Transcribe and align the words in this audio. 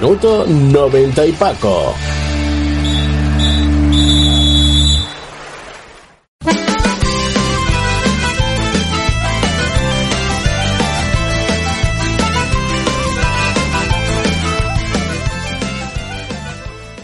Minuto 0.00 0.46
90 0.46 1.26
y 1.26 1.32
Paco. 1.32 1.94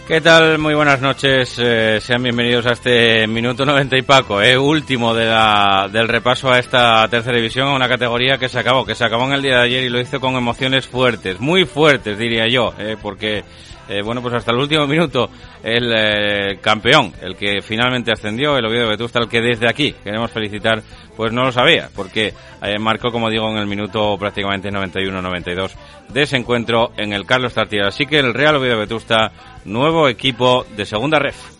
¿Qué 0.07 0.21
tal? 0.21 0.57
Muy 0.57 0.73
buenas 0.73 1.01
noches. 1.01 1.59
Eh, 1.59 1.99
sean 1.99 2.23
bienvenidos 2.23 2.65
a 2.65 2.71
este 2.71 3.27
minuto 3.27 3.65
90 3.65 3.97
y 3.97 4.03
Paco, 4.03 4.41
eh, 4.41 4.57
último 4.57 5.13
de 5.13 5.25
la, 5.25 5.89
del 5.91 6.07
repaso 6.07 6.49
a 6.49 6.59
esta 6.59 7.05
tercera 7.09 7.35
división, 7.35 7.67
a 7.67 7.75
una 7.75 7.89
categoría 7.89 8.37
que 8.37 8.47
se 8.47 8.57
acabó, 8.57 8.85
que 8.85 8.95
se 8.95 9.03
acabó 9.03 9.25
en 9.25 9.33
el 9.33 9.41
día 9.41 9.57
de 9.57 9.63
ayer 9.63 9.83
y 9.83 9.89
lo 9.89 9.99
hizo 9.99 10.21
con 10.21 10.35
emociones 10.35 10.87
fuertes, 10.87 11.41
muy 11.41 11.65
fuertes 11.65 12.17
diría 12.17 12.47
yo, 12.47 12.73
eh, 12.79 12.95
porque 13.01 13.43
eh, 13.89 14.01
bueno, 14.01 14.21
pues 14.21 14.33
hasta 14.33 14.51
el 14.51 14.57
último 14.57 14.85
minuto 14.87 15.29
el 15.63 15.93
eh, 15.95 16.59
campeón, 16.61 17.13
el 17.21 17.35
que 17.35 17.61
finalmente 17.61 18.11
ascendió, 18.11 18.57
el 18.57 18.65
Oviedo 18.65 18.89
Vetusta, 18.89 19.19
el 19.19 19.29
que 19.29 19.41
desde 19.41 19.69
aquí 19.69 19.93
queremos 20.03 20.31
felicitar, 20.31 20.81
pues 21.15 21.31
no 21.31 21.43
lo 21.43 21.51
sabía, 21.51 21.89
porque 21.95 22.33
eh, 22.61 22.79
marcó, 22.79 23.11
como 23.11 23.29
digo, 23.29 23.49
en 23.49 23.57
el 23.57 23.67
minuto 23.67 24.17
prácticamente 24.17 24.69
91-92 24.69 25.71
de 26.09 26.21
ese 26.21 26.37
encuentro 26.37 26.91
en 26.97 27.13
el 27.13 27.25
Carlos 27.25 27.53
Tartier. 27.53 27.85
Así 27.85 28.05
que 28.05 28.19
el 28.19 28.33
Real 28.33 28.55
Oviedo 28.55 28.77
Vetusta, 28.77 29.31
nuevo 29.65 30.07
equipo 30.07 30.65
de 30.75 30.85
segunda 30.85 31.19
ref. 31.19 31.56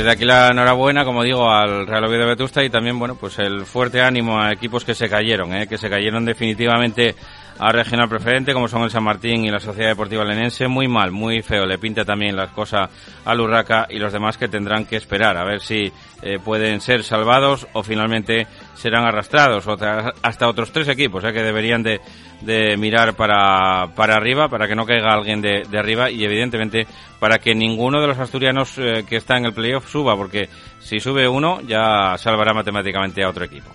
Desde 0.00 0.12
aquí 0.12 0.24
la 0.24 0.48
enhorabuena, 0.48 1.04
como 1.04 1.22
digo, 1.22 1.50
al 1.50 1.86
Real 1.86 2.04
Oviedo 2.06 2.26
Vetusta 2.26 2.64
y 2.64 2.70
también, 2.70 2.98
bueno, 2.98 3.16
pues 3.16 3.38
el 3.38 3.66
fuerte 3.66 4.00
ánimo 4.00 4.40
a 4.40 4.50
equipos 4.50 4.82
que 4.82 4.94
se 4.94 5.10
cayeron, 5.10 5.54
¿eh? 5.54 5.66
que 5.66 5.76
se 5.76 5.90
cayeron 5.90 6.24
definitivamente 6.24 7.14
a 7.60 7.72
regional 7.72 8.08
preferente, 8.08 8.54
como 8.54 8.68
son 8.68 8.84
el 8.84 8.90
San 8.90 9.04
Martín 9.04 9.44
y 9.44 9.50
la 9.50 9.60
Sociedad 9.60 9.90
Deportiva 9.90 10.24
Lenense. 10.24 10.66
Muy 10.66 10.88
mal, 10.88 11.10
muy 11.10 11.42
feo. 11.42 11.66
Le 11.66 11.76
pinta 11.76 12.06
también 12.06 12.34
las 12.34 12.48
cosas 12.52 12.88
al 13.26 13.38
Urraca 13.38 13.86
y 13.90 13.98
los 13.98 14.14
demás 14.14 14.38
que 14.38 14.48
tendrán 14.48 14.86
que 14.86 14.96
esperar 14.96 15.36
a 15.36 15.44
ver 15.44 15.60
si 15.60 15.92
eh, 16.22 16.38
pueden 16.42 16.80
ser 16.80 17.04
salvados 17.04 17.68
o 17.74 17.82
finalmente 17.82 18.46
serán 18.74 19.04
arrastrados. 19.04 19.66
hasta 20.22 20.48
otros 20.48 20.72
tres 20.72 20.88
equipos 20.88 21.22
¿eh? 21.22 21.34
que 21.34 21.42
deberían 21.42 21.82
de, 21.82 22.00
de 22.40 22.78
mirar 22.78 23.12
para, 23.12 23.88
para 23.94 24.14
arriba, 24.14 24.48
para 24.48 24.66
que 24.66 24.74
no 24.74 24.86
caiga 24.86 25.12
alguien 25.12 25.42
de, 25.42 25.64
de 25.68 25.78
arriba 25.78 26.10
y 26.10 26.24
evidentemente 26.24 26.86
para 27.18 27.38
que 27.38 27.54
ninguno 27.54 28.00
de 28.00 28.06
los 28.06 28.18
asturianos 28.18 28.78
eh, 28.78 29.04
que 29.06 29.16
está 29.16 29.36
en 29.36 29.44
el 29.44 29.52
playoff 29.52 29.86
suba, 29.86 30.16
porque 30.16 30.48
si 30.78 30.98
sube 30.98 31.28
uno 31.28 31.60
ya 31.60 32.16
salvará 32.16 32.54
matemáticamente 32.54 33.22
a 33.22 33.28
otro 33.28 33.44
equipo. 33.44 33.70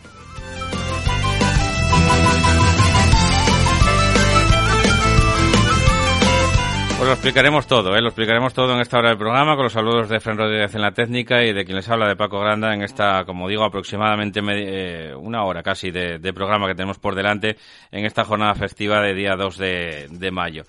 Pues 6.98 7.08
lo 7.08 7.14
explicaremos 7.14 7.68
todo, 7.68 7.94
¿eh? 7.94 8.02
lo 8.02 8.08
explicaremos 8.08 8.54
todo 8.54 8.74
en 8.74 8.80
esta 8.80 8.98
hora 8.98 9.10
del 9.10 9.18
programa 9.18 9.56
con 9.56 9.66
los 9.66 9.74
saludos 9.74 10.08
de 10.08 10.22
Fran 10.22 10.38
Rodríguez 10.38 10.74
en 10.76 10.82
la 10.82 10.94
técnica 10.94 11.44
y 11.44 11.52
de 11.52 11.66
quien 11.66 11.76
les 11.76 11.90
habla 11.90 12.08
de 12.08 12.16
Paco 12.16 12.40
Granda 12.40 12.74
en 12.74 12.84
esta, 12.84 13.26
como 13.26 13.50
digo, 13.50 13.66
aproximadamente 13.66 14.40
eh, 14.42 15.14
una 15.14 15.44
hora 15.44 15.62
casi 15.62 15.92
de, 15.92 16.20
programa 16.34 16.68
que 16.68 16.74
tenemos 16.74 16.98
por 16.98 17.14
delante 17.14 17.58
en 17.92 18.06
esta 18.06 18.24
jornada 18.24 18.56
festiva 18.56 19.02
de 19.02 19.14
día 19.14 19.36
2 19.36 19.58
de, 19.58 20.08
de 20.10 20.32
mayo. 20.32 20.64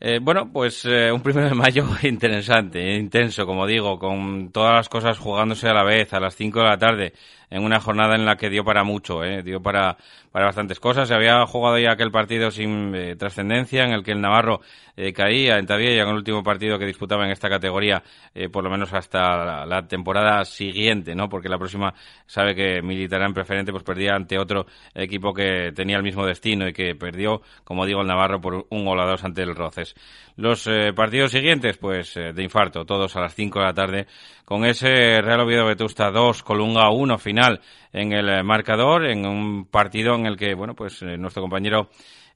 Eh, 0.00 0.20
bueno, 0.22 0.48
pues 0.52 0.84
eh, 0.84 1.10
un 1.10 1.22
primero 1.22 1.48
de 1.48 1.54
mayo 1.54 1.84
interesante, 2.02 2.96
intenso, 2.96 3.46
como 3.46 3.66
digo, 3.66 3.98
con 3.98 4.50
todas 4.52 4.74
las 4.74 4.88
cosas 4.88 5.18
jugándose 5.18 5.68
a 5.68 5.74
la 5.74 5.82
vez, 5.82 6.12
a 6.14 6.20
las 6.20 6.36
5 6.36 6.58
de 6.60 6.64
la 6.66 6.78
tarde, 6.78 7.12
en 7.50 7.62
una 7.62 7.80
jornada 7.80 8.14
en 8.14 8.24
la 8.24 8.36
que 8.36 8.50
dio 8.50 8.64
para 8.64 8.84
mucho, 8.84 9.24
¿eh? 9.24 9.42
dio 9.42 9.60
para, 9.60 9.96
para 10.30 10.46
bastantes 10.46 10.80
cosas. 10.80 11.08
Se 11.08 11.14
había 11.14 11.44
jugado 11.46 11.78
ya 11.78 11.92
aquel 11.92 12.10
partido 12.10 12.50
sin 12.50 12.94
eh, 12.94 13.16
trascendencia 13.16 13.84
en 13.84 13.92
el 13.92 14.02
que 14.02 14.12
el 14.12 14.20
Navarro 14.20 14.60
eh, 14.96 15.12
caía 15.12 15.58
en 15.58 15.66
Tavilla 15.66 16.02
en 16.02 16.08
el 16.08 16.16
último 16.16 16.42
partido 16.42 16.78
que 16.78 16.86
disputaba 16.86 17.24
en 17.24 17.30
esta 17.30 17.48
categoría, 17.48 18.02
eh, 18.34 18.48
por 18.48 18.64
lo 18.64 18.70
menos 18.70 18.92
hasta 18.92 19.64
la, 19.64 19.88
temporada 19.88 20.44
siguiente, 20.44 21.14
¿no? 21.14 21.28
Porque 21.28 21.48
la 21.48 21.56
próxima 21.56 21.94
sabe 22.26 22.54
que 22.54 22.82
militará 22.82 23.26
en 23.26 23.32
preferente, 23.32 23.72
pues 23.72 23.84
perdía 23.84 24.14
ante 24.14 24.38
otro 24.38 24.66
equipo 24.94 25.32
que 25.32 25.72
tenía 25.74 25.96
el 25.96 26.02
mismo 26.02 26.26
destino 26.26 26.68
y 26.68 26.72
que 26.72 26.94
perdió, 26.94 27.42
como 27.64 27.86
digo, 27.86 28.02
el 28.02 28.06
Navarro 28.06 28.40
por 28.40 28.66
un 28.68 28.84
gol 28.84 29.00
a 29.00 29.06
dos 29.06 29.24
ante 29.24 29.42
el 29.42 29.54
Roces. 29.54 29.94
Los 30.36 30.68
partidos 30.94 31.32
siguientes, 31.32 31.78
pues 31.78 32.14
de 32.14 32.42
infarto, 32.42 32.84
todos 32.84 33.16
a 33.16 33.20
las 33.20 33.34
5 33.34 33.58
de 33.58 33.64
la 33.64 33.74
tarde, 33.74 34.06
con 34.44 34.64
ese 34.64 35.20
Real 35.20 35.40
Oviedo 35.40 35.66
Vetusta 35.66 36.12
2, 36.12 36.44
Colunga 36.44 36.90
1 36.90 37.18
final 37.18 37.37
en 37.92 38.12
el 38.12 38.28
eh, 38.28 38.42
marcador, 38.42 39.06
en 39.06 39.26
un 39.26 39.66
partido 39.66 40.14
en 40.14 40.26
el 40.26 40.36
que, 40.36 40.54
bueno, 40.54 40.74
pues 40.74 41.02
nuestro 41.02 41.42
compañero 41.42 41.90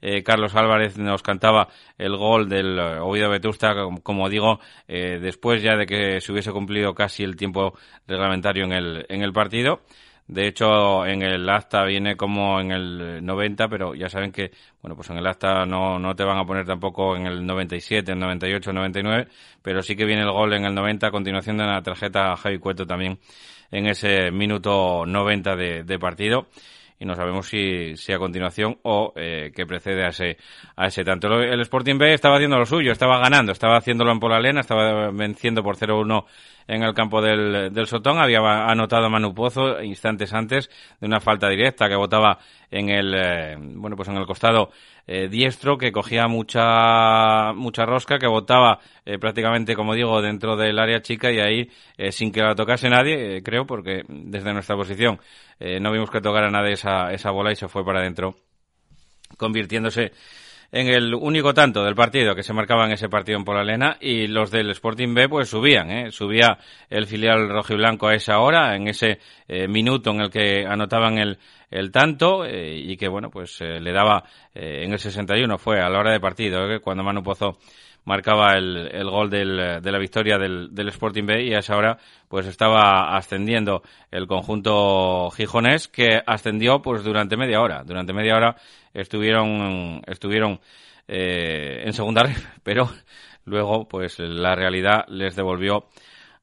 eh, 0.05 0.25
Carlos 0.25 0.55
Álvarez 0.57 0.99
nos 0.99 1.23
cantaba 1.23 1.69
el 1.97 2.17
gol 2.17 2.49
del 2.49 2.79
Oviedo 2.79 3.31
Vetusta, 3.31 3.73
como, 3.75 4.03
como 4.03 4.29
digo, 4.29 4.59
eh, 4.89 5.21
después 5.23 5.63
ya 5.63 5.77
de 5.77 5.87
que 5.87 6.21
se 6.21 6.33
hubiese 6.33 6.51
cumplido 6.51 6.93
casi 6.93 7.23
el 7.23 7.37
tiempo 7.37 7.79
reglamentario 8.09 8.65
en 8.65 8.73
el, 8.73 9.07
en 9.09 9.23
el 9.23 9.33
partido. 9.33 9.83
De 10.27 10.47
hecho, 10.47 11.05
en 11.05 11.23
el 11.23 11.49
acta 11.49 11.85
viene 11.85 12.17
como 12.17 12.61
en 12.61 12.71
el 12.71 13.25
90, 13.25 13.69
pero 13.69 13.95
ya 13.95 14.09
saben 14.09 14.33
que, 14.33 14.51
bueno, 14.81 14.97
pues 14.97 15.11
en 15.11 15.19
el 15.19 15.27
acta 15.27 15.67
no, 15.67 15.99
no 15.99 16.17
te 16.17 16.25
van 16.25 16.39
a 16.39 16.45
poner 16.45 16.65
tampoco 16.65 17.17
en 17.17 17.27
el 17.27 17.45
97, 17.45 18.13
el 18.13 18.19
98, 18.19 18.71
el 18.71 18.77
99, 18.77 19.29
pero 19.63 19.83
sí 19.83 19.95
que 19.95 20.05
viene 20.05 20.23
el 20.23 20.31
gol 20.31 20.55
en 20.55 20.65
el 20.65 20.75
90 20.75 21.09
a 21.09 21.11
continuación 21.11 21.59
de 21.59 21.65
la 21.65 21.83
tarjeta 21.83 22.35
Javi 22.37 22.59
Cueto 22.59 22.87
también 22.87 23.19
en 23.73 23.87
ese 23.87 24.31
minuto 24.31 25.05
90 25.05 25.57
de, 25.57 25.83
de 25.83 25.99
partido 25.99 26.47
y 27.03 27.05
no 27.05 27.17
sabemos 27.17 27.49
si, 27.49 27.97
si 27.97 28.13
a 28.13 28.19
continuación 28.19 28.79
o 28.83 29.13
eh, 29.17 29.51
que 29.53 29.67
precede 29.67 30.05
a 30.05 30.11
ese, 30.11 30.37
a 30.77 30.87
ese 30.87 31.03
tanto. 31.03 31.27
El 31.33 31.61
Sporting 31.63 31.99
B 31.99 32.15
estaba 32.15 32.37
haciendo 32.37 32.57
lo 32.59 32.65
suyo, 32.65 32.93
estaba 32.93 33.19
ganando, 33.19 33.51
estaba 33.51 33.77
haciéndolo 33.77 34.13
en 34.13 34.21
Polalena, 34.21 34.61
estaba 34.61 35.11
venciendo 35.11 35.65
por 35.65 35.77
0-1 35.77 36.25
en 36.67 36.83
el 36.83 36.95
campo 36.95 37.21
del, 37.21 37.73
del 37.73 37.87
Sotón, 37.87 38.19
había 38.19 38.41
anotado 38.41 39.09
Manu 39.11 39.35
Pozo 39.35 39.83
instantes 39.83 40.33
antes 40.33 40.71
de 41.01 41.07
una 41.07 41.21
falta 41.21 41.49
directa 41.49 41.89
que 41.89 41.97
votaba 41.97 42.39
en 42.71 42.89
el, 42.89 43.15
eh, 43.15 43.57
bueno, 43.59 43.97
pues 43.97 44.09
en 44.09 44.17
el 44.17 44.27
costado 44.27 44.71
eh, 45.07 45.29
diestro 45.29 45.79
que 45.79 45.93
cogía 45.93 46.29
mucha 46.29 47.53
mucha 47.55 47.85
rosca 47.85 48.19
que 48.19 48.27
botaba 48.27 48.79
eh, 49.05 49.19
prácticamente 49.19 49.75
como 49.75 49.95
digo 49.95 50.23
dentro 50.23 50.57
del 50.57 50.79
área 50.79 51.03
chica 51.03 51.33
y 51.33 51.41
ahí 51.41 51.71
eh, 51.97 52.13
sin 52.13 52.31
que 52.31 52.41
la 52.41 52.55
tocase 52.55 52.89
nadie 52.89 53.37
eh, 53.37 53.43
creo 53.43 53.67
porque 53.67 54.03
desde 54.09 54.53
nuestra 54.53 54.77
posición 54.77 55.21
no 55.81 55.93
vimos 55.93 56.11
que 56.11 56.21
tocara 56.21 56.51
nadie 56.51 56.73
esa, 56.73 57.13
esa 57.13 57.31
bola 57.31 57.53
y 57.53 57.57
se 57.57 57.69
fue 57.69 57.85
para 57.85 58.01
adentro 58.01 58.35
convirtiéndose 59.39 60.11
en 60.73 60.89
el 60.89 61.15
único 61.15 61.53
tanto 61.53 61.85
del 61.85 61.95
partido 61.95 62.35
que 62.35 62.43
se 62.43 62.55
marcaba 62.55 62.87
en 62.87 62.93
ese 62.93 63.11
partido 63.11 63.39
en 63.39 63.45
Polalena 63.45 63.99
y 64.01 64.27
los 64.27 64.51
del 64.51 64.71
Sporting 64.71 65.13
B 65.13 65.29
pues 65.29 65.51
subían, 65.51 65.91
¿eh? 65.91 66.11
subía 66.11 66.59
el 66.89 67.07
filial 67.07 67.51
rojo 67.51 67.75
y 67.75 67.77
blanco 67.77 68.09
a 68.09 68.15
esa 68.15 68.39
hora, 68.39 68.75
en 68.75 68.89
ese 68.89 69.19
eh, 69.47 69.69
minuto 69.69 70.11
en 70.11 70.23
el 70.23 70.31
que 70.31 70.65
anotaban 70.67 71.19
el, 71.19 71.39
el 71.71 71.93
tanto 71.93 72.47
eh, 72.47 72.75
y 72.75 72.97
que 72.97 73.07
bueno 73.07 73.31
pues 73.31 73.61
eh, 73.61 73.81
le 73.81 73.93
daba 73.93 74.25
en 74.55 74.93
el 74.93 74.99
61 74.99 75.59
fue 75.59 75.81
a 75.81 75.89
la 75.89 75.99
hora 75.99 76.13
de 76.13 76.21
partido 76.21 76.61
cuando 76.83 77.03
Manu 77.03 77.23
Pozo 77.23 77.59
marcaba 78.05 78.55
el, 78.57 78.89
el 78.93 79.09
gol 79.09 79.31
del, 79.31 79.81
de 79.83 79.93
la 79.93 79.99
victoria 79.99 80.39
del, 80.39 80.75
del, 80.75 80.89
Sporting 80.89 81.25
B 81.25 81.45
y 81.45 81.55
a 81.55 81.59
esa 81.59 81.77
hora 81.77 81.99
pues 82.29 82.47
estaba 82.47 83.17
ascendiendo 83.17 83.83
el 84.11 84.27
conjunto 84.27 85.31
gijonés 85.31 85.89
que 85.89 86.21
ascendió 86.27 86.83
pues 86.83 87.05
durante 87.05 87.37
media 87.37 87.61
hora. 87.61 87.85
Durante 87.85 88.13
media 88.13 88.37
hora 88.37 88.57
estuvieron, 88.93 90.03
estuvieron 90.07 90.61
eh, 91.09 91.83
en 91.85 91.93
segunda 91.93 92.23
red, 92.25 92.37
pero 92.63 92.91
luego 93.45 93.89
pues 93.89 94.19
la 94.19 94.55
realidad 94.55 95.05
les 95.09 95.37
devolvió 95.37 95.87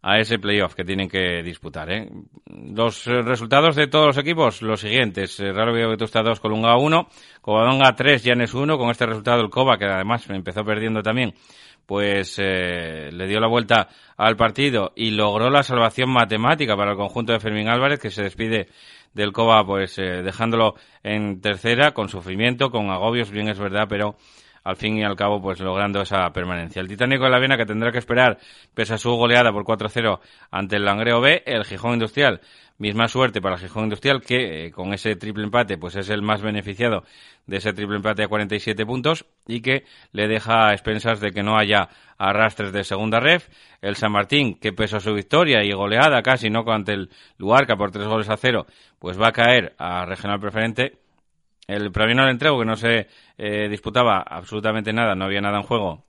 a 0.01 0.19
ese 0.19 0.39
playoff 0.39 0.75
que 0.75 0.85
tienen 0.85 1.09
que 1.09 1.43
disputar. 1.43 1.91
¿eh? 1.91 2.09
Los 2.45 3.05
resultados 3.05 3.75
de 3.75 3.87
todos 3.87 4.07
los 4.07 4.17
equipos, 4.17 4.61
los 4.61 4.79
siguientes. 4.79 5.37
Real 5.39 5.69
Oviedo 5.69 5.89
Vetusta 5.89 6.21
2, 6.21 6.39
Colunga 6.39 6.77
1, 6.77 7.09
Covadonga 7.41 7.95
3, 7.95 8.23
Llanes 8.23 8.53
1. 8.53 8.77
Con 8.77 8.89
este 8.89 9.05
resultado 9.05 9.41
el 9.41 9.49
Cova, 9.49 9.77
que 9.77 9.85
además 9.85 10.29
empezó 10.29 10.63
perdiendo 10.63 11.01
también, 11.01 11.33
pues 11.85 12.37
eh, 12.39 13.09
le 13.11 13.27
dio 13.27 13.39
la 13.39 13.47
vuelta 13.47 13.89
al 14.15 14.37
partido 14.37 14.93
y 14.95 15.11
logró 15.11 15.49
la 15.49 15.63
salvación 15.63 16.11
matemática 16.11 16.77
para 16.77 16.91
el 16.91 16.97
conjunto 16.97 17.33
de 17.33 17.39
Fermín 17.39 17.67
Álvarez, 17.67 17.99
que 17.99 18.11
se 18.11 18.23
despide 18.23 18.67
del 19.13 19.33
Cova, 19.33 19.65
pues 19.65 19.97
eh, 19.97 20.21
dejándolo 20.23 20.75
en 21.03 21.41
tercera, 21.41 21.91
con 21.91 22.07
sufrimiento, 22.07 22.69
con 22.69 22.89
agobios, 22.89 23.31
bien 23.31 23.49
es 23.49 23.59
verdad, 23.59 23.87
pero 23.89 24.15
al 24.63 24.75
fin 24.75 24.97
y 24.97 25.03
al 25.03 25.15
cabo, 25.15 25.41
pues 25.41 25.59
logrando 25.59 26.01
esa 26.01 26.29
permanencia. 26.31 26.81
El 26.81 26.87
Titánico 26.87 27.23
de 27.25 27.29
la 27.29 27.39
Viena 27.39 27.57
que 27.57 27.65
tendrá 27.65 27.91
que 27.91 27.97
esperar, 27.97 28.37
pese 28.73 28.93
a 28.93 28.97
su 28.97 29.11
goleada 29.11 29.51
por 29.51 29.63
4-0 29.63 30.19
ante 30.51 30.75
el 30.75 30.85
Langreo 30.85 31.21
B, 31.21 31.43
el 31.45 31.65
Gijón 31.65 31.93
Industrial. 31.93 32.41
Misma 32.77 33.09
suerte 33.09 33.41
para 33.41 33.55
el 33.55 33.61
Gijón 33.61 33.83
Industrial 33.83 34.21
que 34.21 34.67
eh, 34.67 34.71
con 34.71 34.93
ese 34.93 35.17
triple 35.17 35.43
empate 35.43 35.77
pues 35.77 35.97
es 35.97 36.09
el 36.09 36.21
más 36.21 36.41
beneficiado 36.41 37.03
de 37.45 37.57
ese 37.57 37.73
triple 37.73 37.97
empate 37.97 38.23
a 38.23 38.29
47 38.29 38.85
puntos 38.85 39.25
y 39.47 39.59
que 39.61 39.83
le 40.13 40.29
deja 40.29 40.69
a 40.69 40.71
expensas 40.71 41.19
de 41.19 41.31
que 41.31 41.43
no 41.43 41.57
haya 41.57 41.89
arrastres 42.17 42.71
de 42.71 42.85
segunda 42.85 43.19
ref. 43.19 43.49
El 43.81 43.97
San 43.97 44.13
Martín, 44.13 44.55
que 44.55 44.71
pese 44.71 44.95
a 44.95 44.99
su 45.01 45.13
victoria 45.13 45.61
y 45.63 45.73
goleada 45.73 46.21
casi 46.21 46.49
no 46.49 46.63
ante 46.71 46.93
el 46.93 47.09
Luarca 47.37 47.75
por 47.75 47.91
tres 47.91 48.07
goles 48.07 48.29
a 48.29 48.37
cero, 48.37 48.65
pues 48.97 49.19
va 49.19 49.27
a 49.27 49.33
caer 49.33 49.75
a 49.77 50.05
regional 50.05 50.39
preferente 50.39 50.99
el 51.69 51.91
Praviano 51.91 52.23
del 52.23 52.31
Entrego, 52.31 52.59
que 52.59 52.65
no 52.65 52.75
se 52.75 53.07
eh, 53.37 53.67
disputaba 53.69 54.21
absolutamente 54.21 54.91
nada, 54.93 55.15
no 55.15 55.25
había 55.25 55.41
nada 55.41 55.57
en 55.57 55.63
juego, 55.63 56.05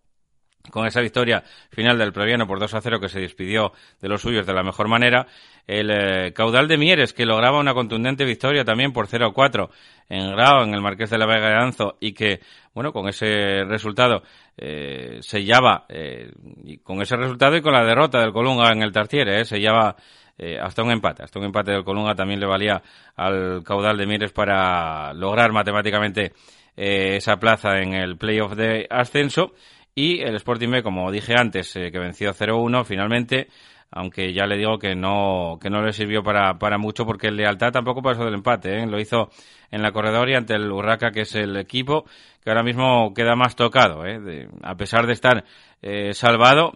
con 0.70 0.86
esa 0.86 1.00
victoria 1.00 1.42
final 1.70 1.98
del 1.98 2.12
Previano 2.12 2.46
por 2.46 2.58
2 2.58 2.74
a 2.74 2.80
0 2.80 3.00
que 3.00 3.08
se 3.08 3.20
despidió 3.20 3.72
de 4.00 4.08
los 4.08 4.20
suyos 4.20 4.46
de 4.46 4.52
la 4.52 4.62
mejor 4.62 4.88
manera, 4.88 5.26
el 5.66 5.90
eh, 5.90 6.32
caudal 6.32 6.68
de 6.68 6.76
Mieres 6.76 7.12
que 7.12 7.24
lograba 7.24 7.58
una 7.58 7.74
contundente 7.74 8.24
victoria 8.24 8.64
también 8.64 8.92
por 8.92 9.06
0 9.06 9.26
a 9.26 9.32
4 9.32 9.70
en 10.08 10.30
Grau, 10.32 10.64
en 10.64 10.74
el 10.74 10.82
Marqués 10.82 11.10
de 11.10 11.18
la 11.18 11.26
Vega 11.26 11.48
de 11.48 11.56
Anzo 11.56 11.96
y 12.00 12.12
que, 12.12 12.40
bueno, 12.74 12.92
con 12.92 13.08
ese 13.08 13.64
resultado 13.64 14.22
eh, 14.56 15.18
sellaba, 15.22 15.86
eh, 15.88 16.30
y 16.64 16.78
con 16.78 17.00
ese 17.00 17.16
resultado 17.16 17.56
y 17.56 17.62
con 17.62 17.72
la 17.72 17.84
derrota 17.84 18.20
del 18.20 18.32
Colunga 18.32 18.70
en 18.72 18.82
el 18.82 18.92
Tartiere, 18.92 19.40
eh, 19.40 19.44
sellaba 19.44 19.96
eh, 20.42 20.58
hasta 20.58 20.82
un 20.82 20.90
empate. 20.90 21.22
Hasta 21.22 21.38
un 21.38 21.44
empate 21.44 21.70
del 21.70 21.84
Colunga 21.84 22.14
también 22.14 22.40
le 22.40 22.46
valía 22.46 22.82
al 23.14 23.62
caudal 23.62 23.98
de 23.98 24.06
Mieres 24.06 24.32
para 24.32 25.12
lograr 25.12 25.52
matemáticamente 25.52 26.32
eh, 26.78 27.16
esa 27.16 27.36
plaza 27.36 27.78
en 27.80 27.92
el 27.92 28.16
playoff 28.16 28.54
de 28.54 28.86
ascenso. 28.88 29.52
Y 29.94 30.22
el 30.22 30.36
Sporting 30.36 30.70
B, 30.70 30.82
como 30.82 31.12
dije 31.12 31.34
antes, 31.36 31.76
eh, 31.76 31.90
que 31.92 31.98
venció 31.98 32.32
0-1 32.32 32.86
finalmente, 32.86 33.48
aunque 33.90 34.32
ya 34.32 34.46
le 34.46 34.56
digo 34.56 34.78
que 34.78 34.94
no, 34.94 35.58
que 35.60 35.70
no 35.70 35.82
le 35.82 35.92
sirvió 35.92 36.22
para, 36.22 36.58
para 36.58 36.78
mucho 36.78 37.04
porque 37.04 37.28
el 37.28 37.36
Lealtad 37.36 37.72
tampoco 37.72 38.02
pasó 38.02 38.24
del 38.24 38.34
empate, 38.34 38.78
¿eh? 38.78 38.86
lo 38.86 39.00
hizo 39.00 39.30
en 39.70 39.82
la 39.82 39.92
corredoria 39.92 40.38
ante 40.38 40.54
el 40.54 40.70
Urraca, 40.70 41.10
que 41.10 41.22
es 41.22 41.34
el 41.34 41.56
equipo 41.56 42.04
que 42.42 42.50
ahora 42.50 42.62
mismo 42.62 43.12
queda 43.14 43.36
más 43.36 43.54
tocado, 43.56 44.06
¿eh? 44.06 44.48
a 44.62 44.74
pesar 44.76 45.06
de 45.06 45.12
estar 45.12 45.44
eh, 45.82 46.12
salvado, 46.14 46.72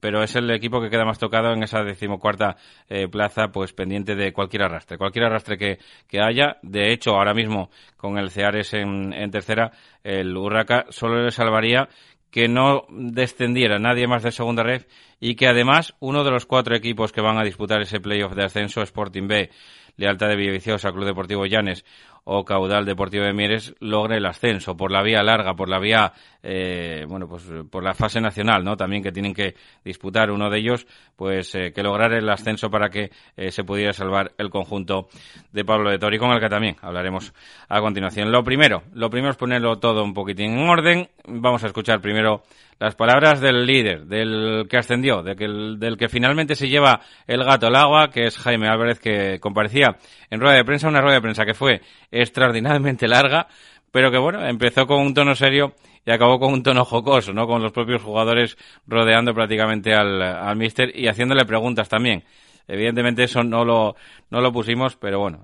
pero 0.00 0.22
es 0.22 0.34
el 0.36 0.50
equipo 0.50 0.80
que 0.80 0.90
queda 0.90 1.04
más 1.04 1.18
tocado 1.18 1.52
en 1.52 1.62
esa 1.62 1.82
decimocuarta 1.82 2.56
eh, 2.88 3.08
plaza, 3.08 3.48
pues 3.48 3.72
pendiente 3.72 4.14
de 4.14 4.32
cualquier 4.32 4.64
arrastre, 4.64 4.98
cualquier 4.98 5.26
arrastre 5.26 5.56
que, 5.56 5.78
que 6.08 6.20
haya. 6.20 6.56
De 6.62 6.92
hecho, 6.92 7.12
ahora 7.12 7.34
mismo 7.34 7.70
con 7.96 8.18
el 8.18 8.30
Ceares 8.30 8.74
en, 8.74 9.12
en 9.12 9.30
tercera, 9.30 9.72
el 10.02 10.36
Urraca 10.36 10.86
solo 10.90 11.22
le 11.22 11.30
salvaría 11.30 11.88
que 12.30 12.48
no 12.48 12.86
descendiera 12.90 13.78
nadie 13.78 14.06
más 14.06 14.22
de 14.22 14.32
segunda 14.32 14.62
red 14.62 14.82
y 15.20 15.36
que 15.36 15.48
además 15.48 15.94
uno 16.00 16.24
de 16.24 16.30
los 16.30 16.46
cuatro 16.46 16.74
equipos 16.74 17.12
que 17.12 17.20
van 17.20 17.38
a 17.38 17.44
disputar 17.44 17.80
ese 17.80 18.00
playoff 18.00 18.34
de 18.34 18.44
ascenso, 18.44 18.82
Sporting 18.82 19.28
B, 19.28 19.50
Lealtad 19.96 20.28
de 20.28 20.36
Villaviciosa, 20.36 20.92
Club 20.92 21.06
Deportivo 21.06 21.46
Llanes 21.46 21.84
o 22.28 22.44
Caudal 22.44 22.84
Deportivo 22.84 23.24
de 23.24 23.32
Mieres 23.32 23.74
logre 23.78 24.16
el 24.16 24.26
ascenso 24.26 24.76
por 24.76 24.90
la 24.90 25.00
vía 25.02 25.22
larga, 25.22 25.54
por 25.54 25.68
la 25.68 25.78
vía, 25.78 26.12
eh, 26.42 27.04
bueno, 27.08 27.28
pues 27.28 27.44
por 27.70 27.84
la 27.84 27.94
fase 27.94 28.20
nacional, 28.20 28.64
¿no? 28.64 28.76
También 28.76 29.00
que 29.00 29.12
tienen 29.12 29.32
que 29.32 29.54
disputar 29.84 30.32
uno 30.32 30.50
de 30.50 30.58
ellos, 30.58 30.88
pues 31.14 31.54
eh, 31.54 31.72
que 31.72 31.84
lograr 31.84 32.12
el 32.12 32.28
ascenso 32.28 32.68
para 32.68 32.90
que 32.90 33.12
eh, 33.36 33.52
se 33.52 33.62
pudiera 33.62 33.92
salvar 33.92 34.32
el 34.38 34.50
conjunto 34.50 35.06
de 35.52 35.64
Pablo 35.64 35.88
de 35.88 36.00
Tori, 36.00 36.18
con 36.18 36.32
el 36.32 36.40
que 36.40 36.48
también 36.48 36.76
hablaremos 36.82 37.32
a 37.68 37.80
continuación. 37.80 38.32
Lo 38.32 38.42
primero, 38.42 38.82
lo 38.92 39.08
primero 39.08 39.30
es 39.30 39.36
ponerlo 39.36 39.78
todo 39.78 40.02
un 40.02 40.12
poquitín 40.12 40.58
en 40.58 40.68
orden. 40.68 41.08
Vamos 41.28 41.62
a 41.62 41.68
escuchar 41.68 42.00
primero 42.00 42.42
las 42.78 42.94
palabras 42.94 43.40
del 43.40 43.64
líder, 43.64 44.04
del 44.06 44.66
que 44.68 44.76
ascendió, 44.76 45.22
de 45.22 45.34
que 45.34 45.46
del 45.46 45.96
que 45.96 46.08
finalmente 46.08 46.54
se 46.54 46.68
lleva 46.68 47.00
el 47.26 47.42
gato 47.42 47.68
al 47.68 47.76
agua, 47.76 48.10
que 48.10 48.26
es 48.26 48.36
Jaime 48.36 48.68
Álvarez, 48.68 49.00
que 49.00 49.38
comparecía 49.40 49.96
en 50.28 50.40
rueda 50.40 50.56
de 50.56 50.64
prensa, 50.64 50.88
una 50.88 51.00
rueda 51.00 51.14
de 51.14 51.22
prensa 51.22 51.44
que 51.44 51.54
fue 51.54 51.80
extraordinariamente 52.20 53.08
larga, 53.08 53.48
pero 53.90 54.10
que 54.10 54.18
bueno, 54.18 54.46
empezó 54.46 54.86
con 54.86 55.00
un 55.00 55.14
tono 55.14 55.34
serio 55.34 55.74
y 56.04 56.10
acabó 56.10 56.38
con 56.38 56.52
un 56.52 56.62
tono 56.62 56.84
jocoso, 56.84 57.32
¿no? 57.32 57.46
Con 57.46 57.62
los 57.62 57.72
propios 57.72 58.02
jugadores 58.02 58.56
rodeando 58.86 59.34
prácticamente 59.34 59.94
al, 59.94 60.22
al 60.22 60.56
míster 60.56 60.92
y 60.94 61.08
haciéndole 61.08 61.44
preguntas 61.44 61.88
también. 61.88 62.24
Evidentemente 62.68 63.24
eso 63.24 63.44
no 63.44 63.64
lo, 63.64 63.94
no 64.30 64.40
lo 64.40 64.52
pusimos, 64.52 64.96
pero 64.96 65.20
bueno, 65.20 65.40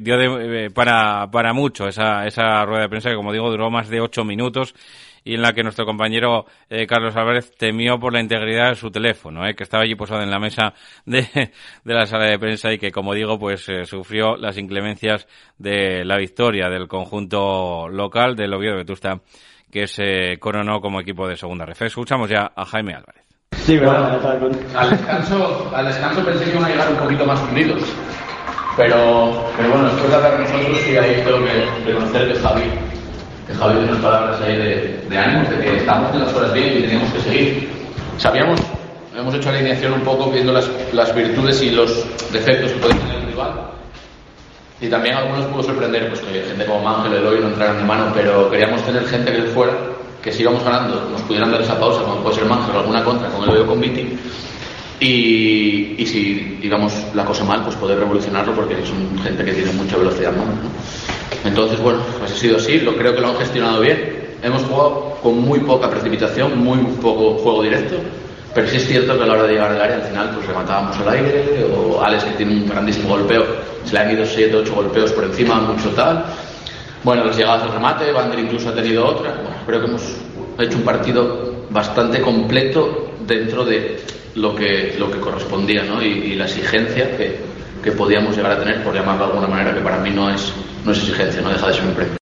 dio 0.00 0.16
de, 0.16 0.70
para, 0.70 1.30
para 1.30 1.52
mucho 1.52 1.86
esa, 1.86 2.26
esa 2.26 2.64
rueda 2.64 2.82
de 2.82 2.88
prensa 2.88 3.10
que, 3.10 3.16
como 3.16 3.32
digo, 3.32 3.50
duró 3.50 3.70
más 3.70 3.88
de 3.88 4.00
ocho 4.00 4.24
minutos 4.24 4.74
y 5.24 5.34
en 5.34 5.42
la 5.42 5.52
que 5.52 5.62
nuestro 5.62 5.84
compañero 5.84 6.46
eh, 6.68 6.86
Carlos 6.86 7.16
Álvarez 7.16 7.52
temió 7.56 7.98
por 7.98 8.12
la 8.12 8.20
integridad 8.20 8.70
de 8.70 8.74
su 8.74 8.90
teléfono, 8.90 9.46
eh, 9.46 9.54
que 9.54 9.62
estaba 9.62 9.84
allí 9.84 9.94
posado 9.94 10.22
en 10.22 10.30
la 10.30 10.38
mesa 10.38 10.74
de, 11.04 11.22
de 11.84 11.94
la 11.94 12.06
sala 12.06 12.26
de 12.26 12.38
prensa 12.38 12.72
y 12.72 12.78
que, 12.78 12.90
como 12.90 13.14
digo, 13.14 13.38
pues 13.38 13.68
eh, 13.68 13.84
sufrió 13.84 14.36
las 14.36 14.58
inclemencias 14.58 15.26
de 15.58 16.04
la 16.04 16.16
victoria 16.16 16.68
del 16.68 16.88
conjunto 16.88 17.88
local 17.88 18.36
del 18.36 18.54
Oviedo 18.54 18.76
Vetusta, 18.76 19.20
que 19.70 19.86
se 19.86 20.38
coronó 20.38 20.80
como 20.80 21.00
equipo 21.00 21.26
de 21.28 21.36
segunda 21.36 21.64
ref. 21.64 21.82
Escuchamos 21.82 22.28
ya 22.28 22.52
a 22.54 22.64
Jaime 22.64 22.94
Álvarez. 22.94 23.22
Sí, 23.52 23.76
verdad. 23.76 24.20
Al 24.74 24.90
descanso, 24.90 25.70
al 25.74 25.86
descanso 25.86 26.24
pensé 26.24 26.44
que 26.44 26.50
iban 26.50 26.64
a 26.64 26.68
llegar 26.68 26.90
un 26.90 26.98
poquito 26.98 27.24
más 27.24 27.40
unidos. 27.50 27.82
Pero, 28.76 29.46
pero 29.56 29.68
bueno, 29.68 29.84
después 29.84 30.08
de 30.08 30.16
hablar 30.16 30.40
nosotros, 30.40 30.88
y 30.88 30.96
ahí 30.96 31.22
tengo 31.22 31.44
que 31.44 31.84
reconocer 31.84 32.32
que 32.32 32.38
Javi 32.38 32.91
que 33.46 33.54
Javi 33.54 33.78
unas 33.78 33.98
palabras 33.98 34.40
ahí 34.40 34.56
de, 34.56 35.04
de 35.08 35.18
ánimo, 35.18 35.48
de 35.50 35.58
que 35.58 35.76
estamos 35.78 36.12
en 36.14 36.20
las 36.20 36.34
horas 36.34 36.52
bien 36.52 36.78
y 36.78 36.82
teníamos 36.82 37.12
que 37.12 37.20
seguir. 37.20 37.68
Sabíamos, 38.18 38.60
hemos 39.16 39.34
hecho 39.34 39.50
alineación 39.50 39.94
un 39.94 40.02
poco 40.02 40.30
viendo 40.30 40.52
las, 40.52 40.68
las 40.92 41.14
virtudes 41.14 41.62
y 41.62 41.70
los 41.70 42.04
defectos 42.32 42.72
que 42.72 42.78
puede 42.78 42.94
tener 42.94 43.16
el 43.16 43.26
rival. 43.26 43.72
Y 44.80 44.88
también 44.88 45.14
algunos 45.14 45.46
pudo 45.46 45.62
sorprender, 45.62 46.08
pues 46.08 46.20
que 46.20 46.42
gente 46.42 46.64
como 46.66 46.88
Ángel 46.88 47.14
Eloy 47.14 47.40
no 47.40 47.48
entraran 47.48 47.78
de 47.78 47.84
mano, 47.84 48.12
pero 48.14 48.50
queríamos 48.50 48.82
tener 48.82 49.06
gente 49.06 49.32
que 49.32 49.42
fuera, 49.44 49.72
que 50.20 50.32
si 50.32 50.42
íbamos 50.42 50.64
ganando 50.64 51.08
nos 51.10 51.22
pudieran 51.22 51.52
dar 51.52 51.60
esa 51.60 51.78
pausa, 51.78 52.02
como 52.02 52.16
puede 52.16 52.36
ser 52.36 52.46
Mángel 52.46 52.76
o 52.76 52.80
alguna 52.80 53.04
contra, 53.04 53.28
con 53.28 53.48
el 53.48 53.58
o 53.58 53.66
con 53.66 53.80
Viti. 53.80 54.18
Y, 55.04 55.96
y, 55.98 56.06
si 56.06 56.58
digamos 56.62 56.92
la 57.12 57.24
cosa 57.24 57.42
mal, 57.42 57.64
pues 57.64 57.74
poder 57.74 57.98
revolucionarlo 57.98 58.54
porque 58.54 58.76
son 58.86 59.18
gente 59.20 59.44
que 59.44 59.52
tiene 59.52 59.72
mucha 59.72 59.96
velocidad 59.96 60.30
¿no? 60.30 60.44
Entonces, 61.44 61.80
bueno, 61.80 61.98
pues 62.20 62.30
ha 62.30 62.36
sido 62.36 62.56
así, 62.56 62.78
lo 62.78 62.96
creo 62.96 63.12
que 63.12 63.20
lo 63.20 63.30
han 63.30 63.36
gestionado 63.36 63.80
bien. 63.80 64.36
Hemos 64.44 64.62
jugado 64.62 65.18
con 65.20 65.40
muy 65.40 65.58
poca 65.58 65.90
precipitación, 65.90 66.56
muy 66.62 66.78
poco 67.00 67.34
juego 67.38 67.64
directo, 67.64 67.96
pero 68.54 68.68
sí 68.68 68.76
es 68.76 68.86
cierto 68.86 69.16
que 69.16 69.24
a 69.24 69.26
la 69.26 69.32
hora 69.32 69.42
de 69.42 69.54
llegar 69.54 69.72
al 69.72 69.80
área 69.80 69.96
al 69.96 70.02
final 70.02 70.30
pues 70.36 70.46
rematábamos 70.46 70.96
al 70.98 71.08
aire, 71.08 71.66
o 71.74 72.00
Alex 72.00 72.22
que 72.22 72.30
tiene 72.36 72.52
un 72.52 72.68
grandísimo 72.68 73.08
golpeo, 73.08 73.44
se 73.84 73.94
le 73.94 73.98
han 73.98 74.10
ido 74.12 74.24
7, 74.24 74.54
8 74.54 74.72
golpeos 74.72 75.10
por 75.10 75.24
encima, 75.24 75.60
mucho 75.60 75.88
tal. 75.90 76.26
Bueno, 77.02 77.24
las 77.24 77.36
llegadas 77.36 77.64
al 77.64 77.72
remate, 77.72 78.12
Bander 78.12 78.38
incluso 78.38 78.68
ha 78.68 78.74
tenido 78.74 79.04
otra. 79.04 79.32
Bueno, 79.34 79.56
creo 79.66 79.80
que 79.80 79.86
hemos 79.86 80.02
hecho 80.60 80.76
un 80.76 80.84
partido 80.84 81.66
bastante 81.70 82.20
completo 82.20 83.11
dentro 83.26 83.64
de 83.64 83.98
lo 84.34 84.54
que, 84.54 84.94
lo 84.98 85.10
que 85.10 85.18
correspondía 85.18 85.82
¿no? 85.84 86.02
y, 86.02 86.08
y 86.08 86.34
la 86.34 86.44
exigencia 86.44 87.16
que, 87.16 87.38
que 87.82 87.92
podíamos 87.92 88.36
llegar 88.36 88.52
a 88.52 88.58
tener, 88.58 88.82
por 88.82 88.94
llamarlo 88.94 89.26
de 89.26 89.32
alguna 89.32 89.48
manera, 89.48 89.74
que 89.74 89.80
para 89.80 89.98
mí 89.98 90.10
no 90.10 90.30
es, 90.30 90.54
no 90.84 90.92
es 90.92 90.98
exigencia, 90.98 91.42
no 91.42 91.50
deja 91.50 91.66
de 91.66 91.74
ser 91.74 91.84
un 91.84 91.94
premio. 91.94 92.16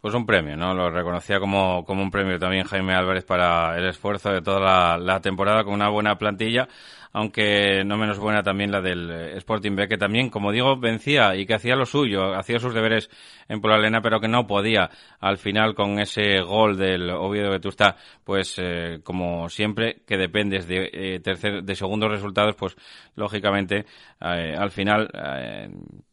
pues 0.00 0.14
un 0.14 0.26
premio, 0.26 0.56
¿no? 0.56 0.74
Lo 0.74 0.90
reconocía 0.90 1.40
como, 1.40 1.84
como 1.84 2.02
un 2.02 2.10
premio 2.10 2.38
también 2.38 2.64
Jaime 2.64 2.94
Álvarez 2.94 3.24
para 3.24 3.76
el 3.78 3.88
esfuerzo 3.88 4.30
de 4.30 4.42
toda 4.42 4.98
la 4.98 5.20
temporada 5.20 5.64
con 5.64 5.74
una 5.74 5.88
buena 5.88 6.16
plantilla 6.16 6.68
aunque 7.12 7.82
no 7.84 7.96
menos 7.96 8.18
buena 8.18 8.42
también 8.42 8.70
la 8.70 8.80
del 8.80 9.10
Sporting 9.36 9.74
B, 9.74 9.88
que 9.88 9.98
también, 9.98 10.30
como 10.30 10.52
digo, 10.52 10.78
vencía 10.78 11.34
y 11.34 11.46
que 11.46 11.54
hacía 11.54 11.74
lo 11.74 11.86
suyo, 11.86 12.34
hacía 12.34 12.60
sus 12.60 12.74
deberes 12.74 13.10
en 13.50 13.60
Polalena, 13.60 14.00
pero 14.00 14.20
que 14.20 14.28
no 14.28 14.46
podía 14.46 14.88
al 15.18 15.36
final 15.36 15.74
con 15.74 15.98
ese 15.98 16.40
gol 16.40 16.78
del 16.78 17.10
Oviedo 17.10 17.50
Vetusta, 17.50 17.96
pues 18.24 18.54
eh, 18.58 19.00
como 19.02 19.48
siempre, 19.48 20.02
que 20.06 20.16
dependes 20.16 20.66
de, 20.68 20.88
eh, 20.92 21.20
tercer, 21.20 21.64
de 21.64 21.74
segundos 21.74 22.10
resultados, 22.10 22.54
pues 22.54 22.76
lógicamente 23.16 23.84
al 24.20 24.70
final 24.70 25.08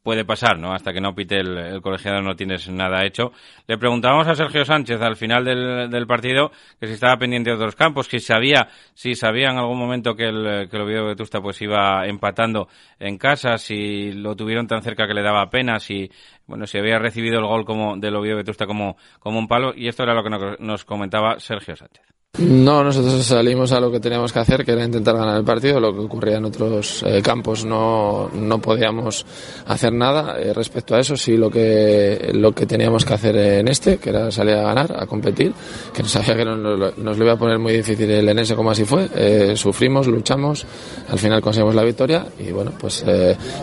puede 0.01 0.23
pasar, 0.23 0.57
¿no? 0.57 0.71
Hasta 0.71 0.93
que 0.93 1.01
no 1.01 1.13
pite 1.13 1.35
el, 1.35 1.81
colegiado 1.81 2.21
no 2.21 2.35
tienes 2.35 2.69
nada 2.69 3.05
hecho. 3.05 3.33
Le 3.67 3.77
preguntábamos 3.77 4.25
a 4.27 4.35
Sergio 4.35 4.63
Sánchez 4.63 5.01
al 5.01 5.17
final 5.17 5.43
del, 5.43 5.89
del 5.89 6.07
partido 6.07 6.51
que 6.79 6.87
si 6.87 6.93
estaba 6.93 7.17
pendiente 7.17 7.49
de 7.49 7.57
otros 7.57 7.75
campos, 7.75 8.07
que 8.07 8.19
sabía, 8.19 8.69
si 8.93 9.15
sabía 9.15 9.49
en 9.49 9.57
algún 9.57 9.77
momento 9.77 10.15
que 10.15 10.29
el, 10.29 10.69
que 10.69 10.77
el 10.77 10.83
Oviedo 10.83 11.07
Vetusta 11.07 11.41
pues 11.41 11.61
iba 11.61 12.07
empatando 12.07 12.69
en 12.99 13.17
casa, 13.17 13.57
si 13.57 14.13
lo 14.13 14.35
tuvieron 14.35 14.67
tan 14.67 14.81
cerca 14.81 15.07
que 15.07 15.13
le 15.13 15.21
daba 15.21 15.49
pena, 15.49 15.79
si 15.79 16.09
bueno, 16.47 16.65
si 16.65 16.77
había 16.77 16.97
recibido 16.97 17.39
el 17.39 17.45
gol 17.45 17.65
como 17.65 17.97
del 17.97 18.15
Oviedo 18.15 18.37
Vetusta 18.37 18.65
como, 18.65 18.97
como 19.19 19.37
un 19.37 19.47
palo, 19.47 19.73
y 19.75 19.87
esto 19.87 20.03
era 20.03 20.13
lo 20.13 20.23
que 20.23 20.57
nos 20.59 20.85
comentaba 20.85 21.39
Sergio 21.39 21.75
Sánchez. 21.75 22.05
No, 22.39 22.83
nosotros 22.83 23.25
salimos 23.25 23.71
a 23.71 23.79
lo 23.79 23.91
que 23.91 23.99
teníamos 23.99 24.31
que 24.31 24.37
hacer, 24.37 24.63
que 24.63 24.71
era 24.71 24.85
intentar 24.85 25.17
ganar 25.17 25.37
el 25.37 25.43
partido. 25.43 25.79
Lo 25.79 25.91
que 25.91 26.01
ocurría 26.01 26.37
en 26.37 26.45
otros 26.45 27.03
eh, 27.03 27.19
campos 27.23 27.65
no, 27.65 28.29
no 28.29 28.59
podíamos 28.59 29.25
hacer 29.65 29.91
nada. 29.91 30.39
Eh, 30.39 30.53
respecto 30.53 30.93
a 30.93 30.99
eso, 30.99 31.17
sí 31.17 31.35
lo 31.35 31.49
que, 31.49 32.29
lo 32.33 32.51
que 32.51 32.67
teníamos 32.67 33.05
que 33.05 33.13
hacer 33.15 33.35
en 33.37 33.67
este, 33.67 33.97
que 33.97 34.11
era 34.11 34.31
salir 34.31 34.53
a 34.53 34.61
ganar, 34.61 34.95
a 34.99 35.07
competir, 35.07 35.51
que 35.91 36.03
sabía 36.03 36.35
que 36.35 36.45
nos, 36.45 36.95
nos, 36.97 37.17
lo 37.17 37.23
iba 37.23 37.33
a 37.33 37.37
poner 37.37 37.57
muy 37.57 37.73
difícil 37.73 38.09
el 38.11 38.29
en 38.29 38.37
ese 38.37 38.55
como 38.55 38.69
así 38.69 38.85
fue. 38.85 39.09
Eh, 39.15 39.53
sufrimos, 39.55 40.05
luchamos, 40.05 40.63
al 41.09 41.17
final 41.17 41.41
conseguimos 41.41 41.73
la 41.73 41.83
victoria 41.83 42.27
y 42.37 42.51
bueno, 42.51 42.71
pues 42.79 43.03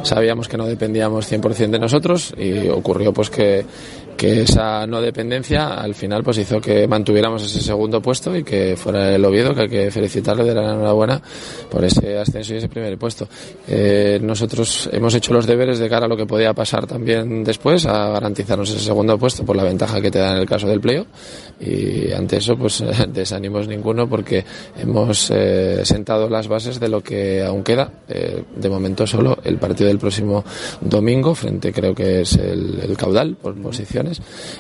sabíamos 0.03 0.49
que 0.49 0.57
no 0.57 0.67
dependíamos 0.67 1.31
100% 1.31 1.71
de 1.71 1.79
nosotros 1.79 2.35
y 2.37 2.69
ocurrió 2.69 3.13
pues 3.13 3.31
que 3.31 3.65
que 4.25 4.41
esa 4.41 4.87
no 4.87 5.03
dependencia 5.03 5.75
al 5.75 5.95
final 5.95 6.25
pues 6.25 6.39
hizo 6.39 6.59
que 6.59 6.89
mantuviéramos 6.89 7.43
ese 7.43 7.61
segundo 7.61 8.01
puesto 8.01 8.35
y 8.35 8.43
que 8.43 8.75
fuera 8.75 9.15
el 9.15 9.23
Oviedo 9.23 9.55
que 9.55 9.63
hay 9.63 9.69
que 9.69 9.91
felicitarle 9.91 10.45
de 10.45 10.55
la 10.55 10.63
enhorabuena 10.63 11.21
por 11.71 11.85
ese 11.85 12.19
ascenso 12.19 12.55
y 12.55 12.57
ese 12.57 12.71
primer 12.71 12.97
puesto. 12.97 13.29
Eh, 13.69 14.19
nosotros 14.23 14.89
hemos 14.93 15.15
hecho 15.15 15.35
los 15.35 15.47
deberes 15.47 15.79
de 15.79 15.91
cara 15.91 16.07
a 16.07 16.09
lo 16.09 16.17
que 16.17 16.25
podía 16.25 16.55
pasar 16.55 16.87
también 16.87 17.45
después 17.45 17.85
a 17.85 18.09
garantizarnos 18.09 18.71
ese 18.71 18.81
segundo 18.81 19.19
puesto 19.19 19.45
por 19.45 19.57
la 19.57 19.65
ventaja 19.65 20.01
que 20.01 20.11
te 20.11 20.21
da 20.21 20.33
en 20.33 20.39
el 20.39 20.47
caso 20.47 20.67
del 20.69 20.81
playoff. 20.81 21.07
Y 21.61 22.11
ante 22.13 22.39
eso 22.39 22.57
pues 22.57 22.83
desánimos 23.13 23.69
ninguno 23.69 24.09
porque 24.09 24.43
hemos 24.79 25.31
eh, 25.35 25.85
sentado 25.85 26.31
las 26.31 26.49
bases 26.49 26.81
de 26.81 26.89
lo 26.89 27.03
que 27.03 27.43
aún 27.43 27.63
queda. 27.63 27.93
Eh, 28.09 28.43
de 28.57 28.71
momento 28.71 29.07
solo 29.07 29.37
el 29.45 29.59
partido 29.59 29.89
del 29.89 29.99
próximo 29.99 30.45
domingo 30.81 31.35
frente 31.35 31.75
creo 31.75 31.95
que 31.95 32.23
es 32.23 32.37
el, 32.37 32.81
el 32.83 32.97
caudal 32.97 33.37
por 33.37 33.55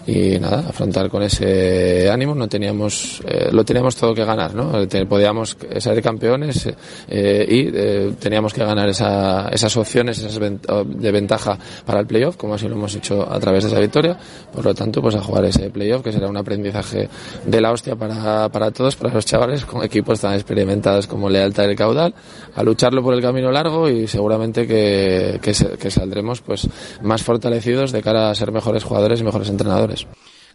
y 0.07 0.39
nada, 0.39 0.61
afrontar 0.69 1.09
con 1.09 1.23
ese 1.23 2.11
ánimo, 2.11 2.35
no 2.35 2.49
teníamos, 2.49 3.23
eh, 3.27 3.49
lo 3.53 3.65
teníamos 3.65 3.97
todo 3.97 4.15
que 4.15 4.25
ganar, 4.25 4.55
¿no? 4.55 4.73
Podíamos 5.09 5.57
ser 5.79 6.03
campeones 6.03 6.69
eh, 7.09 7.47
y 7.49 7.71
eh, 7.75 8.15
teníamos 8.19 8.53
que 8.53 8.65
ganar 8.65 8.89
esa, 8.89 9.49
esas 9.49 9.77
opciones 9.77 10.19
esas 10.19 10.39
de 10.39 11.13
ventaja 11.13 11.59
para 11.85 12.01
el 12.01 12.07
playoff, 12.07 12.37
como 12.37 12.55
así 12.55 12.69
lo 12.69 12.75
hemos 12.75 12.95
hecho 12.95 13.31
a 13.31 13.39
través 13.39 13.65
de 13.65 13.71
esa 13.71 13.81
victoria, 13.81 14.19
por 14.53 14.65
lo 14.65 14.75
tanto, 14.75 15.01
pues 15.01 15.15
a 15.15 15.21
jugar 15.21 15.45
ese 15.45 15.71
playoff, 15.71 16.03
que 16.03 16.13
será 16.13 16.29
un 16.29 16.37
aprendizaje 16.37 17.09
de 17.45 17.61
la 17.61 17.73
hostia 17.73 17.97
para, 17.97 18.49
para 18.49 18.71
todos, 18.71 18.97
para 18.97 19.13
los 19.13 19.25
chavales, 19.25 19.65
con 19.65 19.83
equipos 19.83 20.21
tan 20.21 20.35
experimentados 20.35 21.07
como 21.07 21.29
Lealtad 21.29 21.65
del 21.65 21.77
Caudal, 21.77 22.15
a 22.55 22.63
lucharlo 22.63 23.03
por 23.03 23.15
el 23.15 23.21
camino 23.21 23.51
largo 23.51 23.89
y 23.89 24.07
seguramente 24.07 24.67
que, 24.67 25.39
que, 25.43 25.53
que 25.79 25.91
saldremos 25.91 26.41
pues 26.41 26.69
más 27.03 27.23
fortalecidos 27.23 27.93
de 27.93 28.03
cara 28.03 28.31
a 28.31 28.35
ser 28.35 28.53
mejores 28.53 28.85
jugadores 28.85 29.21
y 29.21 29.25
mejores 29.25 29.34
entrenadores. 29.43 30.07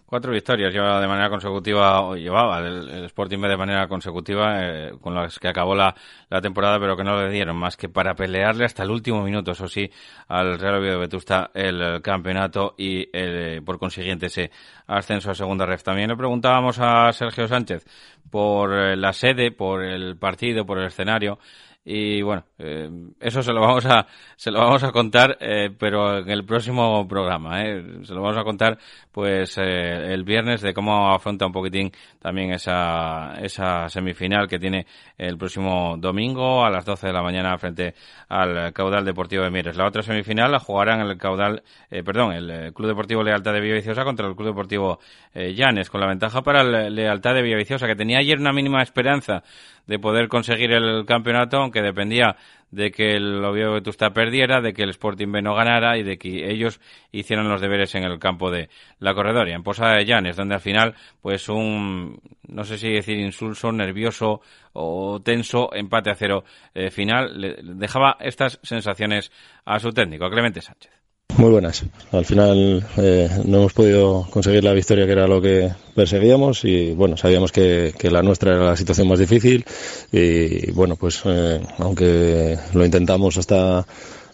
Cuatro 0.10 0.32
victorias 0.32 0.74
lleva 0.74 1.00
de 1.00 1.08
manera 1.08 1.30
consecutiva, 1.30 2.02
o 2.02 2.16
llevaba 2.16 2.58
el, 2.62 3.06
Sporting 3.06 3.38
de 3.42 3.56
manera 3.56 3.88
consecutiva, 3.88 4.56
eh, 4.60 4.94
con 5.00 5.14
las 5.14 5.38
que 5.38 5.48
acabó 5.48 5.76
la, 5.76 5.94
temporada, 6.42 6.80
pero 6.80 6.98
que 6.98 7.04
no 7.04 7.22
le 7.22 7.30
dieron 7.30 7.56
más 7.56 7.78
que 7.78 7.90
para 7.90 8.16
pelearle 8.16 8.66
hasta 8.66 8.82
el 8.82 8.90
último 8.90 9.22
minuto, 9.22 9.52
eso 9.52 9.68
sí, 9.68 9.88
al 10.28 10.58
Real 10.58 10.80
Oviedo 10.80 10.94
de 10.94 11.00
Vetusta 11.02 11.52
el 11.54 12.02
campeonato 12.02 12.74
y 12.76 13.08
eh, 13.14 13.62
por 13.64 13.78
consiguiente 13.78 14.26
ese 14.26 14.50
ascenso 14.88 15.30
a 15.30 15.36
segunda 15.36 15.68
ref. 15.68 15.84
También 15.84 16.10
le 16.10 16.18
preguntábamos 16.18 16.80
a 16.80 17.14
Sergio 17.14 17.48
Sánchez 17.48 17.86
por 18.32 18.74
eh, 18.74 18.98
la 18.98 19.14
sede, 19.14 19.52
por 19.52 19.84
el 19.84 20.18
partido, 20.18 20.66
por 20.66 20.80
el 20.80 20.88
escenario 20.88 21.38
y 21.86 22.22
bueno, 22.22 22.44
eh, 22.58 22.90
eso 23.20 23.42
se 23.42 23.54
lo 23.54 23.62
vamos 23.62 23.86
a 23.86 24.06
se 24.36 24.52
lo 24.52 24.60
vamos 24.60 24.84
a 24.84 24.92
contar, 24.92 25.38
eh, 25.40 25.70
pero 25.78 26.20
en 26.20 26.30
el 26.30 26.46
próximo 26.46 27.08
programa, 27.08 27.64
eh, 27.64 27.84
se 28.04 28.14
lo 28.14 28.22
vamos 28.22 28.38
a 28.38 28.44
contar 28.44 28.78
pues 29.12 29.58
eh, 29.58 30.14
el 30.14 30.24
viernes 30.24 30.62
de 30.62 30.74
cómo 30.74 31.12
afronta 31.12 31.46
un 31.46 31.52
poquitín 31.54 31.92
también 32.22 32.52
esa 32.52 33.34
esa 33.42 33.90
semifinal 33.90 34.48
que 34.48 34.60
tiene 34.60 34.86
el 35.18 35.38
próximo 35.38 35.96
domingo 35.98 36.66
a 36.66 36.70
las 36.70 36.86
12 36.86 37.08
de 37.08 37.14
la 37.14 37.22
mañana 37.22 37.58
frente 37.58 37.96
al 38.28 38.74
Caudal 38.74 39.06
Deportivo 39.06 39.44
de 39.44 39.52
Mieres. 39.52 39.78
La 39.78 39.88
otra 39.88 40.04
semifinal 40.04 40.52
la 40.52 40.60
jugarán 40.60 41.02
el 41.02 41.18
Caudal, 41.18 41.64
perdón, 41.90 42.34
el 42.34 42.74
Club 42.74 42.90
Deportivo 42.90 43.24
Lealtad 43.24 43.54
de 43.54 43.62
Villaviciosa 43.62 44.04
contra 44.04 44.28
el 44.28 44.36
Club 44.36 44.50
Deportivo 44.50 45.00
Llanes, 45.34 45.90
con 45.90 46.02
la 46.02 46.08
ventaja 46.08 46.42
para 46.42 46.62
el 46.62 46.94
Lealtad 46.94 47.34
de 47.34 47.42
Villaviciosa 47.42 47.88
que 47.88 47.96
tenía 47.96 48.20
ayer 48.20 48.38
una 48.38 48.54
mínima 48.54 48.82
esperanza 48.82 49.44
de 49.90 49.98
poder 49.98 50.28
conseguir 50.28 50.72
el 50.72 51.04
campeonato 51.04 51.72
que 51.72 51.82
dependía 51.82 52.36
de 52.70 52.92
que 52.92 53.16
el 53.16 53.44
Oviedo 53.44 53.74
Vetusta 53.74 54.12
perdiera, 54.12 54.62
de 54.62 54.72
que 54.72 54.84
el 54.84 54.92
Sporting 54.92 55.32
B 55.32 55.42
no 55.42 55.56
ganara 55.56 55.98
y 55.98 56.04
de 56.04 56.20
que 56.20 56.52
ellos 56.52 56.80
hicieran 57.12 57.50
los 57.50 57.60
deberes 57.60 57.96
en 57.96 58.04
el 58.04 58.20
campo 58.20 58.52
de 58.52 58.70
la 59.00 59.16
corredoria, 59.16 59.56
en 59.56 59.64
Posada 59.64 59.96
de 59.96 60.06
Llanes, 60.06 60.36
donde 60.36 60.54
al 60.54 60.62
final, 60.62 60.94
pues 61.24 61.50
un, 61.50 62.22
no 62.48 62.64
sé 62.66 62.78
si 62.78 62.94
decir 62.94 63.18
insulso, 63.18 63.72
nervioso 63.72 64.42
o 64.74 65.20
tenso 65.24 65.74
empate 65.74 66.12
a 66.12 66.16
cero 66.16 66.44
eh, 66.76 66.92
final, 66.92 67.42
le 67.42 67.56
dejaba 67.64 68.16
estas 68.20 68.60
sensaciones 68.62 69.32
a 69.66 69.80
su 69.80 69.90
técnico, 69.90 70.26
a 70.26 70.30
Clemente 70.30 70.62
Sánchez. 70.62 70.99
Muy 71.38 71.52
buenas. 71.52 71.86
Al 72.12 72.26
final 72.26 72.86
eh, 72.98 73.30
no 73.46 73.60
hemos 73.60 73.74
podido 73.74 74.28
conseguir 74.30 74.64
la 74.64 74.74
victoria 74.74 75.06
que 75.06 75.12
era 75.14 75.26
lo 75.26 75.42
que 75.42 75.72
perseguíamos 75.96 76.66
y 76.66 76.92
bueno, 76.92 77.16
sabíamos 77.16 77.54
que, 77.54 77.94
la 78.12 78.22
nuestra 78.22 78.56
era 78.56 78.66
la 78.66 78.76
situación 78.76 79.08
más 79.08 79.20
difícil 79.20 79.64
y 80.12 80.70
bueno, 80.72 80.98
pues 80.98 81.22
eh, 81.24 81.62
aunque 81.78 82.58
lo 82.74 82.84
intentamos 82.84 83.38
hasta 83.38 83.86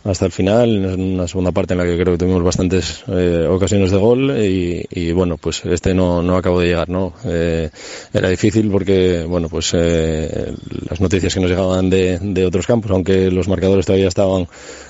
hasta 0.05 0.27
el 0.27 0.31
final, 0.31 0.69
en 0.69 1.01
una 1.15 1.27
segunda 1.27 1.51
parte 1.51 1.73
en 1.73 1.79
la 1.79 1.83
que 1.83 1.97
creo 1.97 2.13
que 2.13 2.19
tuvimos 2.19 2.43
bastantes 2.43 3.03
eh, 3.07 3.47
ocasiones 3.49 3.89
de 3.89 3.97
gol 3.97 4.37
y, 4.37 4.85
y, 4.91 5.11
bueno, 5.11 5.37
pues 5.37 5.65
este 5.65 5.95
no, 5.95 6.21
no 6.21 6.37
acabó 6.37 6.59
de 6.59 6.67
llegar, 6.67 6.89
¿no? 6.89 7.13
Eh, 7.25 7.71
era 8.13 8.29
difícil 8.29 8.69
porque, 8.69 9.25
bueno, 9.27 9.49
pues 9.49 9.71
eh, 9.73 10.53
las 10.87 11.01
noticias 11.01 11.33
que 11.33 11.39
nos 11.39 11.49
llegaban 11.49 11.89
de, 11.89 12.19
de, 12.19 12.45
otros 12.45 12.67
campos, 12.67 12.91
aunque 12.91 13.31
los 13.31 13.47
marcadores 13.47 13.87
todavía 13.87 14.07
estaban 14.07 14.47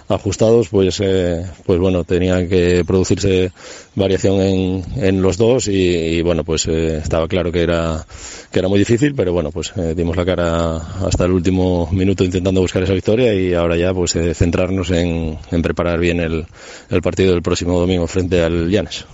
ajustados, 0.07 0.69
pues, 0.69 1.00
eh, 1.01 1.45
pues 1.65 1.79
bueno, 1.79 2.03
tenía 2.03 2.47
que 2.47 2.83
producirse 2.85 3.51
variación 3.95 4.41
en, 4.41 4.85
en 4.97 5.21
los 5.21 5.38
dos 5.38 5.67
y, 5.67 5.71
y 5.71 6.21
bueno, 6.21 6.43
pues 6.43 6.67
eh, 6.67 6.97
estaba 6.97 7.27
claro 7.27 7.51
que 7.51 7.62
era, 7.62 8.05
que 8.51 8.59
era 8.59 8.67
muy 8.67 8.79
difícil, 8.79 9.15
pero 9.15 9.33
bueno, 9.33 9.51
pues 9.51 9.74
eh, 9.77 9.93
dimos 9.95 10.15
la 10.15 10.25
cara 10.25 10.77
hasta 10.77 11.25
el 11.25 11.31
último 11.31 11.89
minuto 11.91 12.24
intentando 12.24 12.62
buscar 12.62 12.83
esa 12.83 12.93
victoria 12.93 13.33
y 13.33 13.53
ahora 13.53 13.77
ya 13.77 13.93
pues 13.93 14.17
centrarnos 14.33 14.91
en 14.91 15.05
en, 15.51 15.62
preparar 15.62 16.00
bien 16.00 16.19
el, 16.19 16.45
el, 16.89 17.01
partido 17.01 17.31
del 17.31 17.41
próximo 17.41 17.79
domingo 17.79 18.07
frente 18.07 18.43
al 18.43 18.69
Llanes. 18.69 19.05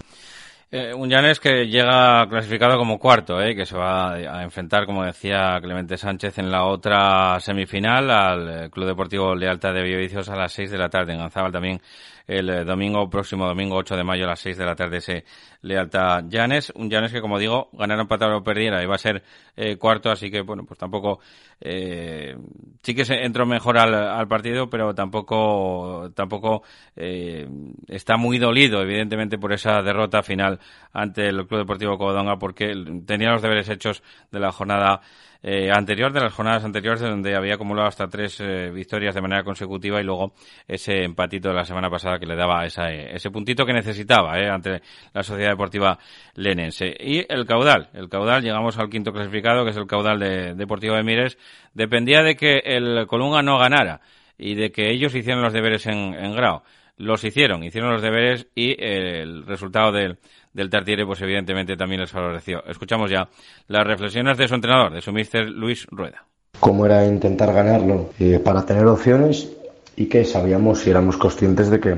Eh, 0.74 0.94
un 0.94 1.10
Llanes 1.10 1.42
que 1.42 1.68
llega 1.68 2.26
clasificado 2.30 2.78
como 2.78 2.98
cuarto, 2.98 3.42
eh, 3.42 3.54
que 3.54 3.66
se 3.66 3.76
va 3.76 4.14
a 4.14 4.42
enfrentar, 4.42 4.86
como 4.86 5.04
decía 5.04 5.60
Clemente 5.62 5.98
Sánchez, 5.98 6.38
en 6.38 6.50
la 6.50 6.64
otra 6.64 7.38
semifinal 7.42 8.10
al 8.10 8.72
Club 8.72 8.86
Deportivo 8.88 9.36
Lealtad 9.36 9.74
de 9.74 9.84
Villaviciosa 9.84 10.32
a 10.34 10.38
las 10.38 10.54
6 10.54 10.72
de 10.72 10.78
la 10.78 10.88
tarde. 10.88 11.12
En 11.12 11.20
Ganzábal 11.20 11.52
también 11.52 11.82
el 12.28 12.50
eh, 12.50 12.64
domingo, 12.64 13.10
próximo 13.10 13.46
domingo 13.46 13.76
8 13.78 13.96
de 13.96 14.04
mayo 14.04 14.26
a 14.26 14.30
las 14.30 14.40
6 14.40 14.58
de 14.58 14.66
la 14.66 14.76
tarde 14.76 14.98
ese 14.98 15.26
Lealtad 15.62 16.26
Llanes. 16.28 16.72
Un 16.76 16.90
Llanes 16.90 17.12
que, 17.12 17.22
como 17.22 17.40
digo, 17.40 17.70
ganaron 17.74 18.02
empatado 18.02 18.38
o 18.38 18.44
perdiera, 18.44 18.84
iba 18.84 18.96
a 18.96 18.98
ser 18.98 19.24
eh, 19.56 19.78
cuarto, 19.78 20.10
así 20.10 20.32
que, 20.32 20.42
bueno, 20.42 20.66
pues 20.66 20.80
tampoco, 20.80 21.20
eh, 21.60 22.36
sí 22.82 22.96
que 22.96 23.06
se 23.06 23.16
entró 23.24 23.46
mejor 23.46 23.78
al, 23.78 23.94
al 23.94 24.28
partido, 24.28 24.70
pero 24.70 24.94
tampoco, 24.96 26.12
tampoco 26.16 26.64
eh, 26.96 27.48
está 27.88 28.18
muy 28.18 28.38
dolido, 28.38 28.82
evidentemente, 28.82 29.38
por 29.38 29.54
esa 29.54 29.82
derrota 29.82 30.24
final 30.24 30.60
ante 30.94 31.28
el 31.28 31.48
Club 31.48 31.62
Deportivo 31.62 31.98
Covadonga, 31.98 32.38
porque 32.38 32.74
tenía 33.06 33.32
los 33.32 33.42
deberes 33.42 33.70
hechos 33.70 34.04
de 34.32 34.40
la 34.40 34.52
jornada 34.52 35.02
eh, 35.44 35.72
anterior, 35.72 36.14
de 36.14 36.20
las 36.20 36.34
jornadas 36.34 36.64
anteriores, 36.64 37.02
donde 37.02 37.36
había 37.36 37.56
acumulado 37.56 37.88
hasta 37.88 38.08
tres 38.08 38.40
eh, 38.40 38.70
victorias 38.72 39.16
de 39.16 39.22
manera 39.22 39.44
consecutiva 39.44 40.00
y 40.00 40.04
luego 40.04 40.34
ese 40.68 41.04
empatito 41.04 41.50
de 41.50 41.56
la 41.56 41.66
semana 41.66 41.90
pasada 41.90 42.20
que 42.20 42.28
le 42.28 42.36
daba 42.36 42.64
esa, 42.66 42.92
ese 42.92 43.32
puntito 43.32 43.66
que 43.66 43.74
necesitaba 43.74 44.34
ante 44.34 44.82
la 45.14 45.24
Sociedad 45.24 45.50
Deportiva 45.50 45.98
Lenense. 46.36 46.96
Y 47.00 47.26
el 47.28 47.46
caudal, 47.46 47.90
el 47.94 48.08
caudal, 48.08 48.44
llegamos 48.44 48.78
al 48.78 48.90
quinto 48.90 49.12
clasificado, 49.12 49.64
que 49.64 49.72
es 49.72 49.78
el 49.78 49.88
caudal 49.88 50.20
de 50.20 50.54
Deportivo 50.54 50.96
de 50.96 51.04
Mires, 51.04 51.38
dependía 51.74 52.22
de 52.22 52.36
que 52.36 52.62
el 52.64 53.08
Colunga 53.08 53.42
no 53.42 53.58
ganara 53.58 54.02
y 54.38 54.56
de 54.56 54.72
que 54.72 54.92
ellos 54.92 55.16
hicieran 55.16 55.42
los 55.42 55.54
deberes 55.54 55.88
en, 55.88 56.14
en 56.14 56.36
grado. 56.36 56.64
Los 56.98 57.24
hicieron, 57.24 57.64
hicieron 57.64 57.94
los 57.94 58.04
deberes 58.04 58.48
y 58.54 58.76
el 58.80 59.44
resultado 59.48 59.92
del 59.92 60.20
del 60.54 60.70
Tartiere, 60.70 61.06
pues 61.06 61.22
evidentemente 61.22 61.78
también 61.78 62.02
les 62.02 62.12
favoreció. 62.12 62.64
Escuchamos 62.66 63.10
ya 63.10 63.30
las 63.68 63.86
reflexiones 63.86 64.38
de 64.38 64.48
su 64.48 64.56
entrenador, 64.56 64.94
de 64.94 65.02
su 65.02 65.12
mister 65.12 65.50
Luis 65.50 65.88
Rueda. 65.90 66.26
Cómo 66.60 66.86
era 66.86 67.06
intentar 67.06 67.54
ganarlo 67.54 68.12
eh, 68.20 68.40
para 68.44 68.66
tener 68.66 68.86
opciones 68.86 69.50
y 69.96 70.06
que 70.08 70.26
sabíamos 70.26 70.86
y 70.86 70.90
éramos 70.90 71.18
conscientes 71.18 71.70
de 71.70 71.80
que 71.80 71.98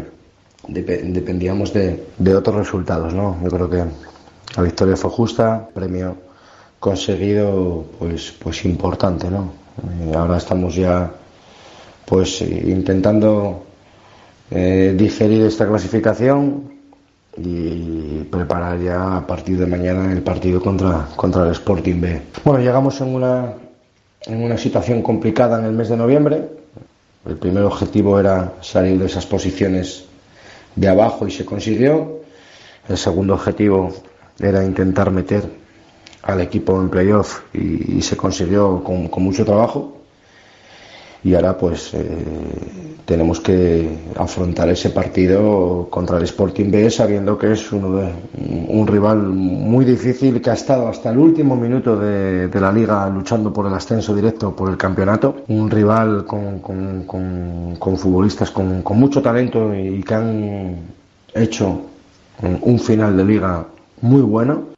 dependíamos 0.67 1.74
de, 1.74 2.05
otros 2.36 2.55
resultados, 2.55 3.13
¿no? 3.13 3.38
Yo 3.43 3.50
creo 3.50 3.69
que 3.69 3.83
la 4.55 4.63
victoria 4.63 4.95
fue 4.95 5.10
justa, 5.10 5.67
premio 5.74 6.15
conseguido, 6.79 7.86
pues, 8.00 8.33
pues 8.39 8.65
importante, 8.65 9.29
¿no? 9.29 9.53
Eh, 9.83 10.15
ahora 10.15 10.38
estamos 10.38 10.75
ya, 10.75 11.12
pues, 12.05 12.41
intentando 12.41 13.65
eh, 14.51 14.93
digerir 14.98 15.43
esta 15.45 15.67
clasificación, 15.67 16.72
y 17.37 18.23
preparar 18.29 18.79
ya 18.79 19.17
a 19.17 19.27
partir 19.27 19.57
de 19.57 19.65
mañana 19.65 20.11
el 20.11 20.21
partido 20.21 20.61
contra, 20.61 21.07
contra 21.15 21.45
el 21.45 21.51
Sporting 21.51 21.99
B. 21.99 22.21
Bueno, 22.43 22.59
llegamos 22.59 22.99
en 23.01 23.15
una, 23.15 23.53
en 24.25 24.43
una 24.43 24.57
situación 24.57 25.01
complicada 25.01 25.59
en 25.59 25.65
el 25.65 25.73
mes 25.73 25.89
de 25.89 25.97
noviembre. 25.97 26.49
El 27.25 27.37
primer 27.37 27.63
objetivo 27.63 28.19
era 28.19 28.53
salir 28.61 28.99
de 28.99 29.05
esas 29.05 29.25
posiciones 29.25 30.05
de 30.75 30.87
abajo 30.87 31.27
y 31.27 31.31
se 31.31 31.45
consiguió. 31.45 32.21
El 32.87 32.97
segundo 32.97 33.33
objetivo 33.33 33.93
era 34.39 34.63
intentar 34.63 35.09
meter 35.09 35.43
al 36.23 36.41
equipo 36.41 36.79
en 36.79 36.89
playoff 36.89 37.41
y, 37.53 38.01
se 38.01 38.15
consiguió 38.15 38.83
con, 38.83 39.07
con 39.07 39.23
mucho 39.23 39.45
trabajo 39.45 40.02
y 41.23 41.33
ahora 41.35 41.57
pues 41.57 41.93
eh, 41.93 42.03
tenemos 43.05 43.39
que 43.39 43.97
afrontar 44.17 44.69
ese 44.69 44.89
partido 44.89 45.87
contra 45.89 46.17
el 46.17 46.23
Sporting 46.23 46.69
B 46.69 46.89
sabiendo 46.89 47.37
que 47.37 47.53
es 47.53 47.71
uno 47.71 47.97
de, 47.97 48.11
un 48.67 48.85
rival 48.85 49.19
muy 49.19 49.85
difícil 49.85 50.41
que 50.41 50.49
ha 50.49 50.53
estado 50.53 50.87
hasta 50.87 51.11
el 51.11 51.17
último 51.17 51.55
minuto 51.55 51.97
de, 51.97 52.49
la 52.59 52.71
liga 52.71 53.09
luchando 53.09 53.53
por 53.53 53.67
el 53.67 53.73
ascenso 53.73 54.15
directo 54.15 54.55
por 54.55 54.69
el 54.69 54.77
campeonato. 54.77 55.43
Un 55.47 55.69
rival 55.69 56.25
con, 56.25 56.59
con, 56.59 57.03
con, 57.03 57.97
futbolistas 57.97 58.51
con, 58.51 58.83
mucho 58.91 59.21
talento 59.21 59.73
y 59.73 60.03
que 60.03 60.13
han 60.13 60.75
hecho 61.33 61.81
un 62.61 62.79
final 62.79 63.15
de 63.15 63.25
liga 63.25 63.65
muy 64.01 64.21
bueno 64.21 64.72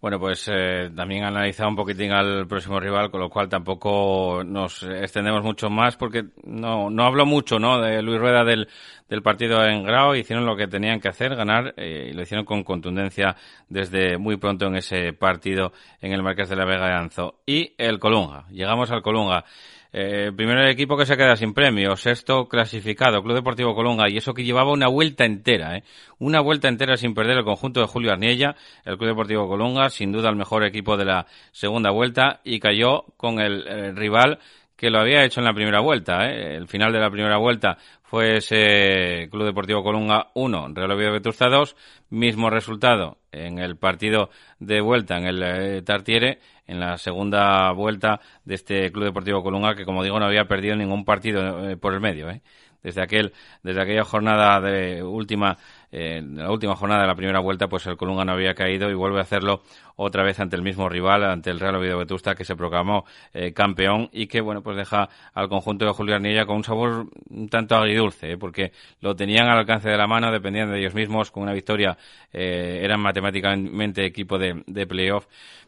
bueno, 0.00 0.20
pues 0.20 0.48
eh, 0.52 0.90
también 0.94 1.24
analizado 1.24 1.70
un 1.70 1.76
poquitín 1.76 2.12
al 2.12 2.46
próximo 2.46 2.78
rival, 2.78 3.10
con 3.10 3.20
lo 3.20 3.30
cual 3.30 3.48
tampoco 3.48 4.42
nos 4.44 4.82
extendemos 4.82 5.42
mucho 5.42 5.70
más 5.70 5.96
porque 5.96 6.26
no, 6.44 6.90
no 6.90 7.04
hablo 7.04 7.24
mucho, 7.24 7.58
¿no? 7.58 7.80
De 7.80 8.02
Luis 8.02 8.18
Rueda 8.18 8.44
del, 8.44 8.68
del 9.08 9.22
partido 9.22 9.64
en 9.64 9.84
Grau, 9.84 10.14
hicieron 10.14 10.44
lo 10.44 10.54
que 10.54 10.68
tenían 10.68 11.00
que 11.00 11.08
hacer, 11.08 11.34
ganar, 11.34 11.72
eh, 11.76 12.08
y 12.10 12.12
lo 12.12 12.22
hicieron 12.22 12.44
con 12.44 12.62
contundencia 12.62 13.36
desde 13.68 14.18
muy 14.18 14.36
pronto 14.36 14.66
en 14.66 14.76
ese 14.76 15.12
partido 15.12 15.72
en 16.00 16.12
el 16.12 16.22
Marqués 16.22 16.48
de 16.48 16.56
la 16.56 16.66
Vega 16.66 16.86
de 16.88 16.94
Anzo. 16.94 17.40
Y 17.46 17.74
el 17.78 17.98
Colunga, 17.98 18.46
llegamos 18.50 18.90
al 18.90 19.02
Colunga. 19.02 19.44
Eh, 19.92 20.32
primero 20.36 20.60
el 20.60 20.68
equipo 20.68 20.96
que 20.96 21.06
se 21.06 21.16
queda 21.16 21.36
sin 21.36 21.54
premio, 21.54 21.96
sexto 21.96 22.48
clasificado, 22.48 23.22
Club 23.22 23.36
Deportivo 23.36 23.74
Colunga, 23.74 24.08
y 24.08 24.16
eso 24.16 24.34
que 24.34 24.44
llevaba 24.44 24.72
una 24.72 24.88
vuelta 24.88 25.24
entera, 25.24 25.76
¿eh? 25.76 25.84
una 26.18 26.40
vuelta 26.40 26.68
entera 26.68 26.96
sin 26.96 27.14
perder 27.14 27.38
el 27.38 27.44
conjunto 27.44 27.80
de 27.80 27.86
Julio 27.86 28.12
Arniella, 28.12 28.56
el 28.84 28.98
Club 28.98 29.10
Deportivo 29.10 29.48
Colunga, 29.48 29.90
sin 29.90 30.12
duda 30.12 30.28
el 30.28 30.36
mejor 30.36 30.64
equipo 30.64 30.96
de 30.96 31.04
la 31.04 31.26
segunda 31.52 31.90
vuelta, 31.90 32.40
y 32.44 32.60
cayó 32.60 33.04
con 33.16 33.40
el, 33.40 33.96
rival 33.96 34.38
que 34.76 34.90
lo 34.90 34.98
había 34.98 35.24
hecho 35.24 35.40
en 35.40 35.46
la 35.46 35.54
primera 35.54 35.80
vuelta. 35.80 36.28
¿eh? 36.28 36.56
El 36.56 36.68
final 36.68 36.92
de 36.92 37.00
la 37.00 37.10
primera 37.10 37.38
vuelta 37.38 37.78
fue 38.02 38.36
ese 38.36 39.28
Club 39.30 39.46
Deportivo 39.46 39.82
Colunga 39.82 40.28
1, 40.34 40.68
Real 40.74 40.90
Oviedo 40.92 41.12
Vetusta 41.12 41.48
2, 41.48 41.76
mismo 42.10 42.50
resultado 42.50 43.18
en 43.32 43.58
el 43.58 43.76
partido 43.76 44.30
de 44.60 44.80
vuelta 44.80 45.16
en 45.16 45.26
el 45.26 45.42
eh, 45.42 45.82
Tartiere, 45.82 46.38
en 46.66 46.80
la 46.80 46.98
segunda 46.98 47.70
vuelta 47.72 48.20
de 48.44 48.54
este 48.54 48.90
Club 48.92 49.04
Deportivo 49.04 49.42
Colunga, 49.42 49.74
que 49.74 49.84
como 49.84 50.02
digo 50.02 50.18
no 50.18 50.26
había 50.26 50.46
perdido 50.46 50.76
ningún 50.76 51.04
partido 51.04 51.68
eh, 51.68 51.76
por 51.76 51.94
el 51.94 52.00
medio. 52.00 52.30
¿eh? 52.30 52.42
Desde, 52.82 53.02
aquel, 53.02 53.32
desde 53.64 53.82
aquella 53.82 54.04
jornada 54.04 54.60
de 54.60 55.02
última 55.02 55.56
en 55.92 56.36
la 56.36 56.50
última 56.50 56.76
jornada 56.76 57.02
de 57.02 57.06
la 57.06 57.14
primera 57.14 57.40
vuelta, 57.40 57.68
pues 57.68 57.86
el 57.86 57.96
Colunga 57.96 58.24
no 58.24 58.32
había 58.32 58.54
caído 58.54 58.90
y 58.90 58.94
vuelve 58.94 59.18
a 59.18 59.22
hacerlo 59.22 59.62
otra 59.94 60.22
vez 60.22 60.38
ante 60.40 60.56
el 60.56 60.62
mismo 60.62 60.88
rival, 60.88 61.24
ante 61.24 61.50
el 61.50 61.58
Real 61.58 61.76
Oviedo 61.76 61.98
Vetusta, 61.98 62.34
que 62.34 62.44
se 62.44 62.54
proclamó 62.54 63.04
eh, 63.32 63.52
campeón 63.52 64.10
y 64.12 64.26
que, 64.26 64.40
bueno, 64.40 64.62
pues 64.62 64.76
deja 64.76 65.08
al 65.32 65.48
conjunto 65.48 65.86
de 65.86 65.92
Julio 65.92 66.16
Arnilla 66.16 66.44
con 66.44 66.56
un 66.56 66.64
sabor 66.64 67.06
un 67.30 67.48
tanto 67.48 67.76
agridulce, 67.76 68.32
¿eh? 68.32 68.36
porque 68.36 68.72
lo 69.00 69.14
tenían 69.16 69.48
al 69.48 69.58
alcance 69.58 69.88
de 69.88 69.96
la 69.96 70.06
mano, 70.06 70.30
dependían 70.30 70.70
de 70.70 70.80
ellos 70.80 70.94
mismos, 70.94 71.30
con 71.30 71.44
una 71.44 71.54
victoria 71.54 71.96
eh, 72.32 72.80
eran 72.82 73.00
matemáticamente 73.00 74.04
equipo 74.04 74.38
de, 74.38 74.62
de 74.66 74.86
playoff. 74.86 75.26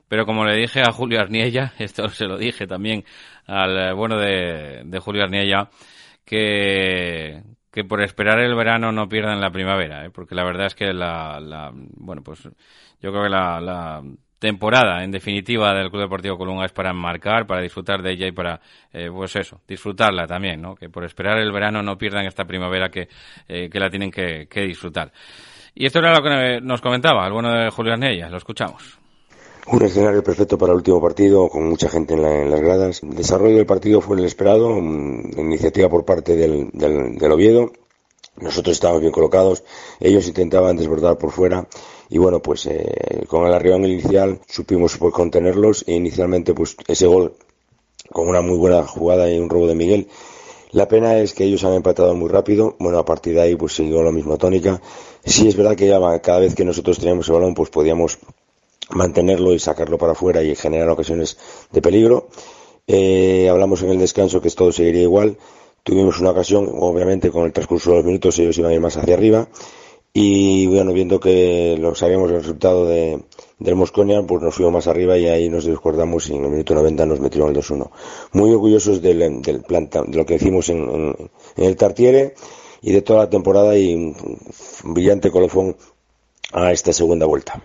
Pero 0.08 0.24
como 0.26 0.44
le 0.44 0.56
dije 0.56 0.80
a 0.80 0.92
Julio 0.92 1.20
Arniella, 1.20 1.72
esto 1.78 2.08
se 2.08 2.26
lo 2.26 2.36
dije 2.36 2.66
también 2.66 3.04
al 3.46 3.94
bueno 3.94 4.18
de, 4.18 4.82
de 4.84 4.98
Julio 4.98 5.24
Arniella, 5.24 5.70
que, 6.24 7.42
que 7.70 7.84
por 7.84 8.02
esperar 8.02 8.40
el 8.40 8.54
verano 8.54 8.92
no 8.92 9.08
pierdan 9.08 9.40
la 9.40 9.50
primavera, 9.50 10.04
¿eh? 10.04 10.10
porque 10.10 10.34
la 10.34 10.44
verdad 10.44 10.66
es 10.66 10.74
que 10.74 10.92
la, 10.92 11.40
la, 11.40 11.70
bueno, 11.72 12.22
pues 12.22 12.42
yo 13.00 13.10
creo 13.10 13.22
que 13.22 13.28
la, 13.30 13.60
la 13.60 14.02
temporada, 14.38 15.02
en 15.02 15.10
definitiva, 15.10 15.74
del 15.74 15.90
Club 15.90 16.02
Deportivo 16.02 16.38
Colunga 16.38 16.64
es 16.64 16.72
para 16.72 16.90
enmarcar, 16.90 17.46
para 17.46 17.60
disfrutar 17.60 18.02
de 18.02 18.12
ella 18.12 18.26
y 18.26 18.32
para, 18.32 18.60
eh, 18.92 19.08
pues 19.10 19.34
eso, 19.36 19.60
disfrutarla 19.66 20.26
también, 20.26 20.62
¿no? 20.62 20.74
Que 20.74 20.88
por 20.88 21.04
esperar 21.04 21.38
el 21.38 21.52
verano 21.52 21.82
no 21.82 21.98
pierdan 21.98 22.26
esta 22.26 22.44
primavera 22.44 22.88
que, 22.88 23.08
eh, 23.48 23.68
que 23.70 23.80
la 23.80 23.90
tienen 23.90 24.10
que, 24.10 24.46
que, 24.48 24.62
disfrutar. 24.62 25.12
Y 25.74 25.86
esto 25.86 25.98
era 25.98 26.12
lo 26.12 26.22
que 26.22 26.60
nos 26.60 26.80
comentaba 26.80 27.26
el 27.26 27.32
bueno 27.32 27.52
de 27.52 27.70
Julio 27.70 27.92
Arnella, 27.92 28.28
lo 28.28 28.36
escuchamos. 28.36 28.98
Un 29.70 29.82
escenario 29.82 30.24
perfecto 30.24 30.56
para 30.56 30.72
el 30.72 30.78
último 30.78 30.98
partido, 30.98 31.50
con 31.50 31.68
mucha 31.68 31.90
gente 31.90 32.14
en, 32.14 32.50
las 32.50 32.60
gradas. 32.60 33.02
El 33.02 33.14
desarrollo 33.14 33.56
del 33.56 33.66
partido 33.66 34.00
fue 34.00 34.16
el 34.16 34.24
esperado, 34.24 34.78
iniciativa 34.78 35.90
por 35.90 36.06
parte 36.06 36.36
del, 36.36 36.70
del, 36.72 37.32
Oviedo. 37.32 37.70
Nosotros 38.36 38.72
estábamos 38.72 39.02
bien 39.02 39.12
colocados, 39.12 39.64
ellos 40.00 40.26
intentaban 40.26 40.78
desbordar 40.78 41.18
por 41.18 41.32
fuera 41.32 41.66
y 42.08 42.16
bueno, 42.16 42.40
pues 42.40 42.64
eh, 42.64 43.24
con 43.28 43.46
el 43.46 43.52
arribón 43.52 43.84
inicial 43.84 44.40
supimos 44.48 44.96
pues, 44.96 45.12
contenerlos 45.12 45.84
e 45.86 45.92
inicialmente 45.92 46.54
pues 46.54 46.74
ese 46.86 47.06
gol 47.06 47.34
con 48.10 48.26
una 48.26 48.40
muy 48.40 48.56
buena 48.56 48.86
jugada 48.86 49.30
y 49.30 49.38
un 49.38 49.50
robo 49.50 49.66
de 49.66 49.74
Miguel. 49.74 50.08
La 50.70 50.88
pena 50.88 51.18
es 51.18 51.34
que 51.34 51.44
ellos 51.44 51.64
han 51.64 51.74
empatado 51.74 52.14
muy 52.14 52.30
rápido, 52.30 52.74
bueno, 52.78 52.98
a 52.98 53.04
partir 53.04 53.34
de 53.34 53.42
ahí 53.42 53.56
pues 53.56 53.74
siguió 53.74 54.02
la 54.02 54.12
misma 54.12 54.38
tónica. 54.38 54.80
Sí 55.24 55.46
es 55.46 55.56
verdad 55.56 55.76
que 55.76 55.88
ya 55.88 55.98
cada 56.20 56.38
vez 56.38 56.54
que 56.54 56.64
nosotros 56.64 56.98
teníamos 56.98 57.28
el 57.28 57.34
balón 57.34 57.54
pues 57.54 57.68
podíamos 57.68 58.18
mantenerlo 58.90 59.54
y 59.54 59.58
sacarlo 59.58 59.98
para 59.98 60.12
afuera 60.12 60.42
y 60.42 60.54
generar 60.54 60.88
ocasiones 60.88 61.36
de 61.72 61.82
peligro. 61.82 62.28
Eh, 62.86 63.48
hablamos 63.50 63.82
en 63.82 63.90
el 63.90 63.98
descanso 63.98 64.40
que 64.40 64.50
todo 64.50 64.72
seguiría 64.72 65.02
igual. 65.02 65.36
Tuvimos 65.82 66.20
una 66.20 66.30
ocasión, 66.30 66.68
obviamente 66.72 67.30
con 67.30 67.44
el 67.44 67.52
transcurso 67.52 67.90
de 67.90 67.96
los 67.96 68.04
minutos 68.04 68.38
ellos 68.38 68.58
iban 68.58 68.70
a 68.72 68.74
ir 68.74 68.80
más 68.80 68.96
hacia 68.96 69.14
arriba. 69.14 69.48
Y 70.12 70.66
bueno, 70.66 70.92
viendo 70.92 71.20
que 71.20 71.76
lo 71.78 71.94
sabíamos 71.94 72.30
el 72.30 72.38
resultado 72.38 72.86
de, 72.86 73.22
del 73.58 73.76
Mosconia, 73.76 74.22
pues 74.26 74.42
nos 74.42 74.54
fuimos 74.54 74.72
más 74.72 74.86
arriba 74.86 75.18
y 75.18 75.28
ahí 75.28 75.48
nos 75.48 75.64
descordamos 75.64 76.28
y 76.28 76.34
en 76.34 76.44
el 76.44 76.50
minuto 76.50 76.74
90 76.74 77.06
nos 77.06 77.20
metieron 77.20 77.50
el 77.50 77.56
2-1. 77.56 77.90
Muy 78.32 78.50
orgullosos 78.52 79.02
del, 79.02 79.42
del 79.42 79.62
planta, 79.62 80.02
de 80.06 80.16
lo 80.16 80.24
que 80.24 80.36
hicimos 80.36 80.70
en, 80.70 80.78
en, 80.78 81.30
en, 81.56 81.64
el 81.64 81.76
Tartiere 81.76 82.34
y 82.80 82.92
de 82.92 83.02
toda 83.02 83.20
la 83.20 83.30
temporada 83.30 83.76
y 83.76 83.94
un 83.94 84.16
brillante 84.84 85.30
colofón 85.30 85.76
a 86.52 86.72
esta 86.72 86.92
segunda 86.92 87.26
vuelta. 87.26 87.62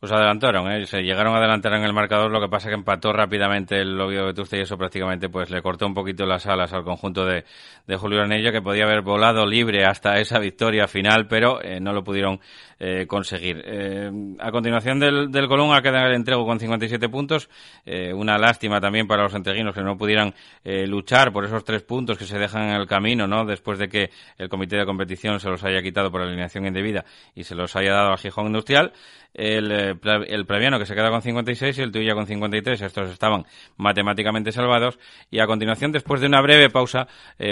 Pues 0.00 0.12
adelantaron, 0.12 0.70
¿eh? 0.70 0.84
se 0.86 1.02
llegaron 1.02 1.34
a 1.34 1.38
adelantar 1.38 1.72
en 1.72 1.82
el 1.82 1.94
marcador, 1.94 2.30
lo 2.30 2.40
que 2.40 2.48
pasa 2.48 2.68
que 2.68 2.74
empató 2.74 3.12
rápidamente 3.12 3.80
el 3.80 3.98
Oviedo 3.98 4.26
Vetusta 4.26 4.56
y 4.58 4.60
eso 4.60 4.76
prácticamente 4.76 5.30
pues 5.30 5.48
le 5.48 5.62
cortó 5.62 5.86
un 5.86 5.94
poquito 5.94 6.26
las 6.26 6.46
alas 6.46 6.74
al 6.74 6.84
conjunto 6.84 7.24
de, 7.24 7.44
de 7.86 7.96
Julio 7.96 8.20
Anella 8.20 8.52
que 8.52 8.60
podía 8.60 8.84
haber 8.84 9.00
volado 9.00 9.46
libre 9.46 9.86
hasta 9.86 10.18
esa 10.18 10.38
victoria 10.38 10.86
final, 10.88 11.26
pero 11.26 11.62
eh, 11.62 11.80
no 11.80 11.94
lo 11.94 12.04
pudieron 12.04 12.38
eh, 12.78 13.06
conseguir. 13.06 13.62
Eh, 13.64 14.10
a 14.38 14.50
continuación 14.50 14.98
del, 14.98 15.30
del 15.30 15.48
Colunga 15.48 15.82
queda 15.82 16.06
el 16.06 16.14
entrego 16.14 16.44
con 16.46 16.58
57 16.58 17.08
puntos, 17.08 17.48
eh, 17.84 18.12
una 18.12 18.38
lástima 18.38 18.80
también 18.80 19.06
para 19.06 19.22
los 19.22 19.34
entreguinos 19.34 19.74
que 19.74 19.82
no 19.82 19.96
pudieran 19.96 20.34
eh, 20.64 20.86
luchar 20.86 21.32
por 21.32 21.44
esos 21.44 21.64
tres 21.64 21.82
puntos 21.82 22.18
que 22.18 22.24
se 22.24 22.38
dejan 22.38 22.70
en 22.70 22.76
el 22.76 22.86
camino, 22.86 23.26
¿no? 23.26 23.44
Después 23.44 23.78
de 23.78 23.88
que 23.88 24.10
el 24.38 24.48
comité 24.48 24.76
de 24.76 24.86
competición 24.86 25.40
se 25.40 25.48
los 25.48 25.62
haya 25.64 25.82
quitado 25.82 26.10
por 26.10 26.22
alineación 26.22 26.66
indebida 26.66 27.04
y 27.34 27.44
se 27.44 27.54
los 27.54 27.74
haya 27.76 27.92
dado 27.92 28.12
a 28.12 28.16
Gijón 28.16 28.46
Industrial. 28.46 28.92
El 29.32 29.72
el 29.72 30.46
Previano 30.46 30.78
que 30.78 30.86
se 30.86 30.94
queda 30.94 31.10
con 31.10 31.20
56 31.20 31.78
y 31.78 31.82
el 31.82 31.90
Tuya 31.90 32.14
con 32.14 32.26
53. 32.26 32.80
Estos 32.80 33.10
estaban 33.10 33.44
matemáticamente 33.76 34.52
salvados. 34.52 34.96
Y 35.28 35.40
a 35.40 35.46
continuación, 35.46 35.90
después 35.90 36.20
de 36.20 36.28
una 36.28 36.40
breve 36.40 36.70
pausa, 36.70 37.08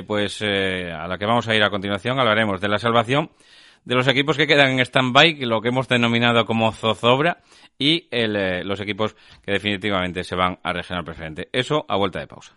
pues 0.07 0.41
a 0.43 1.09
la 1.09 1.19
que 1.19 1.27
vamos 1.27 1.49
a 1.49 1.57
ir 1.57 1.63
a 1.65 1.71
continuación, 1.71 2.21
hablaremos 2.21 2.61
de 2.61 2.69
la 2.69 2.79
salvación 2.79 3.31
de 3.85 3.95
los 3.95 4.07
equipos 4.09 4.37
que 4.37 4.47
quedan 4.47 4.73
en 4.73 4.81
stand-by, 4.81 5.45
lo 5.45 5.61
que 5.61 5.69
hemos 5.69 5.89
denominado 5.89 6.45
como 6.45 6.73
zozobra, 6.73 7.43
y 7.79 8.09
los 8.11 8.81
equipos 8.81 9.17
que 9.45 9.53
definitivamente 9.53 10.25
se 10.25 10.37
van 10.37 10.59
a 10.63 10.73
regional 10.73 11.05
preferente. 11.05 11.49
Eso 11.53 11.85
a 11.89 11.97
vuelta 11.97 12.21
de 12.21 12.27
pausa. 12.27 12.57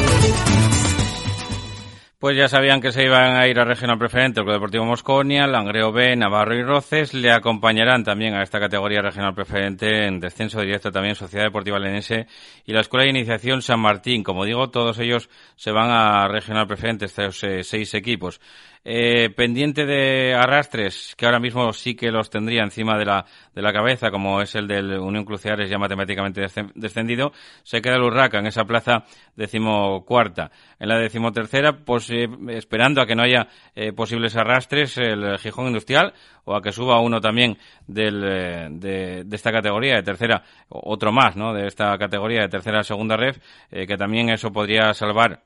Pues 2.21 2.37
ya 2.37 2.47
sabían 2.47 2.81
que 2.81 2.91
se 2.91 3.03
iban 3.03 3.35
a 3.35 3.47
ir 3.47 3.59
a 3.59 3.65
regional 3.65 3.97
preferente 3.97 4.41
el 4.41 4.45
Club 4.45 4.53
Deportivo 4.53 4.85
Mosconia, 4.85 5.47
Langreo 5.47 5.91
B, 5.91 6.15
Navarro 6.15 6.53
y 6.53 6.61
Roces. 6.61 7.15
Le 7.15 7.31
acompañarán 7.31 8.03
también 8.03 8.35
a 8.35 8.43
esta 8.43 8.59
categoría 8.59 9.01
regional 9.01 9.33
preferente 9.33 10.05
en 10.05 10.19
descenso 10.19 10.61
directo 10.61 10.91
también 10.91 11.15
Sociedad 11.15 11.45
Deportiva 11.45 11.79
Lenense 11.79 12.27
y 12.63 12.73
la 12.73 12.81
Escuela 12.81 13.05
de 13.05 13.09
Iniciación 13.09 13.63
San 13.63 13.79
Martín. 13.79 14.21
Como 14.21 14.45
digo, 14.45 14.69
todos 14.69 14.99
ellos 14.99 15.31
se 15.55 15.71
van 15.71 15.89
a 15.89 16.27
regional 16.27 16.67
preferente, 16.67 17.05
estos 17.05 17.43
eh, 17.43 17.63
seis 17.63 17.91
equipos. 17.95 18.39
Eh, 18.83 19.29
pendiente 19.29 19.85
de 19.85 20.33
arrastres, 20.33 21.13
que 21.15 21.27
ahora 21.27 21.39
mismo 21.39 21.71
sí 21.71 21.93
que 21.93 22.09
los 22.09 22.31
tendría 22.31 22.63
encima 22.63 22.97
de 22.97 23.05
la, 23.05 23.25
de 23.53 23.61
la 23.61 23.71
cabeza, 23.71 24.09
como 24.09 24.41
es 24.41 24.55
el 24.55 24.67
del 24.67 24.97
Unión 24.97 25.23
Cruciales 25.23 25.69
ya 25.69 25.77
matemáticamente 25.77 26.41
descendido, 26.73 27.31
se 27.61 27.79
queda 27.79 27.97
el 27.97 28.01
Urraca 28.01 28.39
en 28.39 28.47
esa 28.47 28.65
plaza 28.65 29.03
decimocuarta. 29.35 30.49
En 30.79 30.89
la 30.89 30.97
decimotercera, 30.97 31.73
pues 31.85 32.09
eh, 32.09 32.27
esperando 32.49 33.01
a 33.01 33.05
que 33.05 33.15
no 33.15 33.21
haya 33.21 33.47
eh, 33.75 33.93
posibles 33.93 34.35
arrastres, 34.35 34.97
el 34.97 35.37
Gijón 35.37 35.67
Industrial, 35.67 36.13
o 36.45 36.55
a 36.55 36.61
que 36.61 36.71
suba 36.71 36.99
uno 37.01 37.21
también 37.21 37.59
del, 37.85 38.23
eh, 38.23 38.67
de, 38.71 39.23
de, 39.25 39.35
esta 39.35 39.51
categoría 39.51 39.97
de 39.97 40.03
tercera, 40.03 40.43
otro 40.69 41.11
más, 41.11 41.35
¿no? 41.35 41.53
De 41.53 41.67
esta 41.67 41.95
categoría 41.99 42.41
de 42.41 42.49
tercera 42.49 42.81
segunda 42.81 43.15
ref, 43.15 43.37
que 43.69 43.97
también 43.97 44.29
eso 44.29 44.51
podría 44.51 44.91
salvar 44.95 45.43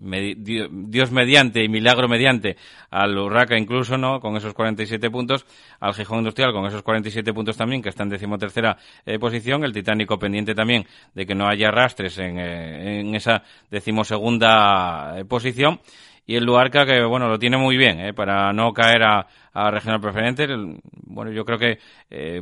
Dios 0.00 1.10
mediante 1.10 1.62
y 1.62 1.68
milagro 1.68 2.08
mediante 2.08 2.56
al 2.90 3.18
Urraca 3.18 3.58
incluso, 3.58 3.98
¿no? 3.98 4.20
Con 4.20 4.36
esos 4.36 4.54
47 4.54 5.10
puntos, 5.10 5.44
al 5.80 5.94
Gijón 5.94 6.18
Industrial 6.18 6.52
con 6.52 6.66
esos 6.66 6.82
47 6.82 7.32
puntos 7.32 7.56
también, 7.56 7.82
que 7.82 7.88
está 7.88 8.04
en 8.04 8.10
decimotercera 8.10 8.76
eh, 9.04 9.18
posición, 9.18 9.64
el 9.64 9.72
Titánico 9.72 10.18
pendiente 10.18 10.54
también 10.54 10.86
de 11.14 11.26
que 11.26 11.34
no 11.34 11.48
haya 11.48 11.70
rastres 11.70 12.18
en, 12.18 12.38
eh, 12.38 13.00
en 13.00 13.14
esa 13.14 13.42
decimosegunda 13.70 15.18
eh, 15.18 15.24
posición, 15.24 15.80
y 16.26 16.36
el 16.36 16.44
Luarca 16.44 16.84
que, 16.84 17.02
bueno, 17.04 17.26
lo 17.28 17.38
tiene 17.38 17.56
muy 17.56 17.76
bien, 17.78 18.00
¿eh? 18.00 18.12
para 18.12 18.52
no 18.52 18.72
caer 18.72 19.02
a, 19.02 19.26
a 19.54 19.70
regional 19.70 19.98
preferente. 19.98 20.46
Bueno, 21.06 21.32
yo 21.32 21.42
creo 21.46 21.58
que 21.58 21.78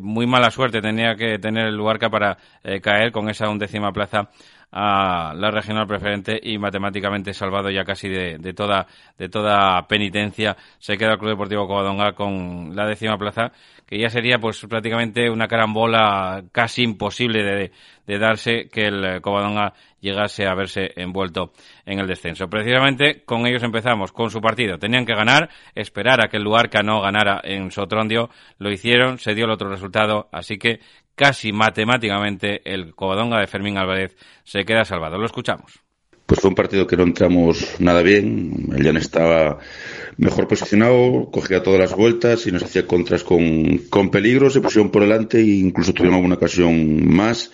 muy 0.00 0.26
mala 0.26 0.50
suerte 0.50 0.80
tenía 0.80 1.14
que 1.14 1.38
tener 1.38 1.68
el 1.68 1.76
Luarca 1.76 2.10
para 2.10 2.36
caer 2.82 3.12
con 3.12 3.30
esa 3.30 3.48
undécima 3.48 3.92
plaza 3.92 4.28
a 4.78 5.32
la 5.34 5.50
regional 5.50 5.86
preferente 5.86 6.38
y 6.42 6.58
matemáticamente 6.58 7.32
salvado 7.32 7.70
ya 7.70 7.82
casi 7.82 8.10
de, 8.10 8.36
de, 8.36 8.52
toda, 8.52 8.86
de 9.16 9.30
toda 9.30 9.88
penitencia. 9.88 10.54
Se 10.78 10.98
queda 10.98 11.12
el 11.12 11.18
Club 11.18 11.30
Deportivo 11.30 11.66
Covadonga 11.66 12.12
con 12.12 12.76
la 12.76 12.86
décima 12.86 13.16
plaza, 13.16 13.52
que 13.86 13.98
ya 13.98 14.10
sería 14.10 14.38
pues 14.38 14.60
prácticamente 14.68 15.30
una 15.30 15.48
carambola 15.48 16.44
casi 16.52 16.82
imposible 16.82 17.42
de, 17.42 17.72
de 18.06 18.18
darse 18.18 18.68
que 18.68 18.82
el 18.82 19.22
Covadonga 19.22 19.72
llegase 19.98 20.46
a 20.46 20.54
verse 20.54 20.92
envuelto 20.96 21.52
en 21.86 21.98
el 21.98 22.06
descenso. 22.06 22.50
Precisamente 22.50 23.24
con 23.24 23.46
ellos 23.46 23.62
empezamos, 23.62 24.12
con 24.12 24.30
su 24.30 24.42
partido. 24.42 24.78
Tenían 24.78 25.06
que 25.06 25.14
ganar, 25.14 25.48
esperar 25.74 26.22
a 26.22 26.28
que 26.28 26.36
el 26.36 26.42
Luarca 26.42 26.82
no 26.82 27.00
ganara 27.00 27.40
en 27.42 27.70
Sotrondio. 27.70 28.28
Lo 28.58 28.70
hicieron, 28.70 29.16
se 29.16 29.34
dio 29.34 29.46
el 29.46 29.52
otro 29.52 29.70
resultado, 29.70 30.28
así 30.32 30.58
que 30.58 30.80
casi 31.16 31.52
matemáticamente 31.52 32.60
el 32.72 32.94
Covadonga 32.94 33.40
de 33.40 33.48
Fermín 33.48 33.78
Álvarez 33.78 34.14
se 34.44 34.64
queda 34.64 34.84
salvado. 34.84 35.18
Lo 35.18 35.26
escuchamos. 35.26 35.80
Pues 36.26 36.40
fue 36.40 36.48
un 36.48 36.56
partido 36.56 36.86
que 36.86 36.96
no 36.96 37.04
entramos 37.04 37.76
nada 37.78 38.02
bien. 38.02 38.68
El 38.76 38.84
Jan 38.84 38.96
estaba 38.96 39.58
mejor 40.16 40.48
posicionado, 40.48 41.30
cogía 41.30 41.62
todas 41.62 41.78
las 41.78 41.94
vueltas 41.94 42.46
y 42.46 42.52
nos 42.52 42.64
hacía 42.64 42.86
contras 42.86 43.22
con, 43.22 43.78
con 43.90 44.10
peligro. 44.10 44.50
Se 44.50 44.60
pusieron 44.60 44.90
por 44.90 45.02
delante 45.02 45.38
e 45.38 45.44
incluso 45.44 45.92
tuvieron 45.92 46.16
alguna 46.16 46.34
ocasión 46.34 47.08
más. 47.08 47.52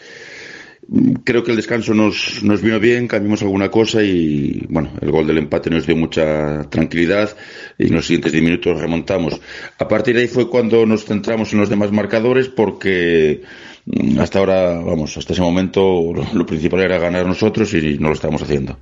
Creo 1.24 1.42
que 1.42 1.52
el 1.52 1.57
descanso 1.57 1.94
nos, 1.94 2.42
nos 2.42 2.61
vino 2.61 2.78
bien, 2.78 3.09
cambiamos 3.09 3.40
alguna 3.40 3.70
cosa 3.70 4.02
y, 4.02 4.66
bueno, 4.68 4.90
el 5.00 5.11
gol 5.11 5.26
del 5.26 5.38
empate 5.38 5.70
nos 5.70 5.87
dio 5.87 5.96
mucha 5.96 6.68
tranquilidad 6.68 7.35
y 7.78 7.87
en 7.87 7.94
los 7.94 8.07
siguientes 8.07 8.33
10 8.33 8.44
minutos 8.44 8.78
remontamos. 8.78 9.40
A 9.78 9.88
partir 9.88 10.14
de 10.14 10.22
ahí 10.22 10.28
fue 10.28 10.50
cuando 10.50 10.85
nos 10.85 11.07
centramos 11.07 11.50
en 11.55 11.61
los 11.61 11.70
demás 11.70 11.92
marcadores 11.92 12.48
porque 12.48 13.40
mm, 13.87 14.18
hasta 14.18 14.40
ahora, 14.40 14.81
vamos, 14.81 15.16
hasta 15.16 15.33
ese 15.33 15.40
momento 15.40 16.12
lo, 16.35 16.44
principal 16.44 16.81
era 16.81 16.98
ganar 16.98 17.24
nosotros 17.26 17.72
y 17.72 17.98
no 17.98 18.09
lo 18.09 18.14
estamos 18.14 18.42
haciendo. 18.42 18.76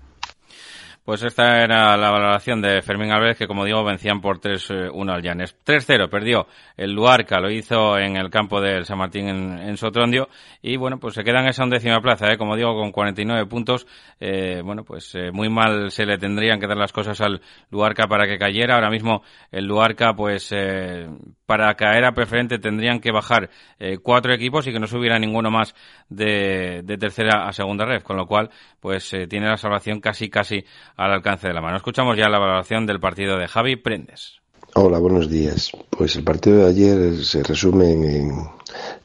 Pues 1.04 1.22
esta 1.22 1.62
era 1.64 1.96
la 1.96 2.10
valoración 2.10 2.60
de 2.60 2.82
Fermín 2.82 3.10
Álvarez, 3.10 3.38
que 3.38 3.46
como 3.46 3.64
digo, 3.64 3.82
vencían 3.82 4.20
por 4.20 4.38
3-1 4.40 5.12
al 5.12 5.22
Llanes. 5.22 5.56
3-0, 5.64 6.08
perdió 6.08 6.46
el 6.76 6.92
Luarca, 6.92 7.40
lo 7.40 7.50
hizo 7.50 7.98
en 7.98 8.16
el 8.16 8.30
campo 8.30 8.60
del 8.60 8.84
San 8.84 8.98
Martín 8.98 9.28
en, 9.28 9.76
Sotrondio, 9.76 10.28
y 10.62 10.76
bueno, 10.76 10.98
pues 10.98 11.14
se 11.14 11.24
queda 11.24 11.40
en 11.40 11.48
esa 11.48 11.64
undécima 11.64 12.00
plaza, 12.00 12.30
¿eh? 12.30 12.36
como 12.36 12.54
digo, 12.54 12.74
con 12.74 12.92
49 12.92 13.46
puntos. 13.46 13.86
Eh, 14.20 14.60
bueno, 14.62 14.84
pues 14.84 15.14
eh, 15.14 15.30
muy 15.32 15.48
mal 15.48 15.90
se 15.90 16.04
le 16.04 16.18
tendrían 16.18 16.60
que 16.60 16.66
dar 16.66 16.76
las 16.76 16.92
cosas 16.92 17.20
al 17.20 17.40
Luarca 17.70 18.06
para 18.06 18.26
que 18.26 18.38
cayera. 18.38 18.74
Ahora 18.74 18.90
mismo 18.90 19.22
el 19.50 19.66
Luarca, 19.66 20.14
pues 20.14 20.52
eh, 20.52 21.08
para 21.46 21.74
caer 21.74 22.04
a 22.04 22.12
preferente 22.12 22.58
tendrían 22.58 23.00
que 23.00 23.10
bajar 23.10 23.50
eh, 23.78 23.98
cuatro 23.98 24.32
equipos 24.32 24.66
y 24.66 24.72
que 24.72 24.78
no 24.78 24.86
subiera 24.86 25.18
ninguno 25.18 25.50
más 25.50 25.74
de, 26.08 26.82
de 26.84 26.98
tercera 26.98 27.48
a 27.48 27.52
segunda 27.52 27.84
red, 27.84 28.02
con 28.02 28.16
lo 28.16 28.26
cual, 28.26 28.50
pues 28.78 29.14
tiene 29.28 29.48
la 29.48 29.56
salvación 29.56 30.00
casi, 30.00 30.28
casi 30.28 30.64
al 31.00 31.12
alcance 31.12 31.48
de 31.48 31.54
la 31.54 31.62
mano. 31.62 31.78
Escuchamos 31.78 32.14
ya 32.18 32.28
la 32.28 32.38
valoración 32.38 32.84
del 32.84 33.00
partido 33.00 33.38
de 33.38 33.48
Javi 33.48 33.76
Prendes. 33.76 34.40
Hola, 34.74 34.98
buenos 34.98 35.30
días. 35.30 35.72
Pues 35.88 36.14
el 36.16 36.24
partido 36.24 36.58
de 36.58 36.68
ayer 36.68 37.24
se 37.24 37.42
resume 37.42 37.90
en 37.92 38.32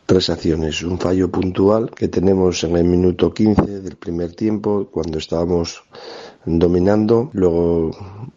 tres 0.05 0.29
acciones. 0.29 0.83
Un 0.83 0.99
fallo 0.99 1.31
puntual 1.31 1.89
que 1.91 2.09
tenemos 2.09 2.65
en 2.65 2.75
el 2.75 2.83
minuto 2.83 3.33
15 3.33 3.79
del 3.79 3.95
primer 3.95 4.33
tiempo, 4.33 4.89
cuando 4.91 5.19
estábamos 5.19 5.83
dominando. 6.45 7.29
Luego 7.31 7.91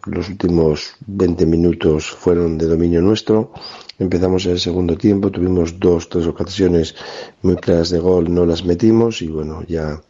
los 0.07 0.29
últimos 0.29 0.95
20 1.09 1.45
minutos 1.45 2.07
fueron 2.13 2.59
de 2.59 2.67
dominio 2.67 3.03
nuestro. 3.03 3.53
Empezamos 3.99 4.47
el 4.47 4.61
segundo 4.61 4.97
tiempo, 4.97 5.33
tuvimos 5.33 5.81
dos, 5.81 6.09
tres 6.09 6.29
ocasiones 6.29 6.95
muy 7.43 7.57
claras 7.57 7.91
de 7.91 7.99
gol, 7.99 8.33
no 8.33 8.47
las 8.47 8.65
metimos 8.65 9.21
y 9.21 9.27
bueno, 9.27 9.65
ya 9.67 10.01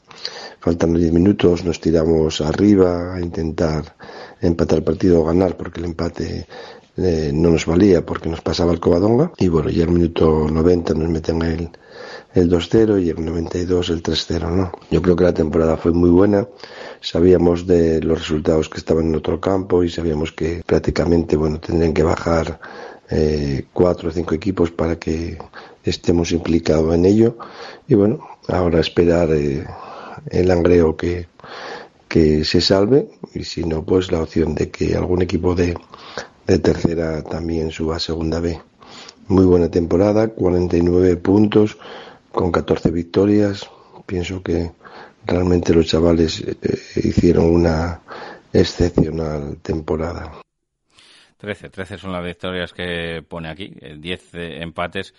faltando 0.60 0.98
10 0.98 1.12
minutos 1.12 1.64
nos 1.64 1.80
tiramos 1.80 2.40
arriba 2.40 3.14
a 3.14 3.20
intentar 3.20 3.96
empatar 4.40 4.78
el 4.78 4.84
partido 4.84 5.20
o 5.20 5.24
ganar 5.24 5.56
porque 5.56 5.80
el 5.80 5.86
empate 5.86 6.46
eh, 6.96 7.30
no 7.32 7.50
nos 7.50 7.64
valía 7.64 8.04
porque 8.04 8.28
nos 8.28 8.40
pasaba 8.40 8.72
el 8.72 8.80
Covadonga. 8.80 9.32
Y 9.38 9.48
bueno, 9.48 9.70
ya 9.70 9.84
el 9.84 9.90
minuto 9.90 10.48
90 10.50 10.94
nos 10.94 11.08
meten 11.08 11.42
el, 11.42 11.70
el 12.34 12.50
2-0 12.50 13.02
y 13.02 13.10
el 13.10 13.24
92 13.24 13.90
el 13.90 14.02
3-0, 14.02 14.50
¿no? 14.50 14.72
Yo 14.90 15.00
creo 15.00 15.14
que 15.14 15.24
la 15.24 15.32
temporada 15.32 15.76
fue 15.76 15.92
muy 15.92 16.10
buena, 16.10 16.48
sabíamos 17.00 17.66
de 17.66 18.02
los 18.02 18.18
resultados 18.18 18.68
que 18.68 18.78
estaban 18.78 19.06
en 19.06 19.14
otro 19.14 19.40
campo 19.40 19.84
y 19.84 19.90
sabíamos 19.90 20.32
que 20.32 20.62
prácticamente, 20.66 21.36
bueno, 21.36 21.60
tendrían 21.60 21.94
que 21.94 22.02
bajar 22.02 22.58
eh, 23.10 23.66
cuatro 23.72 24.08
o 24.08 24.12
cinco 24.12 24.34
equipos 24.34 24.70
para 24.72 24.96
que 24.96 25.38
estemos 25.84 26.32
implicados 26.32 26.94
en 26.94 27.04
ello. 27.04 27.38
Y 27.86 27.94
bueno, 27.94 28.26
ahora 28.48 28.80
esperar 28.80 29.30
eh, 29.32 29.64
el 30.30 30.50
angreo 30.50 30.96
que, 30.96 31.28
que 32.08 32.44
se 32.44 32.60
salve 32.60 33.08
y 33.34 33.44
si 33.44 33.64
no, 33.64 33.84
pues 33.84 34.10
la 34.10 34.22
opción 34.22 34.54
de 34.54 34.70
que 34.70 34.96
algún 34.96 35.22
equipo 35.22 35.54
de, 35.54 35.76
de 36.46 36.58
tercera 36.58 37.22
también 37.22 37.70
suba 37.70 37.96
a 37.96 38.00
segunda 38.00 38.40
B. 38.40 38.60
Muy 39.28 39.44
buena 39.44 39.70
temporada, 39.70 40.28
49 40.28 41.16
puntos 41.16 41.76
con 42.32 42.50
14 42.50 42.90
victorias. 42.90 43.68
Pienso 44.06 44.42
que 44.42 44.72
realmente 45.26 45.74
los 45.74 45.86
chavales 45.86 46.40
eh, 46.40 46.56
hicieron 46.96 47.44
una 47.46 48.00
excepcional 48.52 49.58
temporada. 49.58 50.40
13, 51.36 51.68
13 51.68 51.98
son 51.98 52.12
las 52.12 52.24
victorias 52.24 52.72
que 52.72 53.22
pone 53.26 53.48
aquí, 53.48 53.72
10 53.98 54.34
eh, 54.34 54.62
empates 54.62 55.14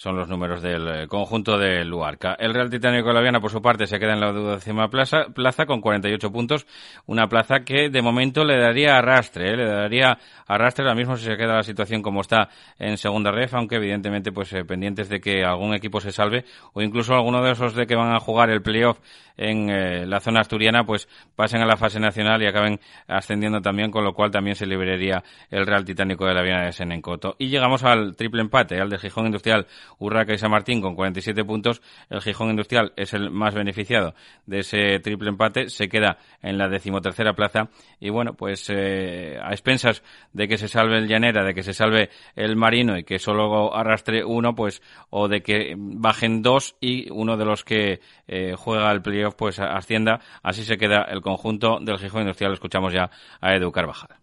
son 0.00 0.16
los 0.16 0.28
números 0.30 0.62
del 0.62 0.88
eh, 0.88 1.08
conjunto 1.08 1.58
de 1.58 1.84
Luarca. 1.84 2.34
El 2.38 2.54
Real 2.54 2.70
Titánico 2.70 3.08
de 3.08 3.14
la 3.14 3.20
Viana, 3.20 3.38
por 3.38 3.50
su 3.50 3.60
parte, 3.60 3.86
se 3.86 3.98
queda 3.98 4.14
en 4.14 4.20
la 4.20 4.32
duodécima 4.32 4.88
plaza, 4.88 5.26
plaza 5.34 5.66
con 5.66 5.82
48 5.82 6.32
puntos, 6.32 6.66
una 7.04 7.28
plaza 7.28 7.60
que 7.66 7.90
de 7.90 8.00
momento 8.00 8.42
le 8.42 8.58
daría 8.58 8.96
arrastre, 8.96 9.50
¿eh? 9.50 9.56
le 9.58 9.66
daría 9.66 10.16
arrastre 10.46 10.84
ahora 10.84 10.94
mismo 10.94 11.18
si 11.18 11.26
se 11.26 11.36
queda 11.36 11.56
la 11.56 11.62
situación 11.62 12.00
como 12.00 12.22
está 12.22 12.48
en 12.78 12.96
segunda 12.96 13.30
ref, 13.30 13.52
aunque 13.52 13.76
evidentemente 13.76 14.32
pues 14.32 14.50
eh, 14.54 14.64
pendientes 14.64 15.10
de 15.10 15.20
que 15.20 15.44
algún 15.44 15.74
equipo 15.74 16.00
se 16.00 16.12
salve 16.12 16.46
o 16.72 16.80
incluso 16.80 17.12
alguno 17.12 17.44
de 17.44 17.52
esos 17.52 17.74
de 17.74 17.86
que 17.86 17.94
van 17.94 18.14
a 18.14 18.20
jugar 18.20 18.48
el 18.48 18.62
playoff 18.62 18.98
en 19.40 19.70
eh, 19.70 20.06
la 20.06 20.20
zona 20.20 20.40
asturiana 20.40 20.84
pues 20.84 21.08
pasen 21.34 21.62
a 21.62 21.66
la 21.66 21.78
fase 21.78 21.98
nacional 21.98 22.42
y 22.42 22.46
acaben 22.46 22.78
ascendiendo 23.08 23.62
también, 23.62 23.90
con 23.90 24.04
lo 24.04 24.12
cual 24.12 24.30
también 24.30 24.54
se 24.54 24.66
liberaría 24.66 25.24
el 25.50 25.66
Real 25.66 25.84
Titánico 25.84 26.26
de 26.26 26.34
la 26.34 26.42
Viana 26.42 26.66
de 26.66 26.72
Senencoto. 26.72 27.36
Y 27.38 27.48
llegamos 27.48 27.82
al 27.82 28.14
triple 28.16 28.42
empate, 28.42 28.78
al 28.78 28.90
de 28.90 28.98
Gijón 28.98 29.26
Industrial 29.26 29.66
Urraca 29.98 30.34
y 30.34 30.38
San 30.38 30.50
Martín 30.50 30.82
con 30.82 30.94
47 30.94 31.42
puntos. 31.44 31.80
El 32.10 32.20
Gijón 32.20 32.50
Industrial 32.50 32.92
es 32.96 33.14
el 33.14 33.30
más 33.30 33.54
beneficiado 33.54 34.14
de 34.44 34.58
ese 34.58 35.00
triple 35.00 35.30
empate. 35.30 35.70
Se 35.70 35.88
queda 35.88 36.18
en 36.42 36.58
la 36.58 36.68
decimotercera 36.68 37.32
plaza. 37.32 37.70
Y 37.98 38.10
bueno, 38.10 38.34
pues 38.34 38.68
eh, 38.68 39.38
a 39.42 39.52
expensas 39.52 40.02
de 40.34 40.48
que 40.48 40.58
se 40.58 40.68
salve 40.68 40.98
el 40.98 41.08
Llanera, 41.08 41.44
de 41.44 41.54
que 41.54 41.62
se 41.62 41.72
salve 41.72 42.10
el 42.36 42.56
Marino 42.56 42.98
y 42.98 43.04
que 43.04 43.18
solo 43.18 43.74
arrastre 43.74 44.22
uno, 44.22 44.54
pues, 44.54 44.82
o 45.08 45.28
de 45.28 45.42
que 45.42 45.74
bajen 45.76 46.42
dos 46.42 46.76
y 46.80 47.10
uno 47.10 47.38
de 47.38 47.44
los 47.46 47.64
que 47.64 48.00
eh, 48.28 48.54
juega 48.56 48.90
el 48.92 49.02
playoff, 49.02 49.29
pues 49.34 49.58
ascienda. 49.58 50.20
Así 50.42 50.64
se 50.64 50.78
queda 50.78 51.02
el 51.04 51.20
conjunto 51.22 51.78
del 51.80 51.98
Gijón 51.98 52.22
Industrial. 52.22 52.52
Escuchamos 52.52 52.92
ya 52.92 53.10
a 53.40 53.54
Edu 53.54 53.72
Carvajal. 53.72 54.16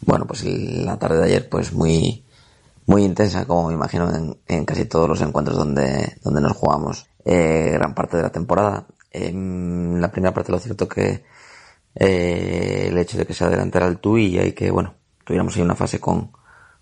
Bueno, 0.00 0.26
pues 0.26 0.44
la 0.44 0.98
tarde 0.98 1.18
de 1.18 1.24
ayer, 1.24 1.48
pues 1.48 1.72
muy 1.72 2.24
muy 2.86 3.04
intensa, 3.04 3.46
como 3.46 3.68
me 3.68 3.74
imagino 3.74 4.10
en, 4.46 4.64
casi 4.64 4.86
todos 4.86 5.08
los 5.08 5.20
encuentros 5.20 5.56
donde, 5.56 6.16
donde 6.22 6.40
nos 6.40 6.56
jugamos 6.56 7.06
eh, 7.24 7.70
gran 7.74 7.94
parte 7.94 8.16
de 8.16 8.24
la 8.24 8.32
temporada. 8.32 8.86
En 9.10 10.00
la 10.00 10.10
primera 10.10 10.34
parte 10.34 10.52
lo 10.52 10.58
cierto 10.58 10.88
que 10.88 11.24
eh, 11.94 12.86
el 12.88 12.98
hecho 12.98 13.18
de 13.18 13.26
que 13.26 13.34
se 13.34 13.44
adelantara 13.44 13.86
el 13.86 13.98
TUI 13.98 14.40
y 14.40 14.52
que, 14.52 14.70
bueno, 14.70 14.94
tuviéramos 15.24 15.56
ahí 15.56 15.62
una 15.62 15.74
fase 15.74 16.00
con, 16.00 16.32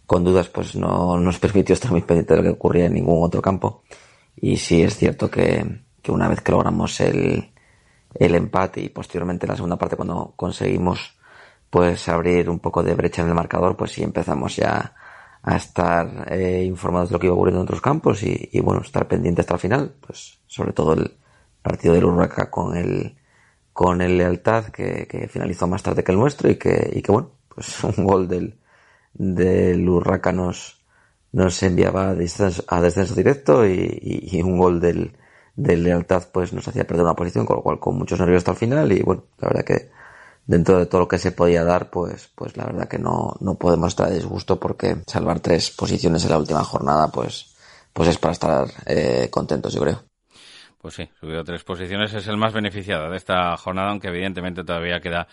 con 0.07 0.25
dudas, 0.25 0.49
pues 0.49 0.77
no 0.77 1.19
nos 1.19 1.39
permitió 1.39 1.75
estar 1.75 1.91
muy 1.91 2.03
pendiente 2.03 2.35
de 2.35 2.39
lo 2.39 2.45
que 2.45 2.55
ocurría 2.57 2.87
en 2.87 2.95
ningún 2.95 3.23
otro 3.23 3.43
campo. 3.43 3.83
Y 4.37 4.57
sí 4.57 4.83
es 4.83 4.97
cierto 4.97 5.31
que, 5.31 5.83
que 6.03 6.13
una 6.13 6.29
vez 6.29 6.41
que 6.41 6.53
logramos 6.53 7.01
el, 7.01 7.51
el 8.15 8.35
empate 8.35 8.81
y 8.81 8.89
posteriormente 8.89 9.47
la 9.47 9.57
segunda 9.57 9.77
parte 9.77 9.97
cuando 9.97 10.33
conseguimos 10.37 11.17
pues 11.71 12.09
abrir 12.09 12.51
un 12.51 12.59
poco 12.59 12.83
de 12.83 12.95
brecha 12.95 13.23
en 13.23 13.29
el 13.29 13.35
marcador, 13.35 13.77
pues 13.77 13.93
sí 13.93 14.03
empezamos 14.03 14.57
ya 14.57 14.95
a 15.43 15.57
estar 15.57 16.27
eh, 16.31 16.65
informados 16.65 17.09
de 17.09 17.15
lo 17.15 17.21
que 17.21 17.27
iba 17.27 17.35
ocurriendo 17.35 17.61
en 17.61 17.65
otros 17.65 17.81
campos 17.81 18.23
y, 18.23 18.61
bueno, 18.61 18.83
estar 18.83 19.07
pendiente 19.09 19.41
hasta 19.41 19.55
el 19.55 19.61
final, 19.61 19.95
pues 20.05 20.39
sobre 20.47 20.73
todo 20.73 20.93
el 20.95 21.17
partido 21.63 21.95
del 21.95 22.05
Urraca 22.05 22.51
con 22.51 22.77
el 22.77 23.17
con 23.73 24.03
el 24.03 24.19
Lealtad 24.19 24.67
que, 24.67 25.07
que 25.09 25.29
finalizó 25.29 25.67
más 25.67 25.83
tarde 25.83 26.05
que 26.05 26.13
el 26.13 26.19
nuestro 26.19 26.51
y 26.51 26.57
que, 26.57 26.91
y 26.93 27.03
que 27.03 27.13
bueno, 27.13 27.31
pues 27.49 27.83
un 27.97 28.05
gol 28.05 28.29
del, 28.29 28.59
del 29.15 29.89
Urraca 29.89 30.33
nos, 30.33 30.81
nos 31.33 31.63
enviaba 31.63 32.11
a 32.11 32.15
descenso, 32.15 32.65
a 32.69 32.81
descenso 32.81 33.15
directo 33.15 33.67
y, 33.67 34.29
y, 34.33 34.43
un 34.43 34.59
gol 34.59 34.81
del, 34.81 35.13
del 35.63 35.83
Lealtad 35.83 36.25
pues 36.33 36.53
nos 36.53 36.67
hacía 36.67 36.87
perder 36.87 37.05
una 37.05 37.15
posición, 37.15 37.47
con 37.47 37.57
lo 37.57 37.63
cual 37.63 37.79
con 37.79 37.97
muchos 37.97 38.19
nervios 38.19 38.39
hasta 38.39 38.53
el 38.53 38.57
final 38.57 38.93
y 38.93 39.03
bueno, 39.03 39.25
la 39.39 39.49
verdad 39.49 39.65
que 39.65 39.91
dentro 40.47 40.79
de 40.79 40.87
todo 40.87 41.03
lo 41.03 41.09
que 41.09 41.19
se 41.19 41.33
podía 41.33 41.65
dar, 41.65 41.91
pues, 41.91 42.31
pues 42.35 42.57
la 42.57 42.65
verdad 42.65 42.89
que 42.89 42.99
no, 42.99 43.37
no 43.41 43.55
podemos 43.55 43.89
estar 43.89 44.11
disgusto 44.11 44.59
porque 44.59 44.97
salvar 45.07 45.41
tres 45.41 45.71
posiciones 45.71 46.25
en 46.25 46.31
la 46.31 46.39
última 46.39 46.65
jornada, 46.65 47.09
pues, 47.09 47.55
pues 47.93 48.09
es 48.09 48.19
para 48.19 48.33
estar 48.33 48.67
eh, 48.87 49.29
contentos, 49.31 49.73
yo 49.75 49.83
creo. 49.83 50.03
Pues 50.81 50.95
sí, 50.95 51.09
subido 51.21 51.45
tres 51.45 51.63
posiciones, 51.63 52.15
es 52.15 52.27
el 52.27 52.39
más 52.39 52.55
beneficiado 52.55 53.11
de 53.11 53.17
esta 53.19 53.55
jornada, 53.59 53.91
aunque 53.91 54.09
evidentemente 54.09 54.65
todavía 54.65 55.01
queda 55.01 55.29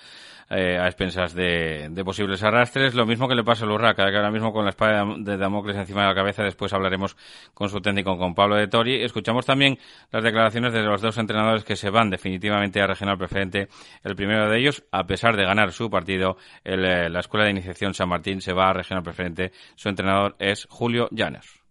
eh, 0.49 0.77
a 0.77 0.85
expensas 0.85 1.33
de, 1.33 1.91
posibles 2.05 2.41
arrastres. 2.43 2.95
Lo 2.95 3.05
mismo 3.05 3.27
que 3.27 3.35
le 3.35 3.43
pasa 3.43 3.65
al 3.65 3.71
Urraca, 3.71 4.09
que 4.09 4.15
ahora 4.15 4.31
mismo 4.31 4.53
con 4.53 4.63
la 4.63 4.69
espada 4.69 5.05
de 5.17 5.37
Damocles 5.37 5.75
encima 5.75 6.03
de 6.03 6.07
la 6.07 6.15
cabeza, 6.15 6.43
después 6.43 6.71
hablaremos 6.73 7.17
con 7.53 7.69
su 7.69 7.81
técnico, 7.81 8.17
con 8.17 8.33
Pablo 8.33 8.55
de 8.55 8.67
Tori. 8.67 9.03
Escuchamos 9.03 9.45
también 9.45 9.77
las 10.11 10.23
declaraciones 10.23 10.71
de 10.71 10.83
los 10.83 11.01
dos 11.01 11.17
entrenadores 11.17 11.63
que 11.63 11.75
se 11.75 11.89
van 11.89 12.09
definitivamente 12.09 12.81
a 12.81 12.87
regional 12.87 13.17
preferente. 13.17 13.67
El 14.03 14.15
primero 14.15 14.49
de 14.49 14.57
ellos, 14.57 14.83
a 14.91 15.05
pesar 15.05 15.35
de 15.35 15.43
ganar 15.43 15.71
su 15.71 15.89
partido, 15.89 16.37
eh, 16.63 16.77
la 17.09 17.19
Escuela 17.19 17.45
de 17.45 17.51
Iniciación 17.51 17.93
San 17.93 18.09
Martín 18.09 18.39
se 18.39 18.53
va 18.53 18.69
a 18.69 18.73
regional 18.73 19.03
preferente. 19.03 19.51
Su 19.75 19.89
entrenador 19.89 20.35
es 20.39 20.65
Julio 20.69 21.09
Llanes. 21.11 21.61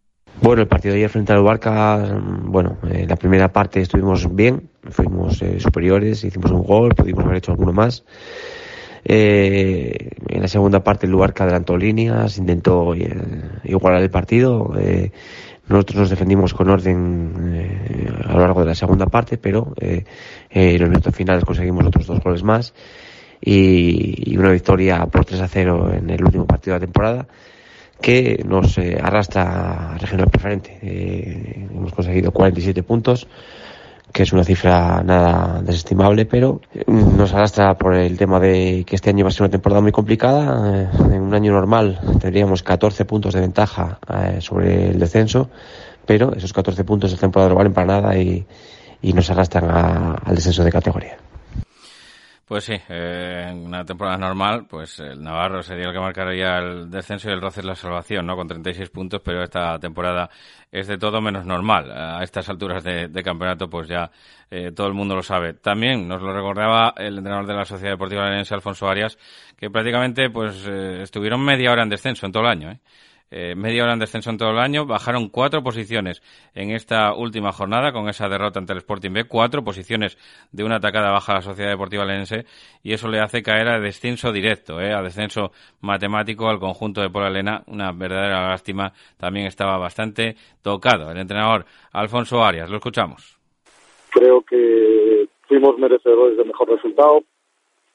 Bueno, 0.42 0.60
el 0.60 0.68
partido 0.68 0.92
de 0.92 1.00
ayer 1.00 1.10
frente 1.10 1.32
al 1.32 1.42
Barca, 1.42 2.20
bueno, 2.20 2.76
en 2.82 2.96
eh, 2.96 3.06
la 3.08 3.16
primera 3.16 3.48
parte 3.48 3.80
estuvimos 3.80 4.34
bien, 4.34 4.68
fuimos 4.90 5.42
superiores, 5.58 6.24
hicimos 6.24 6.50
un 6.50 6.62
gol, 6.62 6.94
pudimos 6.94 7.24
haber 7.24 7.38
hecho 7.38 7.52
alguno 7.52 7.72
más. 7.72 8.04
Eh, 9.08 10.10
en 10.28 10.42
la 10.42 10.48
segunda 10.48 10.82
parte 10.82 11.06
el 11.06 11.12
lugar 11.12 11.32
que 11.32 11.44
adelantó 11.44 11.76
líneas, 11.76 12.38
intentó 12.38 12.92
eh, 12.94 13.08
igualar 13.64 14.02
el 14.02 14.10
partido. 14.10 14.72
Eh, 14.76 15.12
nosotros 15.68 16.00
nos 16.00 16.10
defendimos 16.10 16.52
con 16.54 16.68
orden 16.68 17.54
eh, 17.54 18.08
a 18.24 18.32
lo 18.32 18.40
largo 18.40 18.60
de 18.60 18.66
la 18.66 18.74
segunda 18.74 19.06
parte, 19.06 19.38
pero 19.38 19.74
en 19.78 20.80
los 20.80 20.88
minutos 20.88 21.14
finales 21.14 21.44
conseguimos 21.44 21.86
otros 21.86 22.06
dos 22.06 22.20
goles 22.20 22.42
más 22.42 22.74
y, 23.40 24.32
y, 24.32 24.36
una 24.36 24.50
victoria 24.50 25.06
por 25.06 25.24
3 25.24 25.40
a 25.40 25.48
0 25.48 25.92
en 25.94 26.10
el 26.10 26.24
último 26.24 26.46
partido 26.46 26.74
de 26.74 26.80
la 26.80 26.86
temporada 26.86 27.28
que 28.00 28.44
nos 28.46 28.78
arrastra 28.78 29.94
a 29.94 29.98
regional 29.98 30.28
preferente. 30.28 30.78
hemos 30.82 31.92
conseguido 31.92 32.30
47 32.30 32.82
puntos 32.82 33.26
que 34.12 34.22
es 34.22 34.32
una 34.32 34.44
cifra 34.44 35.02
nada 35.02 35.60
desestimable, 35.62 36.24
pero 36.26 36.60
nos 36.86 37.34
arrastra 37.34 37.76
por 37.76 37.94
el 37.94 38.16
tema 38.16 38.40
de 38.40 38.84
que 38.86 38.96
este 38.96 39.10
año 39.10 39.24
va 39.24 39.28
a 39.28 39.32
ser 39.32 39.42
una 39.42 39.50
temporada 39.50 39.82
muy 39.82 39.92
complicada. 39.92 40.82
Eh, 40.82 40.88
en 41.14 41.22
un 41.22 41.34
año 41.34 41.52
normal 41.52 42.00
tendríamos 42.20 42.62
14 42.62 43.04
puntos 43.04 43.34
de 43.34 43.40
ventaja 43.40 43.98
eh, 44.08 44.40
sobre 44.40 44.90
el 44.90 44.98
descenso, 44.98 45.50
pero 46.06 46.34
esos 46.34 46.52
14 46.52 46.84
puntos 46.84 47.10
de 47.10 47.18
temporada 47.18 47.50
no 47.50 47.56
valen 47.56 47.74
para 47.74 47.86
nada 47.86 48.16
y, 48.16 48.46
nos 49.02 49.30
arrastran 49.30 49.70
al 49.70 50.34
descenso 50.34 50.64
de 50.64 50.72
categoría. 50.72 51.16
Pues 52.46 52.62
sí, 52.62 52.74
eh, 52.88 53.46
en 53.48 53.66
una 53.66 53.84
temporada 53.84 54.16
normal, 54.16 54.66
pues 54.70 55.00
el 55.00 55.20
Navarro 55.20 55.64
sería 55.64 55.86
el 55.88 55.92
que 55.92 55.98
marcaría 55.98 56.58
el 56.58 56.88
descenso 56.88 57.28
y 57.28 57.32
el 57.32 57.40
Roce 57.40 57.60
la 57.60 57.74
salvación, 57.74 58.24
¿no? 58.24 58.36
Con 58.36 58.46
36 58.46 58.88
puntos, 58.90 59.20
pero 59.24 59.42
esta 59.42 59.80
temporada 59.80 60.30
es 60.70 60.86
de 60.86 60.96
todo 60.96 61.20
menos 61.20 61.44
normal. 61.44 61.90
A 61.90 62.22
estas 62.22 62.48
alturas 62.48 62.84
de, 62.84 63.10
campeonato, 63.24 63.68
pues 63.68 63.88
ya 63.88 64.12
eh, 64.48 64.70
todo 64.70 64.86
el 64.86 64.94
mundo 64.94 65.16
lo 65.16 65.24
sabe. 65.24 65.54
También 65.54 66.06
nos 66.06 66.22
lo 66.22 66.32
recordaba 66.32 66.94
el 66.96 67.18
entrenador 67.18 67.48
de 67.48 67.54
la 67.54 67.64
Sociedad 67.64 67.94
Deportiva 67.94 68.28
Lenense, 68.28 68.54
Alfonso 68.54 68.86
Arias, 68.86 69.18
que 69.56 69.68
prácticamente 69.68 70.30
pues 70.30 70.68
eh, 70.68 71.02
estuvieron 71.02 71.44
media 71.44 71.72
hora 71.72 71.82
en 71.82 71.88
descenso 71.88 72.26
en 72.26 72.32
todo 72.32 72.44
el 72.44 72.50
año, 72.50 72.70
¿eh? 72.70 72.78
Eh, 73.30 73.56
media 73.56 73.82
hora 73.82 73.94
en 73.94 73.98
descenso 73.98 74.30
en 74.30 74.38
todo 74.38 74.50
el 74.50 74.58
año, 74.58 74.86
bajaron 74.86 75.28
cuatro 75.28 75.62
posiciones 75.62 76.22
en 76.54 76.70
esta 76.70 77.12
última 77.12 77.50
jornada 77.50 77.92
con 77.92 78.08
esa 78.08 78.28
derrota 78.28 78.60
ante 78.60 78.72
el 78.72 78.78
Sporting 78.78 79.10
B, 79.10 79.24
cuatro 79.24 79.64
posiciones 79.64 80.16
de 80.52 80.62
una 80.62 80.76
atacada 80.76 81.10
baja 81.10 81.32
a 81.32 81.34
la 81.36 81.40
Sociedad 81.42 81.70
Deportiva 81.70 82.04
Lenense 82.04 82.44
y 82.84 82.92
eso 82.92 83.08
le 83.08 83.20
hace 83.20 83.42
caer 83.42 83.68
a 83.68 83.80
descenso 83.80 84.30
directo, 84.30 84.80
eh, 84.80 84.94
a 84.94 85.02
descenso 85.02 85.50
matemático 85.80 86.48
al 86.48 86.60
conjunto 86.60 87.00
de 87.00 87.10
Pola 87.10 87.26
Elena, 87.28 87.62
una 87.66 87.90
verdadera 87.90 88.48
lástima, 88.48 88.92
también 89.16 89.46
estaba 89.46 89.76
bastante 89.76 90.36
tocado. 90.62 91.10
El 91.10 91.18
entrenador 91.18 91.64
Alfonso 91.92 92.44
Arias, 92.44 92.70
lo 92.70 92.76
escuchamos. 92.76 93.36
Creo 94.10 94.42
que 94.42 95.28
fuimos 95.48 95.76
merecedores 95.78 96.36
de 96.36 96.44
mejor 96.44 96.68
resultado, 96.68 97.22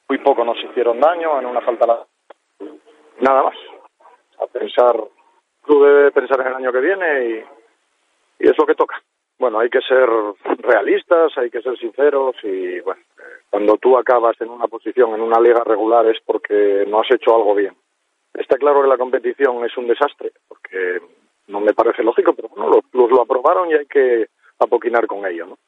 muy 0.08 0.18
poco 0.18 0.44
nos 0.44 0.58
hicieron 0.62 1.00
daño 1.00 1.40
en 1.40 1.46
una 1.46 1.62
falta 1.62 1.86
nada 3.20 3.44
más. 3.44 3.56
A 4.42 4.46
pensar 4.46 4.94
club 5.62 5.84
debe 5.84 6.10
pensar 6.10 6.40
en 6.40 6.48
el 6.48 6.54
año 6.54 6.72
que 6.72 6.80
viene 6.80 7.24
y, 8.38 8.46
es 8.46 8.58
lo 8.58 8.66
que 8.66 8.74
toca. 8.74 9.00
Bueno, 9.38 9.60
hay 9.60 9.70
que 9.70 9.80
ser 9.80 10.08
realistas, 10.58 11.36
hay 11.36 11.50
que 11.50 11.62
ser 11.62 11.76
sinceros 11.78 12.36
y 12.42 12.80
bueno, 12.80 13.00
cuando 13.50 13.76
tú 13.76 13.96
acabas 13.96 14.40
en 14.40 14.50
una 14.50 14.66
posición 14.68 15.14
en 15.14 15.20
una 15.20 15.40
liga 15.40 15.62
regular 15.64 16.06
es 16.06 16.18
porque 16.24 16.84
no 16.88 17.00
has 17.00 17.10
hecho 17.10 17.34
algo 17.34 17.54
bien. 17.54 17.74
Está 18.34 18.56
claro 18.56 18.82
que 18.82 18.88
la 18.88 18.98
competición 18.98 19.64
es 19.64 19.76
un 19.76 19.88
desastre, 19.88 20.32
porque 20.48 21.00
no 21.48 21.60
me 21.60 21.74
parece 21.74 22.02
lógico, 22.02 22.32
pero 22.34 22.48
bueno, 22.48 22.68
los 22.72 22.84
clubes 22.90 23.12
lo 23.12 23.22
aprobaron 23.22 23.70
y 23.70 23.74
hay 23.74 23.86
que 23.86 24.28
apoquinar 24.58 25.06
con 25.06 25.26
ello, 25.26 25.46
¿no? 25.46 25.58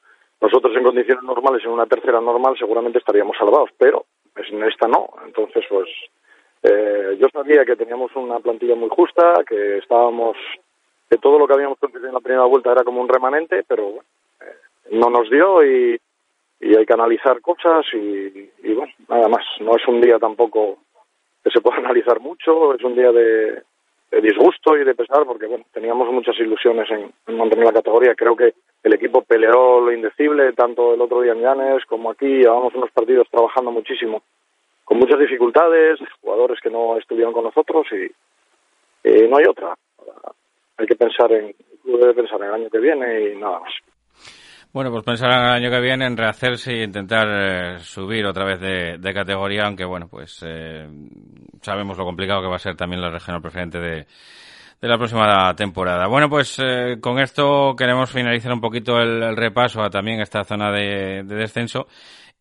Nosotros 0.40 0.76
en 0.76 0.85
condiciones 0.85 1.22
normales, 1.24 1.64
en 1.64 1.70
una 1.70 1.87
tercera 1.87 2.20
normal, 2.20 2.57
seguramente 2.59 2.98
estaríamos 2.98 3.37
salvados, 3.37 3.70
pero 3.78 4.04
en 4.37 4.62
esta 4.64 4.88
no. 4.88 5.09
Entonces, 5.24 5.64
pues 5.68 5.88
eh, 6.66 7.18
yo 7.20 7.29
sabía 7.29 7.62
que 7.66 7.77
teníamos 7.77 8.11
una 8.16 8.40
plantilla 8.40 8.74
muy 8.74 8.88
justa, 8.88 9.44
que 9.46 9.79
estábamos, 9.79 10.35
que 11.11 11.18
todo 11.18 11.38
lo 11.38 11.46
que 11.46 11.53
habíamos 11.53 11.79
conseguido 11.79 12.09
en 12.09 12.14
la 12.14 12.20
primera 12.20 12.46
vuelta 12.46 12.72
era 12.72 12.85
como 12.85 13.03
un 13.03 13.09
remanente, 13.09 13.64
pero 13.68 13.85
bueno, 13.85 14.09
eh, 14.40 14.57
no 14.92 15.11
nos 15.11 15.29
dio 15.29 15.62
y, 15.62 16.00
hay 16.61 16.87
que 16.87 16.94
analizar 16.94 17.42
cosas 17.42 17.85
y, 17.92 18.50
y, 18.62 18.72
bueno, 18.72 18.90
nada 19.11 19.29
más. 19.29 19.44
No 19.61 19.77
es 19.77 19.87
un 19.87 20.00
día 20.00 20.18
tampoco 20.18 20.79
que 21.42 21.50
se 21.50 21.61
pueda 21.61 21.77
analizar 21.85 22.18
mucho, 22.20 22.74
es 22.74 22.83
un 22.83 22.94
día 22.94 23.12
de, 23.12 23.62
disgusto 24.22 24.79
y 24.79 24.85
de 24.85 24.94
pesar 24.94 25.27
porque 25.27 25.46
bueno, 25.46 25.64
teníamos 25.72 26.11
muchas 26.11 26.38
ilusiones 26.38 26.90
en, 26.90 27.12
en, 27.27 27.37
mantener 27.37 27.66
la 27.66 27.72
categoría. 27.74 28.14
Creo 28.14 28.35
que 28.35 28.55
el 28.83 28.94
equipo 28.94 29.20
peleó 29.20 29.81
lo 29.81 29.92
indecible, 29.92 30.55
tanto 30.55 30.94
el 30.94 31.00
otro 31.03 31.20
día 31.20 31.33
en 31.33 31.42
Llanes 31.42 31.85
como 31.85 32.11
aquí. 32.11 32.27
Llevamos 32.27 32.74
unos 32.74 32.90
partidos 32.90 33.29
trabajando 33.31 33.70
muchísimo 33.70 34.22
con 34.85 34.99
muchas 34.99 35.18
dificultades, 35.18 35.99
jugadores 36.20 36.61
que 36.62 36.70
no 36.70 36.99
estuvieron 36.99 37.33
con 37.33 37.44
nosotros 37.44 37.87
y 37.92 38.11
no 39.29 39.37
hay 39.37 39.44
otra. 39.49 39.75
Hay 40.77 40.87
que 40.87 40.97
pensar 40.97 41.31
en, 41.33 41.55
debe 41.85 42.14
pensar 42.14 42.40
en 42.40 42.49
el 42.49 42.55
año 42.55 42.70
que 42.70 42.79
viene 42.79 43.31
y 43.31 43.37
nada 43.37 43.61
más. 43.61 43.73
Bueno, 44.73 44.90
pues 44.90 45.05
pensar 45.05 45.31
en 45.31 45.38
el 45.38 45.53
año 45.53 45.70
que 45.70 45.81
viene, 45.81 46.05
en 46.07 46.16
rehacerse 46.16 46.75
y 46.75 46.83
intentar 46.83 47.29
eh, 47.29 47.79
subir 47.79 48.27
otra 48.27 48.44
vez 48.44 48.61
de, 48.61 49.14
categoría, 49.14 49.66
aunque 49.66 49.85
bueno, 49.85 50.09
pues 50.09 50.42
eh, 50.44 50.88
sabemos 51.62 51.97
lo 51.97 52.05
complicado 52.05 52.42
que 52.42 52.49
va 52.49 52.57
a 52.57 52.59
ser 52.59 52.75
también 52.75 53.01
la 53.01 53.11
regional 53.11 53.40
preferente 53.40 53.79
de, 53.79 54.07
de 54.81 54.88
la 54.88 54.99
próxima 54.99 55.55
temporada. 55.55 56.09
Bueno, 56.09 56.29
pues 56.29 56.59
eh, 56.59 56.97
con 57.01 57.20
esto 57.20 57.77
queremos 57.77 58.11
finalizar 58.11 58.53
un 58.53 58.61
poquito 58.61 58.99
el, 58.99 59.37
repaso 59.37 59.81
a 59.81 59.90
también 59.90 60.20
esta 60.20 60.42
zona 60.42 60.73
de 60.73 61.23
descenso 61.23 61.87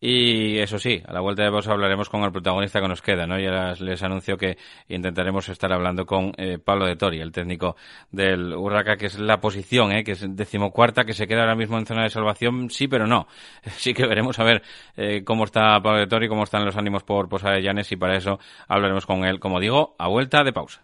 y 0.06 0.58
eso 0.58 0.78
sí, 0.78 1.02
a 1.06 1.14
la 1.14 1.20
vuelta 1.20 1.44
de 1.44 1.48
vos 1.48 1.66
hablaremos 1.66 2.10
con 2.10 2.24
el 2.24 2.30
protagonista 2.30 2.78
que 2.78 2.88
nos 2.88 3.00
queda, 3.00 3.26
¿no? 3.26 3.38
Ya 3.38 3.72
les, 3.80 4.02
anuncio 4.02 4.36
que 4.36 4.58
intentaremos 4.86 5.48
estar 5.48 5.72
hablando 5.72 6.04
con 6.04 6.34
eh, 6.36 6.58
Pablo 6.58 6.84
de 6.84 6.94
Tori, 6.94 7.22
el 7.22 7.32
técnico 7.32 7.74
del 8.10 8.52
Urraca, 8.52 8.98
que 8.98 9.06
es 9.06 9.18
la 9.18 9.40
posición, 9.40 9.92
¿eh? 9.92 10.04
que 10.04 10.12
es 10.12 10.36
decimocuarta, 10.36 11.04
que 11.04 11.14
se 11.14 11.26
queda 11.26 11.40
ahora 11.40 11.54
mismo 11.54 11.78
en 11.78 11.86
zona 11.86 12.02
de 12.02 12.10
salvación, 12.10 12.68
sí, 12.68 12.86
pero 12.86 13.06
no. 13.06 13.26
Sí 13.78 13.94
que 13.94 14.06
veremos 14.06 14.38
a 14.38 14.44
ver 14.44 14.62
eh, 14.98 15.24
cómo 15.24 15.44
está 15.44 15.80
Pablo 15.80 16.00
de 16.00 16.06
Tori, 16.06 16.28
cómo 16.28 16.44
están 16.44 16.66
los 16.66 16.76
ánimos 16.76 17.02
por 17.02 17.30
Posada 17.30 17.54
de 17.54 17.62
Llanes 17.62 17.90
y 17.90 17.96
para 17.96 18.18
eso 18.18 18.38
hablaremos 18.68 19.06
con 19.06 19.24
él, 19.24 19.40
como 19.40 19.58
digo, 19.58 19.96
a 19.98 20.08
vuelta 20.08 20.44
de 20.44 20.52
pausa. 20.52 20.83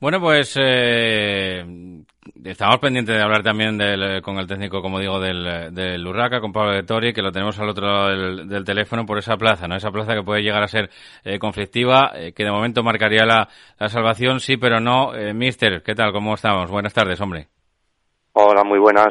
Bueno, 0.00 0.18
pues 0.18 0.56
eh, 0.58 1.62
estamos 2.42 2.78
pendientes 2.78 3.14
de 3.14 3.22
hablar 3.22 3.42
también 3.42 3.78
con 4.22 4.38
el 4.38 4.46
técnico, 4.46 4.80
como 4.80 4.98
digo, 4.98 5.20
del, 5.20 5.74
del 5.74 6.06
Urraca, 6.06 6.40
con 6.40 6.54
Pablo 6.54 6.72
de 6.72 6.84
Tori, 6.84 7.12
que 7.12 7.20
lo 7.20 7.30
tenemos 7.30 7.58
al 7.58 7.68
otro 7.68 7.86
lado 7.86 8.46
del, 8.46 8.64
teléfono 8.64 9.04
por 9.04 9.18
esa 9.18 9.36
plaza, 9.36 9.68
¿no? 9.68 9.76
Esa 9.76 9.90
plaza 9.90 10.14
que 10.14 10.22
puede 10.22 10.42
llegar 10.42 10.62
a 10.62 10.68
ser 10.68 10.88
eh, 11.22 11.38
conflictiva, 11.38 12.12
eh, 12.14 12.32
que 12.32 12.44
de 12.44 12.50
momento 12.50 12.82
marcaría 12.82 13.26
la, 13.26 13.48
salvación, 13.88 14.40
sí, 14.40 14.56
pero 14.56 14.80
no. 14.80 15.12
mister, 15.34 15.82
¿qué 15.82 15.94
tal? 15.94 16.12
¿Cómo 16.12 16.32
estamos? 16.32 16.70
Buenas 16.70 16.94
tardes, 16.94 17.20
hombre. 17.20 17.48
Hola, 18.32 18.64
muy 18.64 18.78
buenas. 18.78 19.10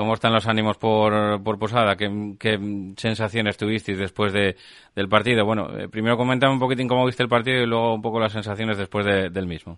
¿Cómo 0.00 0.14
están 0.14 0.32
los 0.32 0.48
ánimos 0.48 0.78
por, 0.78 1.12
por 1.44 1.58
Posada? 1.58 1.94
¿Qué, 1.94 2.58
sensaciones 2.96 3.58
tuvisteis 3.58 3.98
después 3.98 4.32
de, 4.32 4.56
del 4.96 5.10
partido? 5.10 5.44
Bueno, 5.44 5.68
primero 5.92 6.16
comentame 6.16 6.54
un 6.54 6.58
poquitín 6.58 6.88
cómo 6.88 7.04
viste 7.04 7.22
el 7.22 7.28
partido 7.28 7.62
y 7.62 7.66
luego 7.66 7.96
un 7.96 8.00
poco 8.00 8.18
las 8.18 8.32
sensaciones 8.32 8.78
después 8.78 9.04
del 9.04 9.46
mismo. 9.46 9.76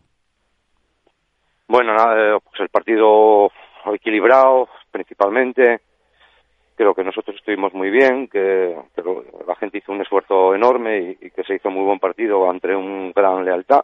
Bueno, 1.66 1.92
nada, 1.94 2.36
eh, 2.36 2.38
pues 2.40 2.60
el 2.60 2.68
partido 2.68 3.50
equilibrado 3.92 4.68
principalmente. 4.92 5.80
Creo 6.76 6.94
que 6.94 7.02
nosotros 7.02 7.34
estuvimos 7.34 7.74
muy 7.74 7.90
bien, 7.90 8.28
que, 8.28 8.76
la 9.44 9.56
gente 9.56 9.78
hizo 9.78 9.90
un 9.90 10.02
esfuerzo 10.02 10.54
enorme 10.54 11.16
y, 11.20 11.30
que 11.30 11.42
se 11.42 11.56
hizo 11.56 11.68
muy 11.68 11.82
buen 11.82 11.98
partido 11.98 12.48
ante 12.48 12.76
un 12.76 13.10
gran 13.10 13.44
lealtad. 13.44 13.80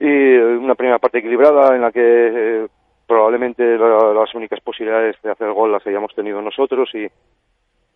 Y 0.00 0.06
una 0.06 0.74
primera 0.74 0.98
parte 0.98 1.18
equilibrada 1.18 1.74
en 1.74 1.82
la 1.82 1.92
que 1.92 2.66
probablemente 3.06 3.78
las 3.78 4.34
únicas 4.34 4.60
posibilidades 4.60 5.16
de 5.22 5.30
hacer 5.30 5.52
gol 5.52 5.72
las 5.72 5.86
hayamos 5.86 6.14
tenido 6.14 6.42
nosotros 6.42 6.90
y, 6.94 7.06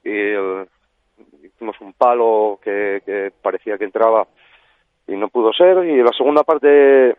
eh, 0.04 0.66
hicimos 1.42 1.80
un 1.80 1.92
palo 1.92 2.58
que, 2.62 3.02
que 3.04 3.32
parecía 3.42 3.76
que 3.76 3.84
entraba 3.84 4.26
y 5.06 5.16
no 5.16 5.28
pudo 5.28 5.52
ser. 5.52 5.84
Y 5.84 6.02
la 6.02 6.12
segunda 6.12 6.44
parte 6.44 7.16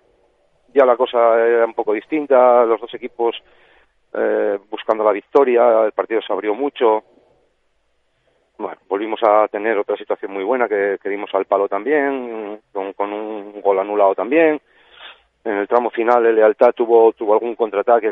ya 0.74 0.86
la 0.86 0.96
cosa 0.96 1.46
era 1.46 1.66
un 1.66 1.74
poco 1.74 1.94
distinta, 1.94 2.66
los 2.66 2.80
dos 2.80 2.94
equipos 2.94 3.36
eh, 4.14 4.60
buscando 4.70 5.04
la 5.04 5.12
victoria, 5.12 5.86
el 5.86 5.92
partido 5.92 6.22
se 6.22 6.34
abrió 6.34 6.54
mucho. 6.54 7.04
Bueno, 8.58 8.78
volvimos 8.88 9.20
a 9.24 9.48
tener 9.48 9.78
otra 9.78 9.98
situación 9.98 10.32
muy 10.32 10.44
buena 10.44 10.68
que, 10.68 10.98
que 11.02 11.10
dimos 11.10 11.34
al 11.34 11.46
palo 11.46 11.68
también, 11.68 12.60
con, 12.72 13.14
un 13.14 13.62
gol 13.62 13.80
anulado 13.80 14.14
también. 14.16 14.62
En 15.44 15.58
el 15.58 15.68
tramo 15.68 15.90
final 15.90 16.26
el 16.26 16.36
Lealtad 16.36 16.74
tuvo, 16.74 17.14
tuvo 17.14 17.34
algún 17.34 17.56
contraataque 17.56 18.12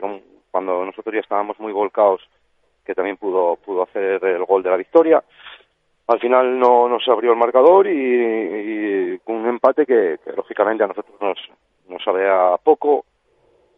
cuando 0.51 0.86
nosotros 0.86 1.13
ya 1.13 1.21
estábamos 1.21 1.59
muy 1.59 1.71
volcados, 1.71 2.21
que 2.84 2.95
también 2.95 3.17
pudo, 3.17 3.55
pudo 3.57 3.84
hacer 3.84 4.23
el 4.25 4.45
gol 4.45 4.63
de 4.63 4.69
la 4.71 4.77
victoria. 4.77 5.23
Al 6.07 6.19
final 6.19 6.59
no, 6.59 6.89
no 6.89 6.99
se 6.99 7.11
abrió 7.11 7.34
el 7.34 7.38
marcador 7.38 7.88
y, 7.88 9.19
con 9.23 9.36
un 9.36 9.47
empate 9.47 9.86
que, 9.86 10.17
que 10.23 10.32
lógicamente 10.36 10.84
a 10.84 10.88
nosotros 10.88 11.15
nos, 11.21 11.38
nos 11.88 12.03
sabe 12.03 12.27
a 12.27 12.57
poco 12.57 13.05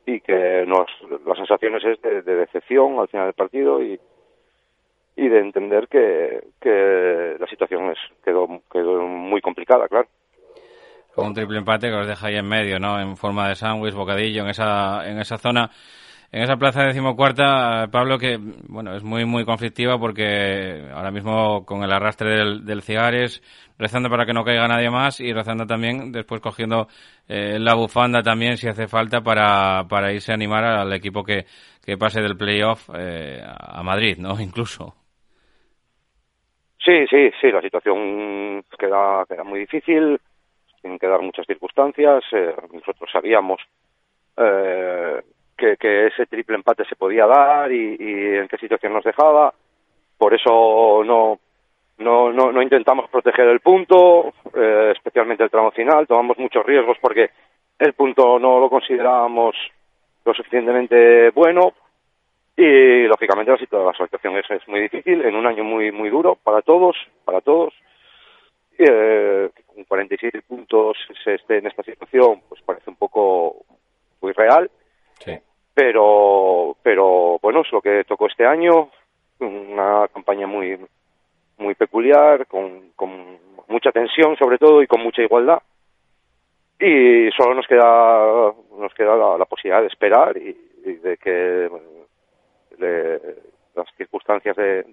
y 0.06 0.22
que 0.22 0.64
nos, 0.66 0.88
las 1.26 1.38
sensaciones 1.38 1.84
es 1.84 2.02
de, 2.02 2.22
decepción 2.22 3.00
al 3.00 3.10
final 3.10 3.28
del 3.28 3.34
partido 3.34 3.84
y, 3.84 4.00
y 5.18 5.28
de 5.28 5.40
entender 5.40 5.90
que, 5.90 6.42
que 6.62 7.36
la 7.38 7.48
situación 7.48 7.92
es, 7.92 8.00
quedó, 8.24 8.48
quedó 8.72 9.02
muy 9.02 9.42
complicada, 9.42 9.90
claro. 9.90 10.08
Con 11.14 11.28
un 11.28 11.34
triple 11.34 11.58
empate 11.58 11.90
que 11.90 11.96
os 11.96 12.08
deja 12.08 12.28
ahí 12.28 12.36
en 12.36 12.48
medio, 12.48 12.80
¿no? 12.80 13.00
En 13.00 13.18
forma 13.18 13.50
de 13.50 13.56
sándwich, 13.56 13.94
bocadillo, 13.94 14.44
en 14.44 14.50
esa, 14.50 15.08
en 15.08 15.20
esa 15.20 15.38
zona 15.38 15.70
en 16.32 16.44
esa 16.44 16.56
plaza 16.56 16.86
decimocuarta, 16.86 17.90
Pablo, 17.92 18.18
que 18.18 18.38
bueno 18.70 18.96
es 18.96 19.04
muy 19.04 19.26
muy 19.26 19.44
conflictiva 19.44 20.00
porque 20.00 20.88
ahora 20.94 21.12
mismo 21.12 21.66
con 21.66 21.84
el 21.84 21.92
arrastre 21.92 22.30
del, 22.30 22.66
del 22.66 22.82
Cigares, 22.82 23.42
rezando 23.78 24.10
para 24.10 24.26
que 24.26 24.32
no 24.32 24.46
caiga 24.46 24.66
nadie 24.68 24.90
más 24.90 25.20
y 25.20 25.34
rezando 25.34 25.66
también 25.66 26.14
después 26.14 26.40
cogiendo 26.40 26.88
eh, 27.28 27.60
la 27.60 27.76
bufanda 27.76 28.24
también 28.24 28.56
si 28.56 28.70
hace 28.70 28.88
falta 28.88 29.20
para, 29.20 29.84
para 29.90 30.14
irse 30.14 30.32
a 30.32 30.36
animar 30.36 30.64
al 30.64 30.94
equipo 30.94 31.22
que, 31.22 31.46
que 31.86 31.98
pase 31.98 32.22
del 32.22 32.38
playoff 32.38 32.90
eh, 32.98 33.42
a 33.44 33.84
Madrid, 33.84 34.18
¿no? 34.18 34.36
Incluso. 34.40 34.96
Sí, 36.84 37.06
sí, 37.10 37.30
sí, 37.40 37.52
la 37.52 37.62
situación 37.62 38.64
queda, 38.80 39.26
queda 39.28 39.44
muy 39.44 39.60
difícil, 39.60 40.18
tienen 40.82 41.00
que 41.00 41.08
dar 41.08 41.22
muchas 41.22 41.46
circunstancias. 41.46 42.24
Eh, 42.32 42.56
nosotros 42.74 43.10
sabíamos 43.12 43.62
eh, 44.38 45.22
que, 45.58 46.08
ese 46.08 46.26
triple 46.26 46.56
empate 46.56 46.86
se 46.86 46.96
podía 46.96 47.28
dar 47.28 47.72
y, 47.72 47.96
en 48.00 48.48
qué 48.48 48.58
situación 48.58 48.94
nos 48.94 49.04
dejaba. 49.04 49.54
Por 50.18 50.34
eso 50.34 51.04
no, 51.06 51.40
no, 52.00 52.32
no, 52.32 52.62
intentamos 52.62 53.10
proteger 53.10 53.48
el 53.48 53.60
punto, 53.60 54.34
eh, 54.56 54.94
especialmente 54.96 55.44
el 55.44 55.50
tramo 55.50 55.72
final. 55.72 56.08
Tomamos 56.08 56.38
muchos 56.38 56.66
riesgos 56.66 56.98
porque 57.00 57.30
el 57.80 57.94
punto 57.94 58.40
no 58.40 58.60
lo 58.60 58.70
considerábamos 58.70 59.56
lo 60.24 60.34
suficientemente 60.36 61.32
bueno 61.32 61.74
y 62.56 63.08
lógicamente 63.08 63.52
la 63.52 63.58
situación, 63.58 64.38
es, 64.38 64.52
es, 64.52 64.68
muy 64.68 64.82
difícil 64.82 65.24
en 65.24 65.36
un 65.36 65.48
año 65.48 65.64
muy 65.64 65.92
muy 65.92 66.10
duro 66.10 66.38
para 66.44 66.62
todos, 66.62 66.96
para 67.26 67.42
todos. 67.42 67.74
Eh, 68.84 69.52
con 69.68 69.84
47 69.84 70.42
puntos 70.42 70.98
se 71.24 71.36
esté 71.36 71.60
en 71.60 71.68
esta 71.68 71.84
situación, 71.84 72.42
pues 72.50 72.64
parece 72.64 72.90
un 72.90 72.96
poco 72.96 73.58
muy 74.22 74.32
real. 74.32 74.72
Pero 75.74 76.76
pero 76.84 77.40
bueno 77.42 77.62
es 77.62 77.72
lo 77.72 77.82
que 77.82 78.04
tocó 78.04 78.28
este 78.28 78.46
año 78.46 78.90
una 79.40 80.08
campaña 80.10 80.46
muy 80.46 80.78
muy 81.58 81.76
peculiar 81.76 82.46
con, 82.48 82.90
con 82.96 83.38
mucha 83.70 83.92
tensión 83.92 84.36
sobre 84.36 84.58
todo 84.58 84.82
y 84.82 84.88
con 84.88 85.02
mucha 85.02 85.22
igualdad. 85.22 85.62
Y 86.80 87.30
solo 87.38 87.54
nos 87.54 87.68
queda 87.68 88.52
nos 88.78 88.94
queda 88.96 89.16
la, 89.38 89.46
posibilidad 89.46 89.82
de 89.82 89.88
esperar 89.88 90.36
y, 90.38 90.54
de 90.84 91.18
que 91.18 91.70
las 93.76 93.88
circunstancias 93.96 94.56
de, 94.58 94.84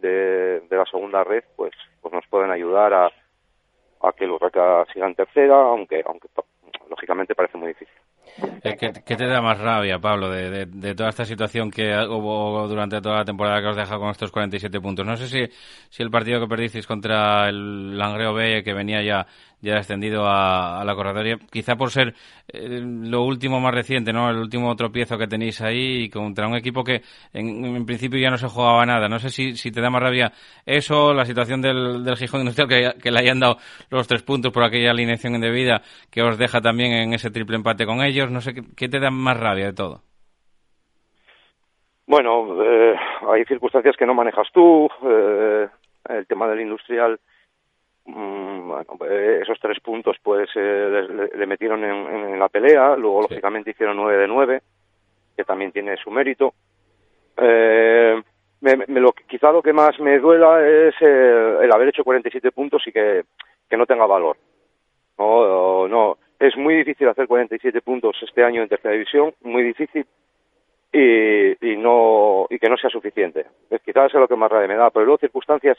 de, 0.60 0.76
la 0.76 0.84
segunda 0.84 1.24
red 1.24 1.42
pues 1.56 1.72
pues 2.00 2.14
nos 2.14 2.26
pueden 2.28 2.50
ayudar 2.50 2.92
a 2.94 3.10
que 4.18 4.26
los 4.26 4.36
Urraca 4.36 4.84
sigan 4.92 5.14
tercera 5.14 5.56
aunque 5.56 6.02
aunque 6.04 6.28
lógicamente 6.88 7.34
parece 7.34 7.56
muy 7.56 7.68
difícil 7.68 7.94
eh, 8.62 8.76
¿Qué, 8.78 9.16
te 9.16 9.26
da 9.26 9.40
más 9.40 9.58
rabia, 9.58 9.98
Pablo, 9.98 10.30
de, 10.30 10.94
toda 10.94 11.08
esta 11.08 11.24
situación 11.24 11.70
que 11.70 11.92
hubo 12.08 12.66
durante 12.68 13.00
toda 13.00 13.16
la 13.16 13.24
temporada 13.24 13.60
que 13.60 13.68
os 13.68 13.76
deja 13.76 13.98
con 13.98 14.10
estos 14.10 14.30
47 14.30 14.80
puntos? 14.80 15.06
No 15.06 15.16
sé 15.16 15.28
si, 15.28 15.52
si 15.88 16.02
el 16.02 16.10
partido 16.10 16.40
que 16.40 16.46
perdisteis 16.46 16.86
contra 16.86 17.48
el 17.48 17.96
Langreo 17.96 18.34
B, 18.34 18.62
que 18.62 18.74
venía 18.74 19.02
ya 19.02 19.26
ya 19.60 19.76
extendido 19.76 20.24
a, 20.26 20.84
la 20.84 20.94
corredoria, 20.94 21.36
quizá 21.50 21.76
por 21.76 21.90
ser 21.90 22.14
eh, 22.48 22.80
lo 22.80 23.24
último 23.24 23.60
más 23.60 23.74
reciente, 23.74 24.12
¿no? 24.12 24.30
El 24.30 24.36
último 24.36 24.74
tropiezo 24.76 25.18
que 25.18 25.26
tenéis 25.26 25.60
ahí 25.60 26.08
contra 26.08 26.46
un 26.46 26.54
equipo 26.54 26.84
que 26.84 27.02
en, 27.32 27.84
principio 27.84 28.20
ya 28.20 28.30
no 28.30 28.38
se 28.38 28.46
jugaba 28.46 28.86
nada. 28.86 29.08
No 29.08 29.18
sé 29.18 29.30
si, 29.30 29.56
si 29.56 29.70
te 29.70 29.80
da 29.80 29.90
más 29.90 30.02
rabia 30.02 30.32
eso, 30.64 31.12
la 31.12 31.24
situación 31.24 31.60
del, 31.60 32.04
del 32.04 32.16
Gijón 32.16 32.40
Industrial, 32.40 32.68
que, 32.68 33.00
que 33.00 33.10
le 33.10 33.18
hayan 33.18 33.40
dado 33.40 33.58
los 33.90 34.06
tres 34.06 34.22
puntos 34.22 34.52
por 34.52 34.62
aquella 34.62 34.90
alineación 34.92 35.34
indebida 35.34 35.82
que 36.10 36.22
os 36.22 36.38
deja 36.38 36.60
también 36.60 36.92
en 36.92 37.14
ese 37.14 37.30
triple 37.30 37.56
empate 37.56 37.84
con 37.84 38.02
ellos. 38.02 38.27
No 38.30 38.40
sé, 38.40 38.54
¿qué, 38.76 38.88
te 38.88 39.00
da 39.00 39.10
más 39.10 39.38
rabia 39.38 39.66
de 39.66 39.72
todo? 39.72 40.02
Bueno, 42.06 42.62
eh, 42.62 42.94
hay 43.28 43.44
circunstancias 43.44 43.96
que 43.96 44.06
no 44.06 44.14
manejas 44.14 44.48
tú. 44.52 44.88
Eh, 45.02 45.68
el 46.08 46.26
tema 46.26 46.48
del 46.48 46.60
industrial 46.60 47.20
Mm, 48.08 48.68
bueno, 48.68 48.94
pues, 48.96 49.42
esos 49.42 49.58
tres 49.60 49.78
puntos 49.80 50.16
pues 50.22 50.48
eh, 50.54 51.28
le, 51.34 51.46
metieron 51.46 51.84
en, 51.84 52.38
la 52.38 52.48
pelea, 52.48 52.96
luego 52.96 53.20
lógicamente 53.22 53.72
hicieron 53.72 53.98
nueve 53.98 54.16
de 54.16 54.26
nueve, 54.26 54.62
que 55.36 55.44
también 55.44 55.72
tiene 55.72 55.94
su 55.98 56.10
mérito. 56.10 56.54
Eh, 57.36 58.20
me, 58.62 58.76
lo, 59.00 59.12
quizá 59.12 59.52
lo 59.52 59.60
que 59.60 59.74
más 59.74 60.00
me 60.00 60.18
duela 60.18 60.66
es 60.66 60.94
eh, 61.02 61.58
el 61.62 61.70
haber 61.70 61.88
hecho 61.88 62.02
47 62.02 62.50
puntos 62.50 62.82
y 62.86 62.92
que, 62.92 63.24
que 63.68 63.76
no 63.76 63.84
tenga 63.84 64.06
valor. 64.06 64.38
No, 65.18 65.86
no, 65.86 66.16
es 66.38 66.56
muy 66.56 66.74
difícil 66.76 67.08
hacer 67.08 67.26
47 67.26 67.80
puntos 67.82 68.16
este 68.22 68.44
año 68.44 68.62
en 68.62 68.68
tercera 68.68 68.92
división, 68.92 69.34
muy 69.42 69.62
difícil, 69.62 70.06
y, 70.92 71.72
y 71.72 71.76
no 71.76 72.46
y 72.48 72.58
que 72.58 72.68
no 72.68 72.76
sea 72.76 72.90
suficiente. 72.90 73.46
Quizás 73.84 74.06
es 74.06 74.20
lo 74.20 74.28
que 74.28 74.36
más 74.36 74.50
rabia 74.50 74.68
me 74.68 74.76
da, 74.76 74.90
pero 74.90 75.04
luego 75.04 75.18
circunstancias 75.18 75.78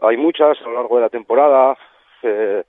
hay 0.00 0.16
muchas 0.16 0.60
a 0.60 0.64
lo 0.64 0.74
largo 0.74 0.96
de 0.96 1.02
la 1.02 1.08
temporada. 1.08 1.76
Eh, 2.22 2.64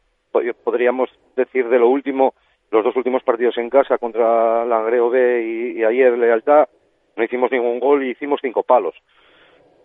podríamos 0.63 1.09
decir 1.35 1.67
de 1.67 1.79
lo 1.79 1.89
último, 1.89 2.33
los 2.69 2.83
dos 2.83 2.95
últimos 2.95 3.23
partidos 3.23 3.57
en 3.57 3.69
casa 3.69 3.97
contra 3.97 4.65
Langreo 4.65 5.09
B 5.09 5.43
y, 5.43 5.79
y 5.79 5.83
ayer 5.83 6.17
Lealtad, 6.17 6.67
no 7.15 7.23
hicimos 7.23 7.51
ningún 7.51 7.79
gol 7.79 8.03
y 8.03 8.11
hicimos 8.11 8.39
cinco 8.41 8.63
palos. 8.63 8.95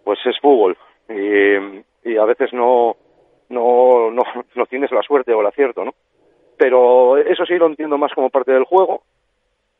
Pues 0.04 0.18
es 0.26 0.38
fútbol 0.40 0.76
y, 1.08 2.10
y 2.10 2.16
a 2.16 2.24
veces 2.24 2.52
no, 2.52 2.96
no, 3.48 4.10
no, 4.10 4.22
no 4.54 4.66
tienes 4.66 4.90
la 4.90 5.02
suerte 5.02 5.32
o 5.32 5.40
el 5.40 5.46
acierto, 5.46 5.84
¿no? 5.84 5.94
Pero 6.62 7.16
eso 7.16 7.44
sí 7.44 7.54
lo 7.58 7.66
entiendo 7.66 7.98
más 7.98 8.12
como 8.12 8.30
parte 8.30 8.52
del 8.52 8.62
juego. 8.62 9.02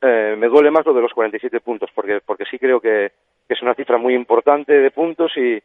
Eh, 0.00 0.34
me 0.36 0.48
duele 0.48 0.72
más 0.72 0.84
lo 0.84 0.92
de 0.92 1.00
los 1.00 1.12
47 1.12 1.60
puntos, 1.60 1.88
porque, 1.94 2.20
porque 2.26 2.44
sí 2.44 2.58
creo 2.58 2.80
que, 2.80 3.12
que 3.46 3.54
es 3.54 3.62
una 3.62 3.76
cifra 3.76 3.98
muy 3.98 4.16
importante 4.16 4.72
de 4.72 4.90
puntos 4.90 5.30
y, 5.36 5.62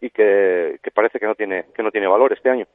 y 0.00 0.10
que, 0.10 0.78
que 0.80 0.90
parece 0.92 1.18
que 1.18 1.26
no 1.26 1.34
tiene, 1.34 1.64
que 1.74 1.82
no 1.82 1.90
tiene 1.90 2.06
valor 2.06 2.32
este 2.32 2.48
año. 2.48 2.66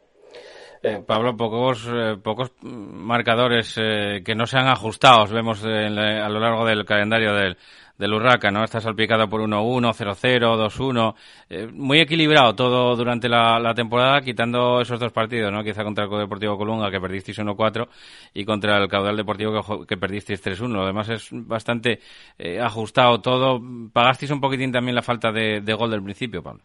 Eh, 0.84 1.02
Pablo, 1.06 1.36
pocos, 1.36 1.90
eh, 1.92 2.18
pocos 2.22 2.52
marcadores 2.62 3.78
eh, 3.82 4.22
que 4.24 4.36
no 4.36 4.46
se 4.46 4.58
han 4.58 4.68
ajustado, 4.68 5.26
vemos 5.34 5.64
a 5.66 6.30
lo 6.30 6.40
largo 6.40 6.66
del 6.66 6.86
calendario 6.86 7.34
del, 7.34 7.58
del 7.98 8.14
Urraca, 8.14 8.52
¿no? 8.52 8.64
Está 8.64 8.80
salpicado 8.80 9.28
por 9.28 9.42
1-1, 9.42 9.92
0-0, 9.94 11.16
2-1. 11.50 11.74
muy 11.74 12.00
equilibrado 12.00 12.54
todo 12.56 12.96
durante 12.96 13.28
la, 13.28 13.60
la, 13.60 13.74
temporada, 13.74 14.22
quitando 14.22 14.82
esos 14.82 15.00
dos 15.00 15.12
partidos, 15.12 15.52
¿no? 15.52 15.64
Quizá 15.64 15.84
contra 15.84 16.06
el 16.06 16.12
Deportivo 16.12 16.58
Colunga, 16.58 16.92
que 16.92 17.02
perdisteis 17.02 17.40
1-4, 17.40 17.88
y 18.34 18.46
contra 18.46 18.78
el 18.78 18.88
Caudal 18.88 19.18
Deportivo, 19.18 19.52
que, 19.52 19.88
que 19.88 19.98
perdisteis 19.98 20.46
3-1. 20.46 20.68
Lo 20.74 20.86
demás 20.86 21.10
es 21.10 21.30
bastante 21.32 22.00
ajustado 22.62 23.20
todo. 23.20 23.60
¿Pagasteis 23.92 24.32
un 24.32 24.42
poquitín 24.42 24.72
también 24.72 24.96
la 24.96 25.02
falta 25.02 25.32
de, 25.32 25.62
de 25.62 25.74
gol 25.74 25.90
del 25.90 26.04
principio, 26.04 26.44
Pablo? 26.44 26.62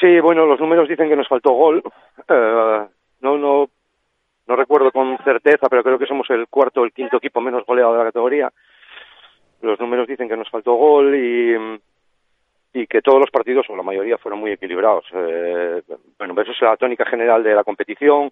Sí, 0.00 0.20
bueno, 0.20 0.44
los 0.44 0.60
números 0.60 0.88
dicen 0.88 1.08
que 1.08 1.16
nos 1.16 1.28
faltó 1.28 1.52
gol. 1.52 1.82
Eh, 2.28 2.86
no, 3.24 3.38
no, 3.38 3.70
no 4.46 4.56
recuerdo 4.56 4.92
con 4.92 5.16
certeza, 5.24 5.68
pero 5.68 5.82
creo 5.82 5.98
que 5.98 6.06
somos 6.06 6.28
el 6.30 6.46
cuarto 6.48 6.82
o 6.82 6.84
el 6.84 6.92
quinto 6.92 7.16
equipo 7.16 7.40
menos 7.40 7.64
goleado 7.66 7.92
de 7.92 7.98
la 7.98 8.04
categoría. 8.04 8.52
Los 9.62 9.80
números 9.80 10.06
dicen 10.06 10.28
que 10.28 10.36
nos 10.36 10.50
faltó 10.50 10.74
gol 10.74 11.14
y, 11.14 11.80
que 12.86 13.00
todos 13.00 13.18
los 13.18 13.30
partidos, 13.30 13.66
o 13.70 13.76
la 13.76 13.82
mayoría, 13.82 14.18
fueron 14.18 14.40
muy 14.40 14.52
equilibrados. 14.52 15.06
Eh, 15.12 15.82
bueno, 16.18 16.40
eso 16.40 16.52
es 16.52 16.60
la 16.60 16.76
tónica 16.76 17.06
general 17.06 17.42
de 17.42 17.54
la 17.54 17.64
competición. 17.64 18.30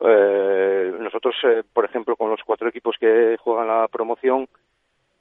Eh, 0.00 0.94
nosotros, 0.98 1.36
eh, 1.44 1.62
por 1.70 1.84
ejemplo, 1.84 2.16
con 2.16 2.30
los 2.30 2.40
cuatro 2.42 2.68
equipos 2.68 2.96
que 2.98 3.36
juegan 3.38 3.68
la 3.68 3.86
promoción, 3.88 4.48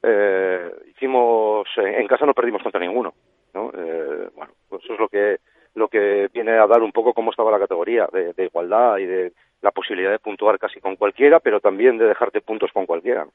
eh, 0.01 0.71
hicimos, 0.91 1.67
en 1.75 2.07
casa 2.07 2.25
no 2.25 2.33
perdimos 2.33 2.63
contra 2.63 2.79
ninguno. 2.79 3.13
¿no? 3.53 3.71
Eh, 3.75 4.29
bueno, 4.35 4.53
pues 4.69 4.83
eso 4.85 4.93
es 4.93 4.99
lo 4.99 5.09
que 5.09 5.39
lo 5.75 5.87
que 5.87 6.27
viene 6.33 6.51
a 6.51 6.67
dar 6.67 6.81
un 6.81 6.91
poco 6.91 7.13
cómo 7.13 7.31
estaba 7.31 7.51
la 7.51 7.59
categoría 7.59 8.07
de, 8.11 8.33
de, 8.33 8.45
igualdad 8.45 8.97
y 8.97 9.05
de 9.05 9.33
la 9.61 9.71
posibilidad 9.71 10.11
de 10.11 10.19
puntuar 10.19 10.57
casi 10.57 10.79
con 10.79 10.95
cualquiera, 10.95 11.39
pero 11.39 11.59
también 11.59 11.97
de 11.97 12.05
dejarte 12.05 12.41
puntos 12.41 12.71
con 12.71 12.85
cualquiera. 12.85 13.25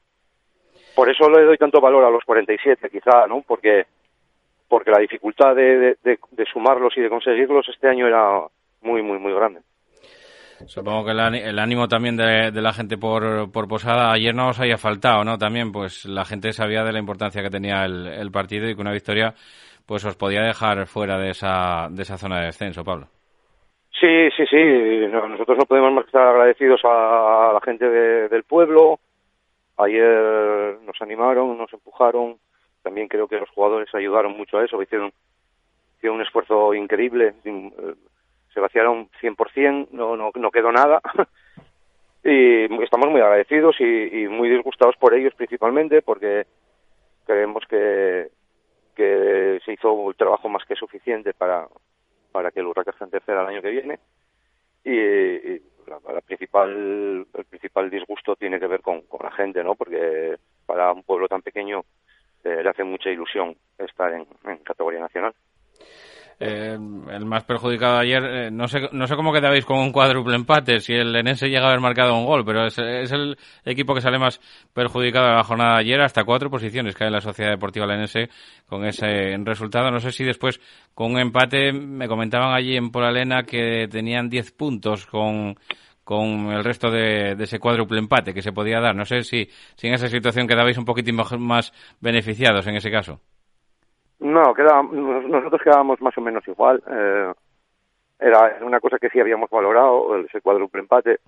Por 0.95 1.09
eso 1.09 1.29
le 1.29 1.43
doy 1.43 1.57
tanto 1.57 1.81
valor 1.81 2.05
a 2.05 2.09
los 2.09 2.23
47, 2.23 2.89
quizá, 2.89 3.27
¿no? 3.27 3.43
Porque 3.45 3.85
porque 4.67 4.91
la 4.91 4.99
dificultad 4.99 5.55
de, 5.55 5.95
sumarlos 6.51 6.97
y 6.97 7.01
de 7.01 7.09
conseguirlos 7.09 7.67
este 7.69 7.87
año 7.87 8.07
era 8.07 8.41
muy, 8.81 9.01
muy, 9.01 9.19
muy 9.19 9.33
grande. 9.33 9.61
Supongo 10.65 11.05
que 11.05 11.11
el, 11.11 11.59
ánimo 11.59 11.87
también 11.87 12.15
de, 12.17 12.51
la 12.51 12.73
gente 12.73 12.97
por, 12.97 13.51
por 13.51 13.67
Posada 13.67 14.11
ayer 14.11 14.33
no 14.33 14.49
os 14.49 14.59
haya 14.59 14.77
faltado, 14.77 15.23
¿no? 15.23 15.37
También, 15.37 15.71
pues 15.71 16.05
la 16.05 16.25
gente 16.25 16.53
sabía 16.53 16.83
de 16.83 16.93
la 16.93 16.99
importancia 16.99 17.43
que 17.43 17.49
tenía 17.49 17.85
el 17.85 18.31
partido 18.31 18.67
y 18.67 18.73
que 18.73 18.81
una 18.81 18.93
victoria 18.93 19.35
pues 19.85 20.03
os 20.05 20.15
podía 20.15 20.41
dejar 20.41 20.85
fuera 20.87 21.17
de 21.17 21.29
esa, 21.29 21.87
de 21.89 22.01
esa 22.01 22.17
zona 22.17 22.39
de 22.39 22.45
descenso, 22.47 22.83
Pablo. 22.83 23.07
Sí, 23.99 24.29
sí, 24.35 24.45
sí. 24.49 25.07
nosotros 25.07 25.57
no 25.57 25.65
podemos 25.65 25.93
más 25.93 26.03
que 26.03 26.09
estar 26.09 26.27
agradecidos 26.27 26.81
a 26.83 27.51
la 27.53 27.61
gente 27.63 27.87
del 27.89 28.43
pueblo. 28.43 28.99
Ayer 29.77 30.77
nos 30.85 31.01
animaron, 31.01 31.57
nos 31.57 31.71
empujaron. 31.71 32.37
También 32.83 33.07
creo 33.07 33.27
que 33.27 33.39
los 33.39 33.49
jugadores 33.49 33.93
ayudaron 33.93 34.35
mucho 34.37 34.57
a 34.57 34.65
eso. 34.65 34.81
Hicieron, 34.81 35.11
hicieron 35.97 36.17
un 36.17 36.23
esfuerzo 36.23 36.73
increíble. 36.73 37.33
Eh, 37.43 37.93
se 38.53 38.59
vaciaron 38.59 39.09
100%, 39.21 39.89
no, 39.91 40.15
no, 40.17 40.31
no 40.33 40.51
quedó 40.51 40.71
nada. 40.71 41.01
y 42.23 42.83
estamos 42.83 43.09
muy 43.09 43.21
agradecidos 43.21 43.75
y, 43.79 44.23
y 44.23 44.27
muy 44.27 44.49
disgustados 44.49 44.95
por 44.97 45.13
ellos 45.13 45.33
principalmente 45.35 46.01
porque 46.01 46.45
creemos 47.25 47.63
que, 47.69 48.29
que 48.95 49.59
se 49.65 49.73
hizo 49.73 49.91
un 49.91 50.13
trabajo 50.13 50.49
más 50.49 50.65
que 50.65 50.75
suficiente 50.75 51.33
para, 51.33 51.67
para 52.31 52.51
que 52.51 52.61
el 52.61 52.67
Urraca 52.67 52.91
esté 52.91 53.03
en 53.03 53.11
tercera 53.11 53.41
el 53.41 53.47
año 53.47 53.61
que 53.61 53.69
viene. 53.69 53.99
Y, 54.83 55.61
la, 55.87 56.21
principal 56.21 57.27
el 57.31 57.45
principal 57.45 57.89
disgusto 57.91 58.35
tiene 58.35 58.59
que 58.59 58.67
ver 58.67 58.81
con, 58.81 59.01
con, 59.03 59.19
la 59.23 59.31
gente 59.31 59.63
no 59.63 59.75
porque 59.75 60.35
para 60.65 60.91
un 60.91 61.03
pueblo 61.03 61.27
tan 61.27 61.43
pequeño 61.43 61.83
eh, 62.43 62.63
le 62.63 62.69
hace 62.69 62.83
mucha 62.83 63.11
ilusión 63.11 63.55
estar 63.77 64.11
en, 64.13 64.25
en 64.45 64.57
categoría 64.57 64.99
nacional 64.99 65.35
eh, 66.39 66.77
el 66.77 67.25
más 67.25 67.43
perjudicado 67.45 67.97
ayer, 67.97 68.23
eh, 68.23 68.51
no 68.51 68.67
sé 68.67 68.89
no 68.91 69.07
sé 69.07 69.15
cómo 69.15 69.31
quedabais 69.31 69.65
con 69.65 69.79
un 69.79 69.91
cuádruple 69.91 70.35
empate, 70.35 70.81
si 70.81 70.93
el 70.93 71.15
Enense 71.15 71.47
llega 71.47 71.65
a 71.65 71.69
haber 71.69 71.79
marcado 71.79 72.17
un 72.17 72.25
gol, 72.25 72.43
pero 72.43 72.65
es, 72.65 72.77
es, 72.77 73.11
el 73.13 73.37
equipo 73.63 73.93
que 73.95 74.01
sale 74.01 74.19
más 74.19 74.41
perjudicado 74.73 75.27
de 75.27 75.35
la 75.35 75.43
jornada 75.43 75.75
de 75.75 75.79
ayer, 75.79 76.01
hasta 76.01 76.25
cuatro 76.25 76.49
posiciones 76.49 76.95
en 76.99 77.11
la 77.11 77.21
Sociedad 77.21 77.51
Deportiva 77.51 77.85
Lenense 77.85 78.29
con 78.67 78.85
ese 78.85 79.37
resultado. 79.43 79.91
No 79.91 79.99
sé 79.99 80.11
si 80.11 80.25
después 80.25 80.59
con 80.93 81.13
un 81.13 81.19
empate, 81.19 81.71
me 81.71 82.07
comentaban 82.07 82.53
allí 82.53 82.75
en 82.75 82.91
Polalena 82.91 83.43
que 83.43 83.87
tenían 83.89 84.29
diez 84.29 84.51
puntos 84.51 85.05
con 85.05 85.55
con 86.03 86.51
el 86.51 86.63
resto 86.63 86.91
de, 86.91 87.33
de, 87.35 87.43
ese 87.45 87.57
cuádruple 87.59 87.97
empate 87.97 88.31
que 88.31 88.43
se 88.43 88.51
podía 88.51 88.79
dar. 88.79 88.95
No 88.95 89.05
sé 89.05 89.23
si, 89.23 89.49
si 89.75 89.87
en 89.87 89.95
esa 89.95 90.07
situación 90.07 90.47
quedabais 90.47 90.77
un 90.77 90.85
poquitín 90.85 91.15
más 91.15 91.73
beneficiados 91.99 92.67
en 92.67 92.75
ese 92.75 92.91
caso. 92.91 93.21
No, 94.25 94.55
nosotros 94.55 95.61
quedábamos 95.61 96.01
más 96.01 96.17
o 96.17 96.21
menos 96.21 96.47
igual. 96.47 96.81
Eh, 96.89 97.31
era 98.19 98.57
una 98.61 98.79
cosa 98.79 98.97
que 98.97 99.09
sí 99.09 99.19
habíamos 99.19 99.51
valorado, 99.51 100.17
ese 100.17 100.41
cuádruple 100.41 100.81
empate, 100.81 101.19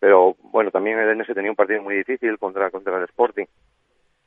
pero 0.00 0.34
bueno, 0.42 0.72
también 0.72 0.98
el 0.98 1.16
NS 1.16 1.32
tenía 1.32 1.50
un 1.50 1.56
partido 1.56 1.80
muy 1.80 1.94
difícil 1.94 2.38
contra, 2.38 2.70
contra 2.72 2.96
el 2.96 3.04
Sporting. 3.04 3.46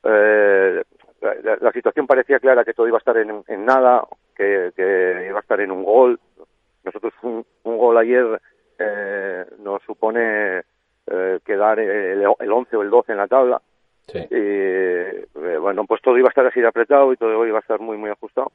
Eh, 0.04 0.82
la, 1.20 1.56
la, 1.60 1.72
situación 1.72 2.06
parecía 2.06 2.38
clara 2.38 2.64
que 2.64 2.72
todo 2.72 2.88
iba 2.88 2.96
a 2.96 3.04
estar 3.04 3.16
en, 3.18 3.44
en 3.46 3.64
nada, 3.66 4.06
que, 4.34 4.72
que, 4.74 5.26
iba 5.28 5.38
a 5.38 5.42
estar 5.42 5.60
en 5.60 5.70
un 5.70 5.84
gol. 5.84 6.18
Nosotros 6.82 7.12
un, 7.22 7.44
un 7.64 7.76
gol 7.76 7.98
ayer 7.98 8.40
eh, 8.78 9.44
nos 9.58 9.82
supone 9.82 10.62
eh, 11.08 11.40
quedar 11.44 11.78
el, 11.78 12.22
el 12.38 12.52
11 12.52 12.76
o 12.76 12.82
el 12.82 12.90
12 12.90 13.12
en 13.12 13.18
la 13.18 13.28
tabla 13.28 13.60
Y 14.12 14.26
eh, 14.30 15.26
bueno, 15.60 15.84
pues 15.86 16.02
todo 16.02 16.18
iba 16.18 16.28
a 16.28 16.30
estar 16.30 16.46
así 16.46 16.60
de 16.60 16.68
apretado 16.68 17.12
y 17.12 17.16
todo 17.16 17.46
iba 17.46 17.58
a 17.58 17.60
estar 17.60 17.80
muy, 17.80 17.96
muy 17.96 18.10
ajustado. 18.10 18.52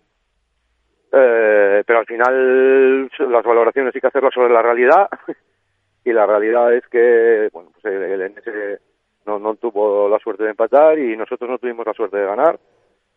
Eh, 1.12 1.84
pero 1.86 2.00
al 2.00 2.06
final 2.06 3.10
las 3.18 3.44
valoraciones 3.44 3.96
hay 3.96 4.02
que 4.02 4.08
hacerlas 4.08 4.34
sobre 4.34 4.54
la 4.54 4.62
realidad 4.62 5.10
y 6.06 6.14
la 6.14 6.28
realidad 6.28 6.72
es 6.74 6.86
que 6.88 7.50
bueno, 7.52 7.72
pues 7.72 7.86
el, 7.86 8.32
NS 8.32 8.80
no, 9.26 9.40
no 9.40 9.56
tuvo 9.56 10.08
la 10.08 10.20
suerte 10.20 10.44
de 10.44 10.52
empatar 10.52 11.00
y 11.00 11.18
nosotros 11.18 11.50
no 11.50 11.58
tuvimos 11.58 11.88
la 11.88 11.94
suerte 11.94 12.18
de 12.18 12.26
ganar 12.28 12.60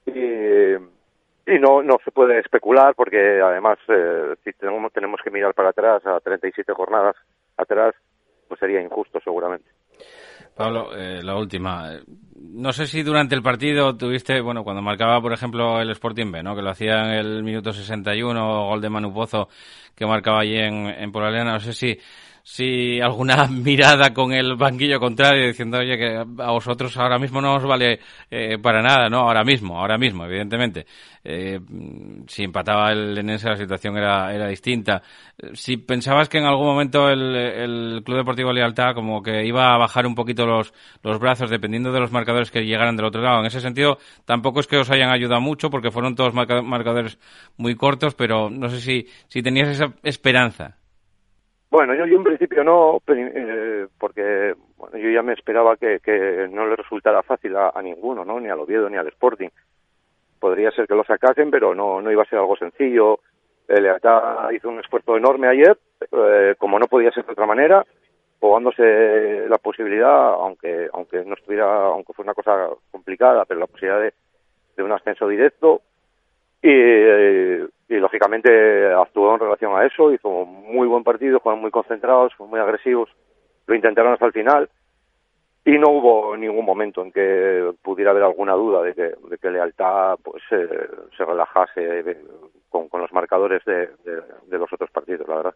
y, 0.06 0.72
y 1.52 1.58
no 1.60 1.82
no 1.82 1.98
se 2.02 2.12
puede 2.12 2.38
especular 2.38 2.94
porque 2.94 3.42
además 3.42 3.78
eh, 3.88 4.36
si 4.42 4.54
tenemos, 4.54 4.90
tenemos 4.94 5.20
que 5.22 5.30
mirar 5.30 5.52
para 5.52 5.68
atrás 5.68 6.04
a 6.06 6.18
37 6.20 6.72
jornadas 6.72 7.16
atrás 7.58 7.94
pues 8.48 8.58
sería 8.58 8.80
injusto 8.80 9.20
seguramente. 9.20 9.68
Pablo, 10.54 10.94
eh, 10.96 11.22
la 11.22 11.36
última. 11.36 11.92
No 12.36 12.72
sé 12.72 12.86
si 12.86 13.02
durante 13.02 13.34
el 13.34 13.42
partido 13.42 13.96
tuviste, 13.96 14.40
bueno, 14.40 14.64
cuando 14.64 14.82
marcaba, 14.82 15.20
por 15.20 15.32
ejemplo, 15.32 15.80
el 15.80 15.90
Sporting 15.90 16.30
B, 16.30 16.42
¿no? 16.42 16.54
Que 16.54 16.62
lo 16.62 16.70
hacía 16.70 17.04
en 17.04 17.10
el 17.12 17.42
minuto 17.42 17.72
61, 17.72 18.66
gol 18.66 18.80
de 18.80 18.90
Manu 18.90 19.12
Pozo, 19.12 19.48
que 19.94 20.06
marcaba 20.06 20.40
allí 20.40 20.56
en, 20.56 20.86
en 20.88 21.12
Poralena. 21.12 21.52
No 21.52 21.60
sé 21.60 21.72
si 21.72 21.98
si 22.42 23.00
alguna 23.00 23.46
mirada 23.50 24.12
con 24.12 24.32
el 24.32 24.56
banquillo 24.56 24.98
contrario 24.98 25.46
diciendo, 25.46 25.78
oye, 25.78 25.96
que 25.96 26.16
a 26.16 26.50
vosotros 26.50 26.96
ahora 26.96 27.18
mismo 27.18 27.40
no 27.40 27.54
os 27.54 27.64
vale 27.64 28.00
eh, 28.30 28.58
para 28.58 28.82
nada, 28.82 29.08
¿no? 29.08 29.20
Ahora 29.20 29.44
mismo, 29.44 29.78
ahora 29.78 29.98
mismo, 29.98 30.24
evidentemente. 30.24 30.86
Eh, 31.24 31.60
si 32.26 32.42
empataba 32.42 32.90
el 32.90 33.14
Lenense 33.14 33.48
la 33.48 33.56
situación 33.56 33.96
era, 33.96 34.34
era 34.34 34.48
distinta. 34.48 35.02
Si 35.54 35.76
pensabas 35.76 36.28
que 36.28 36.38
en 36.38 36.44
algún 36.44 36.66
momento 36.66 37.08
el, 37.08 37.36
el 37.36 38.02
Club 38.04 38.18
Deportivo 38.18 38.52
Lealtad 38.52 38.94
como 38.94 39.22
que 39.22 39.44
iba 39.46 39.72
a 39.72 39.78
bajar 39.78 40.06
un 40.06 40.16
poquito 40.16 40.44
los, 40.46 40.74
los 41.02 41.18
brazos 41.20 41.48
dependiendo 41.48 41.92
de 41.92 42.00
los 42.00 42.10
marcadores 42.10 42.50
que 42.50 42.64
llegaran 42.64 42.96
del 42.96 43.06
otro 43.06 43.22
lado. 43.22 43.40
En 43.40 43.46
ese 43.46 43.60
sentido, 43.60 43.98
tampoco 44.24 44.60
es 44.60 44.66
que 44.66 44.78
os 44.78 44.90
hayan 44.90 45.10
ayudado 45.10 45.40
mucho 45.40 45.70
porque 45.70 45.92
fueron 45.92 46.16
todos 46.16 46.34
marcadores 46.34 47.18
muy 47.56 47.76
cortos, 47.76 48.14
pero 48.14 48.50
no 48.50 48.68
sé 48.68 48.80
si, 48.80 49.06
si 49.28 49.42
tenías 49.42 49.68
esa 49.68 49.94
esperanza. 50.02 50.81
Bueno, 51.72 51.94
yo, 51.94 52.04
en 52.04 52.22
principio 52.22 52.62
no, 52.62 53.00
eh, 53.06 53.86
porque 53.98 54.54
yo 54.92 55.08
ya 55.08 55.22
me 55.22 55.32
esperaba 55.32 55.78
que, 55.78 56.00
que 56.00 56.46
no 56.50 56.66
le 56.66 56.76
resultara 56.76 57.22
fácil 57.22 57.56
a, 57.56 57.72
ninguno, 57.82 58.26
¿no? 58.26 58.38
Ni 58.38 58.50
al 58.50 58.60
Oviedo 58.60 58.90
ni 58.90 58.98
al 58.98 59.08
Sporting. 59.08 59.48
Podría 60.38 60.70
ser 60.72 60.86
que 60.86 60.94
lo 60.94 61.02
sacasen, 61.02 61.50
pero 61.50 61.74
no, 61.74 62.02
no 62.02 62.12
iba 62.12 62.24
a 62.24 62.26
ser 62.26 62.40
algo 62.40 62.56
sencillo. 62.56 63.20
El 63.66 63.84
Lealtad 63.84 64.50
hizo 64.50 64.68
un 64.68 64.80
esfuerzo 64.80 65.16
enorme 65.16 65.48
ayer, 65.48 65.78
eh, 66.12 66.56
como 66.58 66.78
no 66.78 66.88
podía 66.88 67.10
ser 67.10 67.24
de 67.24 67.32
otra 67.32 67.46
manera, 67.46 67.86
jugándose 68.38 69.46
la 69.48 69.56
posibilidad, 69.56 70.34
aunque 70.34 70.90
aunque 70.92 71.24
no 71.24 71.32
estuviera, 71.32 71.86
aunque 71.86 72.12
fue 72.12 72.24
una 72.24 72.34
cosa 72.34 72.68
complicada, 72.90 73.46
pero 73.46 73.60
la 73.60 73.66
posibilidad 73.66 73.98
de, 73.98 74.12
de 74.76 74.82
un 74.82 74.92
ascenso 74.92 75.26
directo 75.26 75.80
y, 76.62 76.68
y, 77.92 78.00
lógicamente 78.00 78.92
actuó 78.92 79.34
en 79.34 79.40
relación 79.40 79.76
a 79.76 79.84
eso, 79.84 80.12
hizo 80.12 80.28
muy 80.44 80.86
buen 80.86 81.04
partido, 81.04 81.40
fueron 81.40 81.60
muy 81.60 81.70
concentrados, 81.70 82.32
muy 82.38 82.60
agresivos, 82.60 83.08
lo 83.66 83.74
intentaron 83.74 84.12
hasta 84.12 84.26
el 84.26 84.32
final 84.32 84.68
y 85.64 85.78
no 85.78 85.90
hubo 85.90 86.36
ningún 86.36 86.64
momento 86.64 87.02
en 87.02 87.12
que 87.12 87.72
pudiera 87.82 88.10
haber 88.10 88.24
alguna 88.24 88.54
duda 88.54 88.82
de 88.82 88.94
que, 88.94 89.02
de 89.02 89.38
que 89.40 89.50
Lealtad 89.50 90.16
pues 90.22 90.42
eh, 90.50 90.68
se 91.16 91.24
relajase 91.24 92.16
con, 92.68 92.88
con, 92.88 93.00
los 93.00 93.12
marcadores 93.12 93.62
de, 93.64 93.88
los 94.50 94.72
otros 94.72 94.90
partidos, 94.90 95.28
la 95.28 95.36
verdad. 95.36 95.54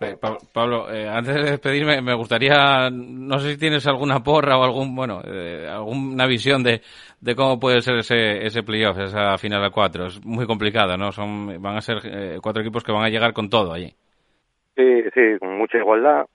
Eh, 0.00 0.16
Pablo, 0.52 0.90
eh, 0.92 1.08
antes 1.08 1.34
de 1.34 1.50
despedirme, 1.50 2.02
me 2.02 2.14
gustaría, 2.14 2.90
no 2.90 3.38
sé 3.38 3.52
si 3.52 3.58
tienes 3.58 3.86
alguna 3.86 4.20
porra 4.20 4.58
o 4.58 4.64
algún, 4.64 4.96
bueno, 4.96 5.20
eh, 5.24 5.68
alguna 5.68 6.26
visión 6.26 6.64
de, 6.64 6.80
de 7.20 7.36
cómo 7.36 7.60
puede 7.60 7.82
ser 7.82 7.98
ese, 7.98 8.44
ese 8.44 8.64
playoff, 8.64 8.98
esa 8.98 9.38
final 9.38 9.64
a 9.64 9.70
cuatro. 9.70 10.06
Es 10.06 10.24
muy 10.24 10.46
complicado, 10.46 10.96
¿no? 10.96 11.12
Son, 11.12 11.62
van 11.62 11.76
a 11.76 11.80
ser 11.82 12.40
cuatro 12.40 12.62
equipos 12.62 12.82
que 12.82 12.92
van 12.92 13.04
a 13.04 13.10
llegar 13.10 13.32
con 13.32 13.48
todo 13.48 13.72
allí. 13.72 13.94
Sí, 14.76 15.02
sí, 15.14 15.38
con 15.38 15.56
mucha 15.56 15.78
igualdad 15.78 16.26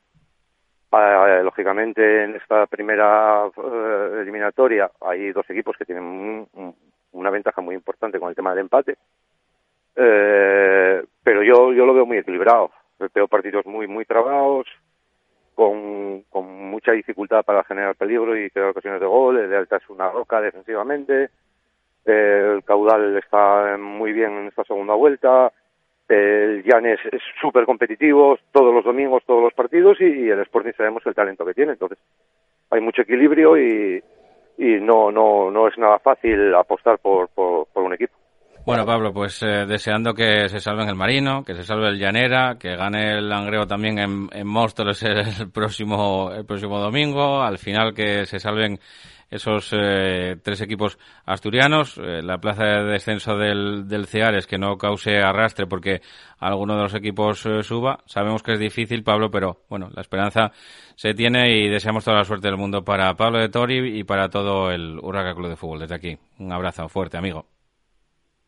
eh, 0.91 1.43
lógicamente, 1.43 2.23
en 2.23 2.35
esta 2.35 2.67
primera 2.67 3.45
eh, 3.47 4.19
eliminatoria 4.21 4.89
hay 5.01 5.31
dos 5.31 5.49
equipos 5.49 5.75
que 5.77 5.85
tienen 5.85 6.03
un, 6.03 6.47
un, 6.53 6.75
una 7.13 7.29
ventaja 7.29 7.61
muy 7.61 7.75
importante 7.75 8.19
con 8.19 8.29
el 8.29 8.35
tema 8.35 8.51
del 8.51 8.59
empate, 8.59 8.97
eh, 9.95 11.03
pero 11.23 11.43
yo, 11.43 11.73
yo 11.73 11.85
lo 11.85 11.93
veo 11.93 12.05
muy 12.05 12.17
equilibrado. 12.17 12.71
Veo 13.13 13.27
partidos 13.27 13.65
muy, 13.65 13.87
muy 13.87 14.05
trabados, 14.05 14.67
con, 15.53 16.21
con 16.29 16.45
mucha 16.69 16.93
dificultad 16.93 17.43
para 17.43 17.63
generar 17.65 17.95
peligro 17.95 18.37
y 18.37 18.49
crear 18.49 18.69
ocasiones 18.69 19.01
de 19.01 19.05
gol. 19.07 19.37
El 19.37 19.49
de 19.49 19.57
Alta 19.57 19.77
es 19.77 19.89
una 19.89 20.09
roca 20.09 20.39
defensivamente. 20.39 21.29
el 22.05 22.63
caudal 22.63 23.17
está 23.17 23.77
muy 23.77 24.13
bien 24.13 24.31
en 24.31 24.47
esta 24.47 24.63
segunda 24.63 24.93
vuelta 24.93 25.51
el 26.07 26.63
Llanes 26.63 26.99
es 27.11 27.21
súper 27.41 27.65
competitivo, 27.65 28.37
todos 28.51 28.73
los 28.73 28.83
domingos, 28.83 29.23
todos 29.25 29.41
los 29.43 29.53
partidos, 29.53 29.99
y, 29.99 30.05
y, 30.05 30.29
el 30.29 30.41
Sporting 30.41 30.73
sabemos 30.77 31.03
el 31.05 31.15
talento 31.15 31.45
que 31.45 31.53
tiene. 31.53 31.73
Entonces, 31.73 31.97
hay 32.69 32.81
mucho 32.81 33.01
equilibrio 33.01 33.57
y, 33.57 34.03
y 34.57 34.79
no, 34.81 35.11
no, 35.11 35.49
no 35.51 35.67
es 35.67 35.77
nada 35.77 35.99
fácil 35.99 36.53
apostar 36.53 36.99
por, 36.99 37.29
por, 37.29 37.67
por 37.67 37.83
un 37.83 37.93
equipo. 37.93 38.13
Bueno, 38.65 38.83
Pablo, 38.83 39.13
pues 39.13 39.43
eh, 39.43 39.67
deseando 39.67 40.15
que 40.15 40.49
se 40.49 40.59
salve 40.59 40.81
en 40.81 40.89
el 40.89 40.95
Marino, 40.95 41.43
que 41.43 41.53
se 41.53 41.61
salve 41.61 41.87
el 41.89 41.99
Llanera, 41.99 42.55
que 42.59 42.75
gane 42.75 43.11
el 43.19 43.29
Langreo 43.29 43.67
también 43.67 43.99
en, 43.99 44.27
en 44.31 44.47
Móstoles 44.47 45.03
el 45.03 45.51
próximo, 45.53 46.31
el 46.31 46.45
próximo 46.45 46.79
domingo, 46.79 47.43
al 47.43 47.59
final 47.59 47.93
que 47.93 48.25
se 48.25 48.39
salven 48.39 48.79
esos 49.29 49.71
eh, 49.73 50.35
tres 50.43 50.61
equipos 50.61 50.97
asturianos, 51.25 51.97
eh, 51.97 52.21
la 52.21 52.37
plaza 52.37 52.63
de 52.63 52.83
descenso 52.83 53.37
del, 53.37 53.87
del 53.87 54.05
Ceares 54.05 54.47
que 54.47 54.57
no 54.57 54.77
cause 54.77 55.17
arrastre 55.17 55.67
porque 55.67 56.01
alguno 56.39 56.75
de 56.75 56.83
los 56.83 56.95
equipos 56.95 57.45
eh, 57.45 57.63
suba. 57.63 57.99
Sabemos 58.05 58.43
que 58.43 58.53
es 58.53 58.59
difícil, 58.59 59.03
Pablo, 59.03 59.29
pero 59.29 59.57
bueno, 59.69 59.89
la 59.93 60.01
esperanza 60.01 60.51
se 60.95 61.13
tiene 61.13 61.57
y 61.57 61.69
deseamos 61.69 62.05
toda 62.05 62.17
la 62.17 62.23
suerte 62.23 62.47
del 62.47 62.57
mundo 62.57 62.83
para 62.83 63.13
Pablo 63.15 63.39
de 63.39 63.49
Tori 63.49 63.99
y 63.99 64.03
para 64.03 64.29
todo 64.29 64.71
el 64.71 64.99
Urraca 65.01 65.33
Club 65.33 65.49
de 65.49 65.55
Fútbol. 65.55 65.79
Desde 65.79 65.95
aquí, 65.95 66.17
un 66.39 66.51
abrazo 66.51 66.87
fuerte, 66.87 67.17
amigo. 67.17 67.45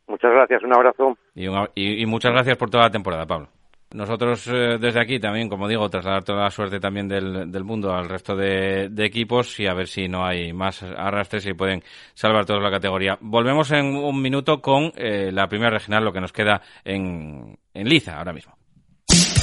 Muchas 0.07 0.31
gracias, 0.31 0.63
un 0.63 0.73
abrazo. 0.73 1.17
Y, 1.35 1.47
un, 1.47 1.67
y, 1.75 2.01
y 2.01 2.05
muchas 2.05 2.31
gracias 2.31 2.57
por 2.57 2.69
toda 2.69 2.85
la 2.85 2.91
temporada, 2.91 3.25
Pablo. 3.25 3.49
Nosotros 3.91 4.45
eh, 4.47 4.77
desde 4.79 4.99
aquí 4.99 5.17
también, 5.17 5.47
como 5.47 5.67
digo, 5.67 5.89
trasladar 5.89 6.23
toda 6.23 6.43
la 6.43 6.51
suerte 6.51 6.79
también 6.79 7.07
del, 7.07 7.49
del 7.49 7.63
mundo 7.63 7.93
al 7.93 8.09
resto 8.09 8.35
de, 8.35 8.91
equipos 8.97 9.57
y 9.61 9.67
a 9.67 9.73
ver 9.73 9.87
si 9.87 10.09
no 10.09 10.25
hay 10.25 10.51
más 10.51 10.83
arrastres 10.83 11.45
y 11.45 11.53
pueden 11.53 11.81
salvar 12.13 12.45
toda 12.45 12.59
la 12.59 12.71
categoría. 12.71 13.17
Volvemos 13.21 13.71
en 13.71 13.95
un 13.95 14.21
minuto 14.21 14.61
con 14.61 14.91
eh, 14.97 15.31
la 15.31 15.47
primera 15.47 15.71
regional, 15.71 16.03
lo 16.03 16.11
que 16.11 16.19
nos 16.21 16.33
queda 16.33 16.61
en, 16.83 17.57
en 17.73 17.87
Liza 17.87 18.17
ahora 18.17 18.33
mismo. 18.33 18.56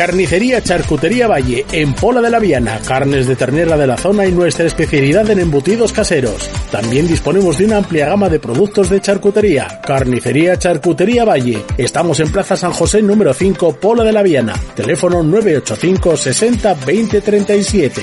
Carnicería 0.00 0.62
Charcutería 0.62 1.28
Valle, 1.28 1.66
en 1.72 1.92
Pola 1.92 2.22
de 2.22 2.30
la 2.30 2.38
Viana, 2.38 2.80
carnes 2.88 3.26
de 3.26 3.36
ternera 3.36 3.76
de 3.76 3.86
la 3.86 3.98
zona 3.98 4.24
y 4.24 4.32
nuestra 4.32 4.64
especialidad 4.64 5.28
en 5.28 5.40
embutidos 5.40 5.92
caseros. 5.92 6.48
También 6.72 7.06
disponemos 7.06 7.58
de 7.58 7.66
una 7.66 7.76
amplia 7.76 8.06
gama 8.06 8.30
de 8.30 8.40
productos 8.40 8.88
de 8.88 9.02
charcutería. 9.02 9.82
Carnicería 9.86 10.56
Charcutería 10.56 11.26
Valle. 11.26 11.66
Estamos 11.76 12.18
en 12.20 12.32
Plaza 12.32 12.56
San 12.56 12.72
José 12.72 13.02
número 13.02 13.34
5, 13.34 13.78
Pola 13.78 14.02
de 14.02 14.12
la 14.12 14.22
Viana. 14.22 14.54
Teléfono 14.74 15.22
985 15.22 16.16
60 16.16 16.74
20 16.86 17.20
37. 17.20 18.00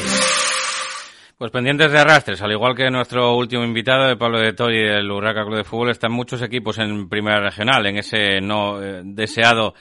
Pues 1.36 1.50
pendientes 1.50 1.92
de 1.92 1.98
arrastres, 1.98 2.40
al 2.44 2.52
igual 2.52 2.76
que 2.76 2.92
nuestro 2.92 3.36
último 3.36 3.64
invitado 3.64 4.08
de 4.08 4.18
Pablo 4.18 4.40
de 4.40 4.54
Tori 4.54 4.84
del 4.84 5.10
Urraca 5.10 5.44
Club 5.44 5.58
de 5.58 5.64
Fútbol, 5.64 5.90
están 5.90 6.12
muchos 6.12 6.44
equipos 6.44 6.78
en 6.78 7.10
primera 7.10 7.42
regional, 7.42 7.88
en 7.88 7.98
ese 7.98 8.40
no 8.40 8.84
eh, 8.84 9.02
deseado 9.04 9.74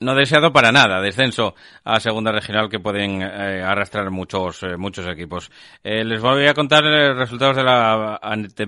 no 0.00 0.14
deseado 0.14 0.52
para 0.52 0.70
nada, 0.70 1.00
descenso 1.00 1.56
a 1.82 1.98
segunda 1.98 2.30
regional 2.30 2.68
que 2.68 2.78
pueden 2.78 3.20
eh, 3.20 3.62
arrastrar 3.62 4.10
muchos 4.12 4.62
eh, 4.62 4.76
muchos 4.76 5.08
equipos. 5.08 5.50
Eh, 5.82 6.04
les 6.04 6.20
voy 6.20 6.46
a 6.46 6.54
contar 6.54 6.84
los 6.84 7.16
resultados 7.16 7.56
de 7.56 7.64
la 7.64 8.20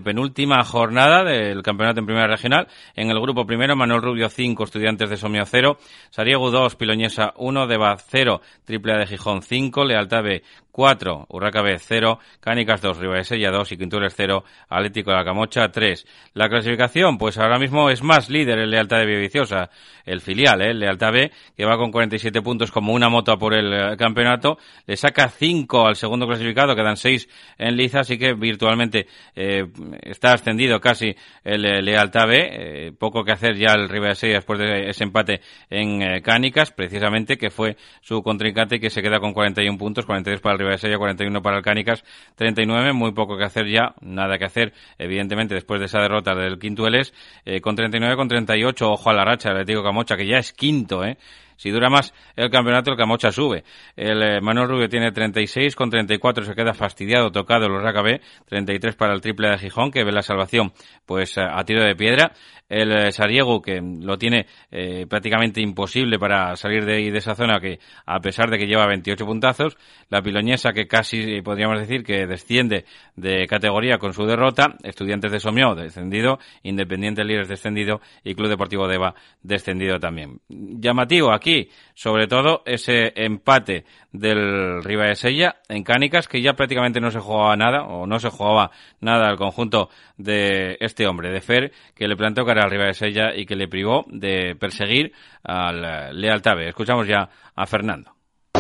penúltima 0.03 0.65
jornada 0.65 1.23
del 1.23 1.63
campeonato 1.63 2.01
en 2.01 2.07
primera 2.07 2.27
regional. 2.27 2.67
En 2.97 3.11
el 3.11 3.21
grupo 3.21 3.47
primero, 3.47 3.77
Manuel 3.77 4.03
Rubio 4.03 4.29
5, 4.29 4.65
Estudiantes 4.65 5.09
de 5.09 5.17
Somio 5.17 5.47
0, 5.47 5.79
Sariego 6.11 6.51
2, 6.51 6.75
Piloñesa 6.75 7.33
1, 7.37 7.67
Deba 7.69 7.97
0, 7.97 8.41
Triple 8.65 8.95
A 8.95 8.99
de 8.99 9.07
Gijón 9.07 9.43
5, 9.43 9.85
Lealtad 9.85 10.25
B 10.25 10.43
4, 10.71 11.27
Urraca 11.29 11.63
B 11.63 11.79
0, 11.79 12.19
Cánicas 12.41 12.81
2, 12.81 12.99
Ribadesella 12.99 13.51
2 13.51 13.73
y 13.73 13.77
Quintures 13.77 14.15
0, 14.17 14.45
Atlético 14.69 15.11
de 15.11 15.17
la 15.17 15.25
Camocha 15.25 15.69
3. 15.69 16.07
La 16.35 16.49
clasificación, 16.49 17.19
pues 17.19 17.39
ahora 17.39 17.59
mismo 17.59 17.91
es 17.91 18.03
más 18.03 18.31
líder 18.31 18.59
el 18.59 18.71
Lealtad 18.71 18.99
de 18.99 19.07
Villaviciosa, 19.07 19.71
el 20.05 20.21
filial, 20.21 20.63
¿eh? 20.63 20.75
Lealtad 20.75 21.13
B, 21.13 21.31
que 21.57 21.65
va 21.65 21.77
con 21.77 21.91
47 21.91 22.43
puntos 22.43 22.71
como 22.71 22.93
una 22.93 23.09
moto 23.09 23.37
por 23.39 23.55
el 23.55 23.73
eh, 23.73 23.97
campeonato, 23.97 24.59
le 24.87 24.97
saca 24.97 25.29
5 25.29 25.87
al 25.87 25.97
segundo 25.97 26.27
clasificado, 26.27 26.75
quedan 26.75 26.97
6 26.97 27.29
en 27.59 27.77
liza, 27.77 28.01
así 28.01 28.19
que 28.19 28.35
virtualmente 28.35 29.07
eh, 29.35 29.67
está 30.03 30.33
ascendido 30.33 30.81
casi 30.81 31.15
el 31.45 31.65
eh, 31.65 31.83
Lealtad 31.83 32.27
B, 32.27 32.37
eh, 32.37 32.93
poco 32.99 33.25
que 33.25 33.33
hacer 33.33 33.57
ya 33.57 33.73
el 33.73 33.89
Ribadesella 33.89 34.35
después 34.35 34.59
de 34.59 34.89
ese 34.91 35.05
empate 35.05 35.41
en 35.69 36.21
Cánicas, 36.23 36.73
precisamente, 36.73 37.37
que 37.37 37.51
fue 37.51 37.77
su 38.01 38.23
contrincante 38.23 38.81
que 38.81 38.91
se 38.91 39.03
queda 39.03 39.21
con 39.21 39.33
41 39.33 39.79
puntos, 39.79 40.07
43 40.07 40.41
para 40.41 40.55
el 40.55 40.59
Ribadesella, 40.61 40.99
41 40.99 41.43
para 41.43 41.59
el 41.59 41.63
Cánicas, 41.63 42.05
39, 42.37 42.93
muy 42.93 43.13
poco 43.13 43.37
que 43.37 43.45
hacer 43.45 43.67
ya, 43.69 43.95
nada 44.01 44.39
que 44.39 44.45
hacer, 44.45 44.73
evidentemente, 44.99 45.55
después 45.55 45.81
de 45.81 45.87
esa 45.87 46.01
derrota 46.01 46.35
del 46.35 46.59
Quintueles, 46.59 47.13
eh, 47.45 47.61
con 47.61 47.75
39, 47.75 48.17
con 48.17 48.29
38, 48.29 48.91
ojo 48.91 49.11
a 49.11 49.15
la 49.15 49.25
racha, 49.25 49.53
le 49.53 49.65
digo 49.65 49.83
Camocha, 49.83 50.17
que 50.17 50.27
ya 50.27 50.39
es 50.39 50.53
quinto, 50.53 51.05
¿eh? 51.05 51.17
Si 51.61 51.69
dura 51.71 51.91
más 51.91 52.15
el 52.37 52.49
campeonato, 52.49 52.91
el 52.91 52.97
Camocha 52.97 53.31
sube. 53.31 53.65
El 53.95 54.23
eh, 54.23 54.41
Manuel 54.41 54.67
Rubio 54.67 54.89
tiene 54.89 55.13
36, 55.13 55.77
con 55.77 55.91
34 55.91 56.47
se 56.47 56.55
queda 56.55 56.73
fastidiado, 56.73 57.31
tocado 57.31 57.67
Urraca 57.67 58.01
B, 58.01 58.23
33 58.47 58.97
para 58.97 59.13
el 59.13 59.21
triple 59.21 59.51
de 59.51 59.59
Gijón, 59.59 59.91
que 59.91 60.03
ve 60.03 60.11
la 60.11 60.23
salvación 60.23 60.73
pues 61.05 61.37
a 61.37 61.63
tiro 61.65 61.85
de 61.85 61.95
piedra. 61.95 62.33
El 62.71 62.93
eh, 62.93 63.13
Sariego, 63.13 63.61
que 63.61 63.83
lo 63.83 64.17
tiene 64.17 64.47
eh, 64.71 65.05
prácticamente 65.07 65.61
imposible 65.61 66.19
para 66.21 66.55
salir 66.55 66.85
de 66.87 66.95
ahí 66.95 67.11
de 67.11 67.19
esa 67.19 67.35
zona, 67.35 67.59
que 67.61 67.81
a 68.07 68.21
pesar 68.21 68.49
de 68.49 68.59
que 68.59 68.67
lleva 68.67 68.87
28 68.87 69.27
puntazos. 69.27 69.77
La 70.09 70.23
Piloñesa, 70.23 70.73
que 70.73 70.87
casi 70.87 71.43
podríamos 71.43 71.81
decir 71.81 72.05
que 72.05 72.27
desciende 72.27 72.85
de 73.17 73.47
categoría 73.49 73.99
con 73.99 74.13
su 74.13 74.25
derrota. 74.25 74.77
Estudiantes 74.85 75.33
de 75.33 75.41
Somió, 75.41 75.75
descendido. 75.75 76.39
Independiente 76.63 77.25
Líderes, 77.25 77.49
descendido. 77.49 78.01
Y 78.23 78.35
Club 78.35 78.49
Deportivo 78.49 78.87
Deva, 78.87 79.15
descendido 79.43 79.99
también. 79.99 80.41
Llamativo 80.49 81.33
aquí 81.33 81.50
sobre 81.95 82.27
todo 82.27 82.63
ese 82.65 83.13
empate 83.17 83.85
del 84.13 84.83
Riva 84.83 85.15
Sella 85.15 85.57
en 85.69 85.85
Cánicas, 85.85 86.29
que 86.29 86.43
ya 86.43 86.55
prácticamente 86.55 87.01
no 87.01 87.11
se 87.11 87.21
jugaba 87.21 87.57
nada, 87.57 87.85
o 87.85 88.07
no 88.07 88.19
se 88.19 88.31
jugaba 88.31 88.71
nada 89.01 89.29
al 89.29 89.37
conjunto 89.37 89.89
de 90.17 90.77
este 90.81 91.07
hombre, 91.07 91.31
de 91.31 91.41
Fer, 91.41 91.73
que 91.95 92.09
le 92.09 92.17
plantó 92.17 92.45
cara 92.45 92.65
al 92.65 92.71
Riva 92.71 92.93
Sella 92.93 93.35
y 93.35 93.47
que 93.47 93.57
le 93.57 93.69
privó 93.69 94.05
de 94.09 94.57
perseguir 94.59 95.13
al 95.43 96.21
Lealtave. 96.21 96.69
Escuchamos 96.69 97.07
ya 97.07 97.29
a 97.55 97.67
Fernando. 97.67 98.13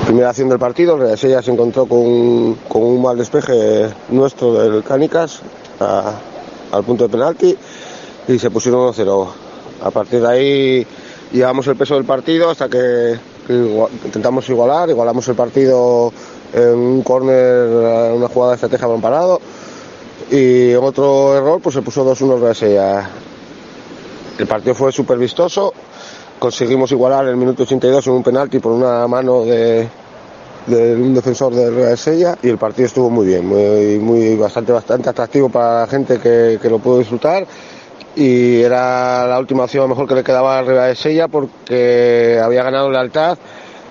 Primera 0.04 0.30
acción 0.30 0.48
del 0.48 0.58
partido, 0.58 0.96
el 1.02 1.16
Sella 1.18 1.42
se 1.42 1.52
encontró 1.52 1.86
con, 1.86 2.00
un 2.00 3.02
mal 3.02 3.16
despeje 3.16 3.88
nuestro 4.08 4.54
del 4.54 4.82
Cánicas 4.82 5.42
al 5.80 6.84
punto 6.84 7.04
de 7.04 7.10
penalti 7.10 7.56
y 8.28 8.38
se 8.38 8.50
pusieron 8.50 8.92
1-0. 8.92 9.28
A 9.82 9.90
partir 9.90 10.20
de 10.20 10.28
ahí 10.28 10.86
llevamos 11.32 11.66
el 11.66 11.76
peso 11.76 11.94
del 11.94 12.04
partido 12.04 12.50
hasta 12.50 12.68
que, 12.68 13.18
intentamos 14.04 14.48
igualar, 14.48 14.88
igualamos 14.90 15.26
el 15.28 15.34
partido 15.34 16.12
en 16.52 16.76
un 16.76 17.02
córner, 17.02 18.12
una 18.12 18.28
jugada 18.28 18.52
de 18.52 18.54
estrategia 18.56 18.86
balón 18.86 19.00
parado 19.00 19.40
y 20.30 20.74
otro 20.74 21.36
error 21.36 21.60
pues 21.60 21.74
se 21.74 21.82
puso 21.82 22.04
2-1 22.04 22.62
el 22.62 23.06
El 24.38 24.46
partido 24.46 24.74
fue 24.74 24.92
súper 24.92 25.18
vistoso, 25.18 25.72
conseguimos 26.38 26.90
igualar 26.92 27.26
el 27.26 27.36
minuto 27.36 27.64
82 27.64 28.06
en 28.06 28.12
un 28.12 28.22
penalti 28.22 28.58
por 28.58 28.72
una 28.72 29.06
mano 29.08 29.44
de, 29.44 29.88
un 30.68 31.14
defensor 31.14 31.54
de 31.54 31.70
Real 31.70 32.38
y 32.42 32.48
el 32.48 32.58
partido 32.58 32.86
estuvo 32.86 33.10
muy 33.10 33.26
bien, 33.26 33.46
muy, 33.46 33.98
muy 33.98 34.36
bastante 34.36 34.72
bastante 34.72 35.08
atractivo 35.08 35.48
para 35.48 35.80
la 35.80 35.86
gente 35.86 36.18
que, 36.18 36.58
que 36.60 36.70
lo 36.70 36.78
pudo 36.78 36.98
disfrutar 36.98 37.46
y 38.16 38.60
era 38.62 39.26
la 39.26 39.38
última 39.38 39.64
opción 39.64 39.88
mejor 39.88 40.08
que 40.08 40.14
le 40.14 40.24
quedaba 40.24 40.58
arriba 40.58 40.86
de 40.86 40.94
Sella 40.94 41.28
porque 41.28 42.40
había 42.42 42.62
ganado 42.62 42.90
lealtad 42.90 43.38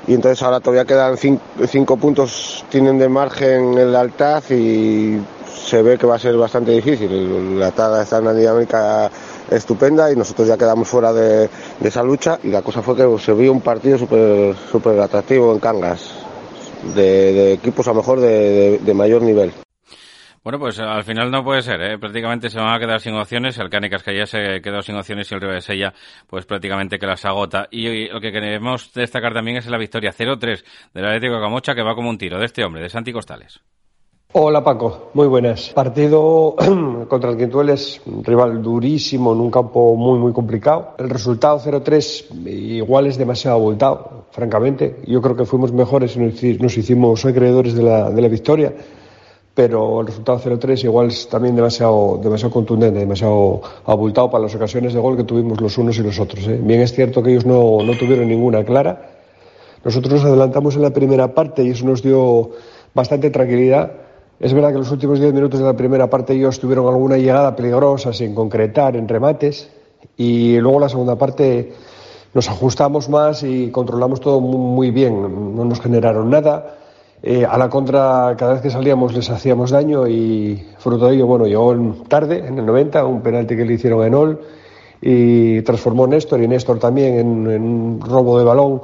y 0.07 0.13
entonces 0.13 0.41
ahora 0.41 0.59
todavía 0.59 0.85
quedan 0.85 1.17
cinco, 1.17 1.97
puntos 1.97 2.65
tienen 2.69 2.97
de 2.97 3.09
margen 3.09 3.77
el 3.77 3.91
lealtad 3.91 4.43
y 4.49 5.19
se 5.45 5.81
ve 5.81 5.97
que 5.97 6.07
va 6.07 6.15
a 6.15 6.19
ser 6.19 6.35
bastante 6.35 6.71
difícil. 6.71 7.59
La 7.59 7.71
tada 7.71 8.01
está 8.01 8.17
en 8.17 8.23
una 8.23 8.33
dinámica 8.33 9.11
estupenda 9.51 10.11
y 10.11 10.15
nosotros 10.15 10.47
ya 10.47 10.57
quedamos 10.57 10.87
fuera 10.87 11.13
de, 11.13 11.49
esa 11.83 12.01
lucha 12.01 12.39
y 12.43 12.47
la 12.47 12.61
cosa 12.61 12.81
fue 12.81 12.95
que 12.95 13.07
se 13.19 13.33
vio 13.33 13.51
un 13.51 13.61
partido 13.61 13.97
súper 13.97 14.55
super 14.71 14.99
atractivo 14.99 15.53
en 15.53 15.59
Cangas, 15.59 16.11
de, 16.95 17.53
equipos 17.53 17.87
a 17.87 17.91
lo 17.91 17.97
mejor 17.97 18.19
de 18.19 18.93
mayor 18.95 19.21
nivel. 19.21 19.53
Bueno, 20.49 20.65
pues 20.65 20.79
al 20.79 21.03
final 21.03 21.29
no 21.29 21.43
puede 21.43 21.61
ser, 21.61 21.79
¿eh? 21.79 21.99
prácticamente 21.99 22.49
se 22.49 22.57
van 22.57 22.73
a 22.73 22.79
quedar 22.79 22.99
sin 22.99 23.13
opciones. 23.13 23.55
El 23.59 23.69
Cánicas 23.69 24.01
que 24.01 24.17
ya 24.17 24.25
se 24.25 24.61
quedó 24.63 24.81
sin 24.81 24.95
opciones 24.95 25.31
y 25.31 25.35
el 25.35 25.41
Río 25.41 25.51
de 25.51 25.61
Sella, 25.61 25.93
pues 26.25 26.47
prácticamente 26.47 26.97
que 26.97 27.05
las 27.05 27.23
agota. 27.23 27.67
Y, 27.69 28.07
lo 28.07 28.19
que 28.19 28.31
queremos 28.31 28.91
destacar 28.95 29.31
también 29.31 29.57
es 29.57 29.67
la 29.67 29.77
victoria 29.77 30.11
0-3 30.11 30.63
del 30.91 31.05
Atlético 31.05 31.35
de 31.35 31.41
Camocha, 31.41 31.75
que 31.75 31.83
va 31.83 31.93
como 31.93 32.09
un 32.09 32.17
tiro 32.17 32.39
de 32.39 32.45
este 32.45 32.63
hombre, 32.63 32.81
de 32.81 32.89
Santi 32.89 33.13
Costales. 33.13 33.59
Hola 34.33 34.63
Paco, 34.63 35.11
muy 35.13 35.27
buenas. 35.27 35.69
Partido 35.69 36.55
contra 37.07 37.29
el 37.29 37.37
Quintueles, 37.37 38.01
rival 38.23 38.59
durísimo 38.63 39.33
en 39.33 39.41
un 39.41 39.51
campo 39.51 39.95
muy 39.95 40.17
muy 40.17 40.33
complicado. 40.33 40.95
El 40.97 41.11
resultado 41.11 41.59
0-3 41.59 42.47
igual 42.47 43.05
es 43.05 43.19
demasiado 43.19 43.57
abultado, 43.57 44.25
francamente. 44.31 44.99
Yo 45.05 45.21
creo 45.21 45.35
que 45.35 45.45
fuimos 45.45 45.71
mejores 45.71 46.15
y 46.15 46.57
nos 46.57 46.75
hicimos 46.75 47.23
acreedores 47.23 47.75
de 47.75 47.83
la, 47.83 48.09
de 48.09 48.19
la 48.19 48.27
victoria 48.27 48.73
pero 49.59 49.99
el 49.99 50.07
resultado 50.07 50.39
0-3 50.39 50.85
igual 50.85 51.07
es 51.07 51.27
también 51.27 51.53
demasiado, 51.53 52.17
demasiado 52.23 52.49
contundente, 52.49 53.01
demasiado 53.01 53.61
abultado 53.83 54.31
para 54.31 54.43
las 54.43 54.55
ocasiones 54.55 54.93
de 54.93 55.01
gol 55.01 55.17
que 55.17 55.25
tuvimos 55.25 55.59
los 55.59 55.77
unos 55.77 55.97
y 55.97 56.01
los 56.01 56.17
otros. 56.17 56.47
¿eh? 56.47 56.57
Bien 56.63 56.79
es 56.79 56.93
cierto 56.93 57.21
que 57.21 57.31
ellos 57.31 57.45
no, 57.45 57.83
no 57.83 57.91
tuvieron 57.97 58.29
ninguna 58.29 58.63
clara. 58.63 59.09
Nosotros 59.83 60.13
nos 60.13 60.23
adelantamos 60.23 60.77
en 60.77 60.83
la 60.83 60.91
primera 60.91 61.33
parte 61.33 61.61
y 61.61 61.71
eso 61.71 61.85
nos 61.85 62.01
dio 62.01 62.51
bastante 62.93 63.31
tranquilidad. 63.31 63.91
Es 64.39 64.53
verdad 64.53 64.71
que 64.71 64.77
los 64.77 64.91
últimos 64.91 65.19
10 65.19 65.33
minutos 65.33 65.59
de 65.59 65.65
la 65.65 65.75
primera 65.75 66.09
parte 66.09 66.31
ellos 66.35 66.57
tuvieron 66.57 66.87
alguna 66.87 67.17
llegada 67.17 67.53
peligrosa 67.53 68.13
sin 68.13 68.33
concretar 68.33 68.95
en 68.95 69.09
remates 69.09 69.69
y 70.15 70.57
luego 70.59 70.79
la 70.79 70.87
segunda 70.87 71.17
parte 71.17 71.73
nos 72.33 72.47
ajustamos 72.47 73.09
más 73.09 73.43
y 73.43 73.71
controlamos 73.71 74.21
todo 74.21 74.39
muy 74.39 74.89
bien. 74.91 75.53
No 75.53 75.65
nos 75.65 75.81
generaron 75.81 76.29
nada 76.29 76.78
eh, 77.21 77.45
a 77.45 77.57
la 77.57 77.69
contra, 77.69 78.35
cada 78.37 78.53
vez 78.53 78.61
que 78.61 78.69
salíamos 78.69 79.13
les 79.13 79.29
hacíamos 79.29 79.71
daño 79.71 80.07
y 80.07 80.63
fruto 80.77 81.07
de 81.07 81.15
ello, 81.15 81.27
bueno, 81.27 81.45
llegó 81.45 81.75
tarde, 82.07 82.47
en 82.47 82.57
el 82.57 82.65
90, 82.65 83.05
un 83.05 83.21
penalti 83.21 83.57
que 83.57 83.65
le 83.65 83.73
hicieron 83.73 84.01
a 84.01 84.07
Enol 84.07 84.39
y 85.01 85.61
transformó 85.63 86.07
Néstor 86.07 86.41
y 86.41 86.47
Néstor 86.47 86.79
también 86.79 87.19
en, 87.19 87.47
un 87.47 88.01
robo 88.01 88.39
de 88.39 88.45
balón 88.45 88.81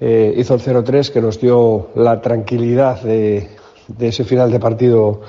eh, 0.00 0.34
hizo 0.36 0.54
el 0.54 0.60
0-3 0.60 1.12
que 1.12 1.20
nos 1.20 1.40
dio 1.40 1.88
la 1.94 2.20
tranquilidad 2.20 3.00
de, 3.02 3.48
ese 4.00 4.24
final 4.24 4.50
de 4.50 4.58
partido 4.58 5.20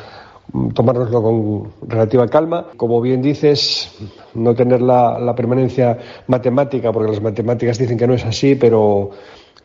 mm, 0.52 0.70
tomárnoslo 0.70 1.22
con 1.22 1.74
relativa 1.88 2.28
calma. 2.28 2.68
Como 2.76 3.00
bien 3.02 3.22
dices, 3.22 3.96
no 4.34 4.56
tener 4.56 4.82
la, 4.82 5.20
la 5.20 5.36
permanencia 5.36 5.98
matemática, 6.26 6.92
porque 6.92 7.12
las 7.12 7.22
matemáticas 7.22 7.78
dicen 7.78 7.98
que 7.98 8.08
no 8.08 8.16
es 8.16 8.26
así, 8.26 8.56
pero 8.56 9.12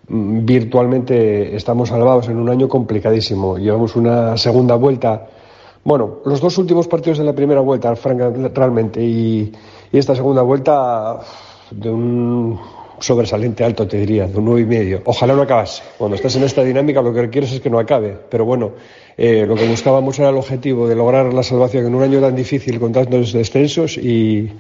virtualmente 0.09 1.55
estamos 1.57 1.89
salvados 1.89 2.29
en 2.29 2.37
un 2.37 2.49
año 2.49 2.69
complicadísimo. 2.69 3.59
Llevamos 3.59 3.97
una 3.97 4.37
segunda 4.37 4.75
vuelta. 4.75 5.29
Bueno, 5.85 6.19
los 6.25 6.41
dos 6.41 6.59
últimos 6.59 6.87
partidos 6.89 7.19
de 7.19 7.25
la 7.25 7.33
primera 7.33 7.61
vuelta, 7.61 7.95
realmente, 7.95 9.03
y, 9.03 9.53
esta 9.93 10.15
segunda 10.15 10.43
vuelta 10.43 11.21
de 11.71 11.91
un 11.91 12.59
sobresaliente 12.99 13.65
alto, 13.65 13.87
te 13.87 13.99
diría, 13.99 14.27
de 14.27 14.39
un 14.39 14.45
nueve 14.45 14.63
y 14.63 14.67
medio. 14.67 15.03
Ojalá 15.05 15.35
no 15.35 15.43
acabase. 15.43 15.83
Cuando 15.99 16.15
estás 16.17 16.37
en 16.37 16.45
esta 16.45 16.63
dinámica, 16.63 17.03
lo 17.03 17.13
que 17.13 17.29
quieres 17.29 17.53
es 17.53 17.61
que 17.61 17.69
no 17.69 17.79
acabe. 17.79 18.17
Pero 18.31 18.45
bueno, 18.45 18.73
eh, 19.17 19.45
lo 19.47 19.55
que 19.55 19.69
buscábamos 19.69 20.19
era 20.19 20.31
el 20.31 20.37
objetivo 20.37 20.89
de 20.89 20.95
lograr 20.95 21.33
la 21.35 21.43
salvación 21.43 21.87
en 21.87 21.95
un 21.95 22.03
año 22.03 22.21
tan 22.21 22.35
difícil 22.37 22.79
con 22.79 22.93
tantos 22.93 23.33
descensos 23.33 23.99
y 23.99 24.51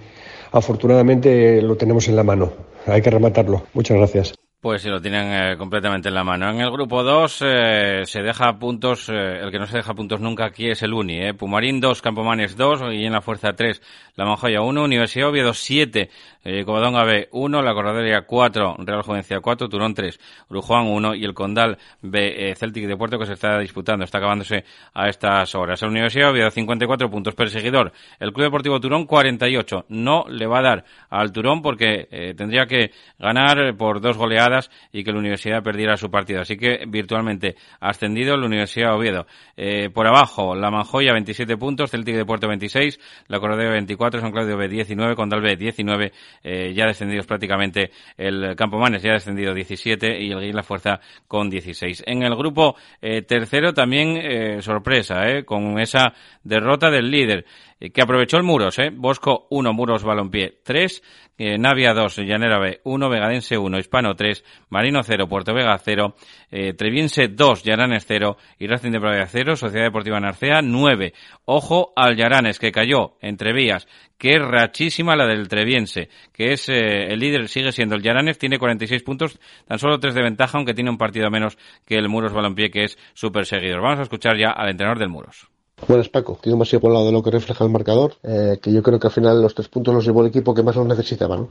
afortunadamente 0.50 1.62
lo 1.62 1.76
tenemos 1.76 2.08
en 2.08 2.16
la 2.16 2.24
mano. 2.24 2.52
Hay 2.86 3.00
que 3.00 3.10
rematarlo. 3.10 3.62
Muchas 3.74 3.96
gracias. 3.96 4.41
Pues 4.62 4.82
sí, 4.82 4.88
lo 4.88 5.00
tienen 5.00 5.32
eh, 5.32 5.56
completamente 5.58 6.08
en 6.08 6.14
la 6.14 6.22
mano. 6.22 6.48
En 6.48 6.60
el 6.60 6.70
grupo 6.70 7.02
2 7.02 7.38
eh, 7.44 8.02
se 8.04 8.22
deja 8.22 8.60
puntos, 8.60 9.08
eh, 9.08 9.40
el 9.40 9.50
que 9.50 9.58
no 9.58 9.66
se 9.66 9.78
deja 9.78 9.92
puntos 9.92 10.20
nunca 10.20 10.44
aquí 10.44 10.70
es 10.70 10.84
el 10.84 10.94
Uni. 10.94 11.18
Eh. 11.20 11.34
Pumarín 11.34 11.80
2, 11.80 12.00
Campomanes 12.00 12.56
2 12.56 12.94
y 12.94 13.04
en 13.04 13.10
la 13.10 13.20
Fuerza 13.22 13.54
3, 13.54 13.82
La 14.14 14.24
Manjoya 14.24 14.60
1, 14.60 14.84
Universidad 14.84 15.30
Oviedo 15.30 15.52
7, 15.52 16.10
eh, 16.44 16.64
Covadonga 16.64 17.04
B 17.04 17.28
1, 17.30 17.62
La 17.62 17.74
Corradería 17.74 18.22
4, 18.22 18.76
Real 18.78 19.02
Juvencia 19.02 19.40
4, 19.40 19.68
Turón 19.68 19.94
3, 19.94 20.18
Urujuan 20.50 20.86
1 20.86 21.14
y 21.14 21.24
el 21.24 21.34
Condal 21.34 21.78
B 22.00 22.50
eh, 22.50 22.54
Celtic 22.54 22.86
de 22.86 22.96
Puerto 22.96 23.18
que 23.18 23.26
se 23.26 23.34
está 23.34 23.58
disputando, 23.58 24.04
está 24.04 24.18
acabándose 24.18 24.64
a 24.94 25.08
estas 25.08 25.54
horas. 25.54 25.80
La 25.82 25.88
Universidad 25.88 26.30
Oviedo 26.30 26.50
54 26.50 27.10
puntos, 27.10 27.34
perseguidor. 27.34 27.92
El 28.18 28.32
Club 28.32 28.46
Deportivo 28.46 28.80
Turón 28.80 29.06
48. 29.06 29.86
No 29.88 30.24
le 30.28 30.46
va 30.46 30.58
a 30.58 30.62
dar 30.62 30.84
al 31.10 31.32
Turón 31.32 31.62
porque 31.62 32.08
eh, 32.10 32.34
tendría 32.34 32.66
que 32.66 32.90
ganar 33.18 33.76
por 33.76 34.00
dos 34.00 34.16
goleadas 34.16 34.70
y 34.92 35.04
que 35.04 35.12
la 35.12 35.18
Universidad 35.18 35.62
perdiera 35.62 35.96
su 35.96 36.10
partido. 36.10 36.40
Así 36.40 36.56
que 36.56 36.84
virtualmente 36.86 37.56
ascendido 37.80 38.36
la 38.36 38.46
Universidad 38.46 38.94
Oviedo. 38.94 39.26
Eh, 39.56 39.90
por 39.90 40.06
abajo, 40.06 40.54
la 40.54 40.70
Manjoya 40.70 41.12
27 41.12 41.56
puntos, 41.56 41.90
Celtic 41.90 42.16
de 42.16 42.24
Puerto 42.24 42.48
26, 42.48 42.98
la 43.28 43.38
Corredera 43.38 43.72
24, 43.72 44.20
San 44.20 44.32
Claudio 44.32 44.56
B 44.56 44.68
19, 44.68 45.14
Condal 45.14 45.40
B 45.40 45.56
19, 45.56 46.12
eh, 46.42 46.72
ya 46.74 46.86
descendidos 46.86 47.26
prácticamente 47.26 47.90
el 48.16 48.54
Campomanes, 48.56 49.02
ya 49.02 49.12
descendido 49.12 49.54
17 49.54 50.20
y 50.20 50.30
el 50.30 50.40
Guille 50.40 50.52
La 50.52 50.62
Fuerza 50.62 51.00
con 51.26 51.50
16. 51.50 52.04
En 52.06 52.22
el 52.22 52.36
grupo 52.36 52.76
eh, 53.00 53.22
tercero 53.22 53.72
también 53.72 54.16
eh, 54.16 54.62
sorpresa, 54.62 55.42
con 55.44 55.78
esa 55.78 56.12
derrota 56.42 56.90
del 56.90 57.10
líder 57.10 57.44
que 57.90 58.02
aprovechó 58.02 58.36
el 58.36 58.44
Muros, 58.44 58.78
¿eh? 58.78 58.90
Bosco 58.94 59.46
1, 59.50 59.72
Muros 59.72 60.04
Balompié 60.04 60.58
3, 60.62 61.02
eh, 61.38 61.58
Navia 61.58 61.92
2, 61.94 62.18
Llanera 62.18 62.60
B 62.60 62.80
1, 62.84 63.08
Vegadense 63.08 63.58
1, 63.58 63.78
Hispano 63.78 64.14
3, 64.14 64.44
Marino 64.68 65.02
0, 65.02 65.26
Puerto 65.28 65.52
Vega 65.52 65.76
0, 65.76 66.14
eh, 66.50 66.74
Treviense 66.74 67.28
2, 67.28 67.64
Llaranes 67.64 68.04
0 68.06 68.36
y 68.58 68.66
Racing 68.68 68.92
de 68.92 69.00
Pravia 69.00 69.26
0, 69.26 69.56
Sociedad 69.56 69.86
Deportiva 69.86 70.20
Narcea 70.20 70.62
9. 70.62 71.12
Ojo 71.46 71.92
al 71.96 72.16
Llaranes 72.16 72.58
que 72.58 72.70
cayó 72.70 73.16
entre 73.20 73.52
vías, 73.52 73.88
que 74.18 74.36
es 74.36 74.42
rachísima 74.42 75.16
la 75.16 75.26
del 75.26 75.48
Treviense, 75.48 76.08
que 76.32 76.52
es 76.52 76.68
eh, 76.68 77.12
el 77.12 77.18
líder, 77.18 77.48
sigue 77.48 77.72
siendo 77.72 77.96
el 77.96 78.02
Llaranes, 78.02 78.38
tiene 78.38 78.58
46 78.58 79.02
puntos, 79.02 79.40
tan 79.66 79.78
solo 79.78 79.98
3 79.98 80.14
de 80.14 80.22
ventaja, 80.22 80.58
aunque 80.58 80.74
tiene 80.74 80.90
un 80.90 80.98
partido 80.98 81.30
menos 81.30 81.58
que 81.86 81.96
el 81.96 82.08
Muros 82.08 82.32
Balompié, 82.32 82.70
que 82.70 82.84
es 82.84 82.98
su 83.14 83.32
perseguidor. 83.32 83.80
Vamos 83.80 83.98
a 83.98 84.02
escuchar 84.02 84.38
ya 84.38 84.50
al 84.50 84.70
entrenador 84.70 85.00
del 85.00 85.08
Muros. 85.08 85.48
Buenas 85.88 86.08
Paco, 86.08 86.38
tiene 86.40 86.56
más 86.56 86.72
igualado 86.72 87.06
de 87.06 87.12
lo 87.12 87.22
que 87.22 87.30
refleja 87.32 87.64
el 87.64 87.70
marcador, 87.70 88.14
eh, 88.22 88.58
que 88.62 88.72
yo 88.72 88.82
creo 88.82 89.00
que 89.00 89.08
al 89.08 89.12
final 89.12 89.42
los 89.42 89.54
tres 89.54 89.68
puntos 89.68 89.92
los 89.92 90.04
llevó 90.04 90.20
el 90.20 90.28
equipo 90.28 90.54
que 90.54 90.62
más 90.62 90.76
los 90.76 90.86
necesitaba, 90.86 91.36
¿no? 91.36 91.48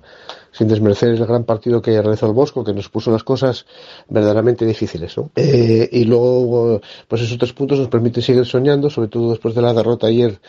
sin 0.51 0.69
desmerecer 0.69 1.09
el 1.09 1.25
gran 1.25 1.43
partido 1.43 1.81
que 1.81 2.01
realizó 2.01 2.27
el 2.27 2.33
Bosco, 2.33 2.63
que 2.63 2.73
nos 2.73 2.87
puso 2.87 3.11
las 3.11 3.23
cosas 3.23 3.65
verdaderamente 4.07 4.65
difíciles. 4.65 5.17
¿no? 5.17 5.31
Eh, 5.35 5.89
y 5.91 6.05
luego, 6.05 6.79
pues 7.09 7.21
esos 7.23 7.37
tres 7.37 7.51
puntos 7.51 7.79
nos 7.79 7.89
permiten 7.89 8.23
seguir 8.23 8.45
soñando, 8.45 8.89
sobre 8.89 9.09
todo 9.09 9.31
después 9.31 9.53
de 9.53 9.61
la 9.61 9.73
derrota 9.73 10.07
ayer 10.07 10.39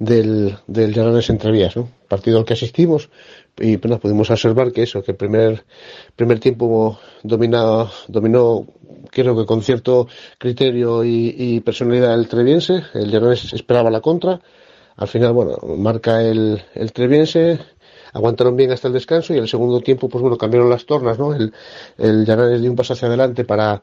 del, 0.00 0.56
del 0.66 0.92
Llanones 0.92 1.30
Entrevías, 1.30 1.76
¿no? 1.76 1.88
partido 2.08 2.38
al 2.38 2.44
que 2.44 2.54
asistimos, 2.54 3.08
y 3.60 3.76
bueno, 3.76 3.98
pudimos 3.98 4.30
observar 4.30 4.72
que 4.72 4.82
eso, 4.82 5.02
que 5.02 5.12
el 5.12 5.16
primer, 5.16 5.64
primer 6.16 6.40
tiempo 6.40 6.98
dominado, 7.22 7.90
dominó, 8.08 8.66
creo 9.10 9.36
que 9.36 9.46
con 9.46 9.62
cierto 9.62 10.08
criterio 10.38 11.04
y, 11.04 11.34
y 11.36 11.60
personalidad 11.60 12.14
el 12.14 12.28
Treviense, 12.28 12.82
el 12.94 13.10
Llanones 13.10 13.52
esperaba 13.52 13.90
la 13.90 14.00
contra, 14.00 14.40
al 14.96 15.08
final, 15.08 15.32
bueno, 15.32 15.58
marca 15.76 16.22
el, 16.22 16.60
el 16.74 16.92
Treviense, 16.92 17.58
aguantaron 18.12 18.56
bien 18.56 18.72
hasta 18.72 18.88
el 18.88 18.94
descanso 18.94 19.32
y 19.32 19.36
en 19.36 19.42
el 19.42 19.48
segundo 19.48 19.80
tiempo, 19.80 20.08
pues 20.08 20.22
bueno, 20.22 20.36
cambiaron 20.36 20.70
las 20.70 20.86
tornas, 20.86 21.18
¿no? 21.18 21.34
El, 21.34 21.52
el 21.98 22.24
Llanones 22.24 22.60
dio 22.60 22.70
un 22.70 22.76
paso 22.76 22.94
hacia 22.94 23.08
adelante 23.08 23.44
para, 23.44 23.82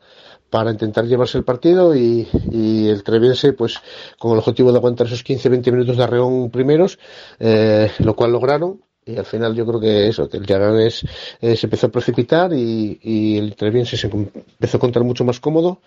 para 0.50 0.72
intentar 0.72 1.06
llevarse 1.06 1.38
el 1.38 1.44
partido 1.44 1.96
y, 1.96 2.28
y 2.52 2.88
el 2.88 3.04
Treviense, 3.04 3.54
pues 3.54 3.80
con 4.20 4.34
el 4.34 4.40
objetivo 4.40 4.72
de 4.72 4.78
aguantar 4.78 5.08
esos 5.08 5.24
15-20 5.24 5.72
minutos 5.72 5.98
de 5.98 6.04
arreón 6.04 6.50
primeros, 6.50 7.00
eh, 7.40 7.92
lo 8.00 8.16
cual 8.16 8.32
lograron 8.32 8.82
y 9.06 9.18
al 9.18 9.26
final 9.26 9.56
yo 9.56 9.66
creo 9.66 9.80
que 9.80 10.08
eso, 10.08 10.28
que 10.28 10.38
el 10.38 10.46
Llanones 10.46 11.06
eh, 11.40 11.56
se 11.56 11.68
empezó 11.68 11.88
a 11.88 11.92
precipitar 11.92 12.52
y, 12.54 13.00
y 13.02 13.38
el 13.38 13.56
Treviense 13.56 13.98
se 13.98 14.08
empezó 14.08 14.78
a 14.78 14.80
contar 14.80 15.04
mucho 15.04 15.24
más 15.24 15.40
cómodo 15.40 15.80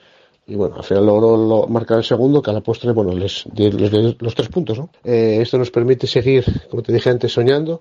y 0.48 0.54
bueno, 0.54 0.76
al 0.76 0.84
final 0.84 1.04
logró 1.04 1.36
lo, 1.36 1.66
marcar 1.66 1.98
el 1.98 2.04
segundo, 2.04 2.40
que 2.40 2.50
a 2.50 2.54
la 2.54 2.62
postre, 2.62 2.92
bueno, 2.92 3.12
les, 3.14 3.44
les 3.54 3.92
los 4.18 4.34
tres 4.34 4.48
puntos, 4.48 4.78
¿no? 4.78 4.88
Eh, 5.04 5.40
esto 5.42 5.58
nos 5.58 5.70
permite 5.70 6.06
seguir, 6.06 6.42
como 6.70 6.82
te 6.82 6.90
dije 6.90 7.10
antes, 7.10 7.32
soñando. 7.32 7.80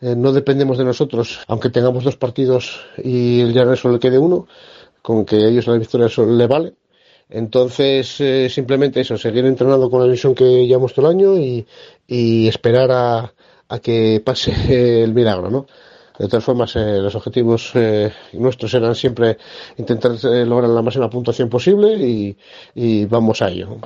Eh, 0.00 0.16
no 0.16 0.32
dependemos 0.32 0.76
de 0.76 0.84
nosotros, 0.84 1.38
aunque 1.46 1.70
tengamos 1.70 2.02
dos 2.02 2.16
partidos 2.16 2.80
y 2.98 3.40
el 3.42 3.52
Llanones 3.52 3.78
solo 3.78 3.94
le 3.94 4.00
quede 4.00 4.18
uno, 4.18 4.48
con 5.02 5.24
que 5.24 5.36
ellos 5.36 5.68
la 5.68 5.78
victoria 5.78 6.08
solo 6.08 6.34
le 6.34 6.48
vale. 6.48 6.74
Entonces, 7.28 8.20
eh, 8.20 8.48
simplemente 8.48 9.00
eso, 9.00 9.16
seguir 9.16 9.44
entrenando 9.44 9.88
con 9.88 10.00
la 10.00 10.10
visión 10.10 10.34
que 10.34 10.66
llevamos 10.66 10.92
todo 10.92 11.08
el 11.08 11.16
año 11.16 11.38
y, 11.38 11.64
y 12.08 12.48
esperar 12.48 12.90
a, 12.90 13.32
a 13.70 13.78
que 13.78 14.20
pase 14.24 14.50
el 15.04 15.14
milagro, 15.14 15.50
¿no? 15.50 15.66
De 16.18 16.28
todas 16.28 16.44
formas, 16.44 16.76
eh, 16.76 16.98
los 16.98 17.14
objetivos 17.14 17.70
eh, 17.74 18.12
nuestros 18.34 18.74
eran 18.74 18.94
siempre 18.94 19.38
intentar 19.78 20.12
eh, 20.24 20.44
lograr 20.44 20.68
la 20.70 20.82
máxima 20.82 21.08
puntuación 21.08 21.48
posible 21.48 21.94
y, 21.94 22.36
y 22.74 23.06
vamos 23.06 23.40
a 23.40 23.48
ello. 23.48 23.78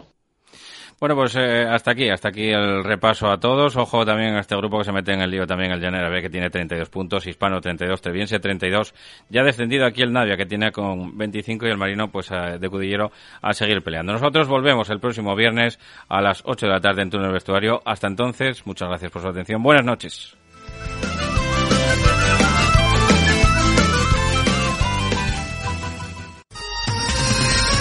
Bueno, 1.04 1.16
pues 1.16 1.36
eh, 1.36 1.66
hasta 1.68 1.90
aquí, 1.90 2.08
hasta 2.08 2.30
aquí 2.30 2.48
el 2.48 2.82
repaso 2.82 3.26
a 3.26 3.38
todos. 3.38 3.76
Ojo 3.76 4.06
también 4.06 4.36
a 4.36 4.40
este 4.40 4.56
grupo 4.56 4.78
que 4.78 4.84
se 4.84 4.92
mete 4.92 5.12
en 5.12 5.20
el 5.20 5.30
lío 5.30 5.46
también 5.46 5.70
el 5.70 5.78
Llanera 5.78 6.08
B, 6.08 6.22
que 6.22 6.30
tiene 6.30 6.48
32 6.48 6.88
puntos, 6.88 7.26
Hispano 7.26 7.60
32, 7.60 8.00
Treviense 8.00 8.38
32. 8.38 8.94
Ya 9.28 9.42
ha 9.42 9.44
descendido 9.44 9.84
aquí 9.84 10.00
el 10.00 10.14
Navia, 10.14 10.38
que 10.38 10.46
tiene 10.46 10.72
con 10.72 11.18
25, 11.18 11.66
y 11.66 11.70
el 11.70 11.76
Marino, 11.76 12.10
pues 12.10 12.30
de 12.30 12.68
Cudillero, 12.70 13.12
a 13.42 13.52
seguir 13.52 13.82
peleando. 13.82 14.14
Nosotros 14.14 14.48
volvemos 14.48 14.88
el 14.88 14.98
próximo 14.98 15.36
viernes 15.36 15.78
a 16.08 16.22
las 16.22 16.40
8 16.42 16.68
de 16.68 16.72
la 16.72 16.80
tarde 16.80 17.02
en 17.02 17.10
Túnel 17.10 17.32
Vestuario. 17.32 17.82
Hasta 17.84 18.06
entonces, 18.06 18.66
muchas 18.66 18.88
gracias 18.88 19.12
por 19.12 19.20
su 19.20 19.28
atención. 19.28 19.62
Buenas 19.62 19.84
noches. 19.84 20.38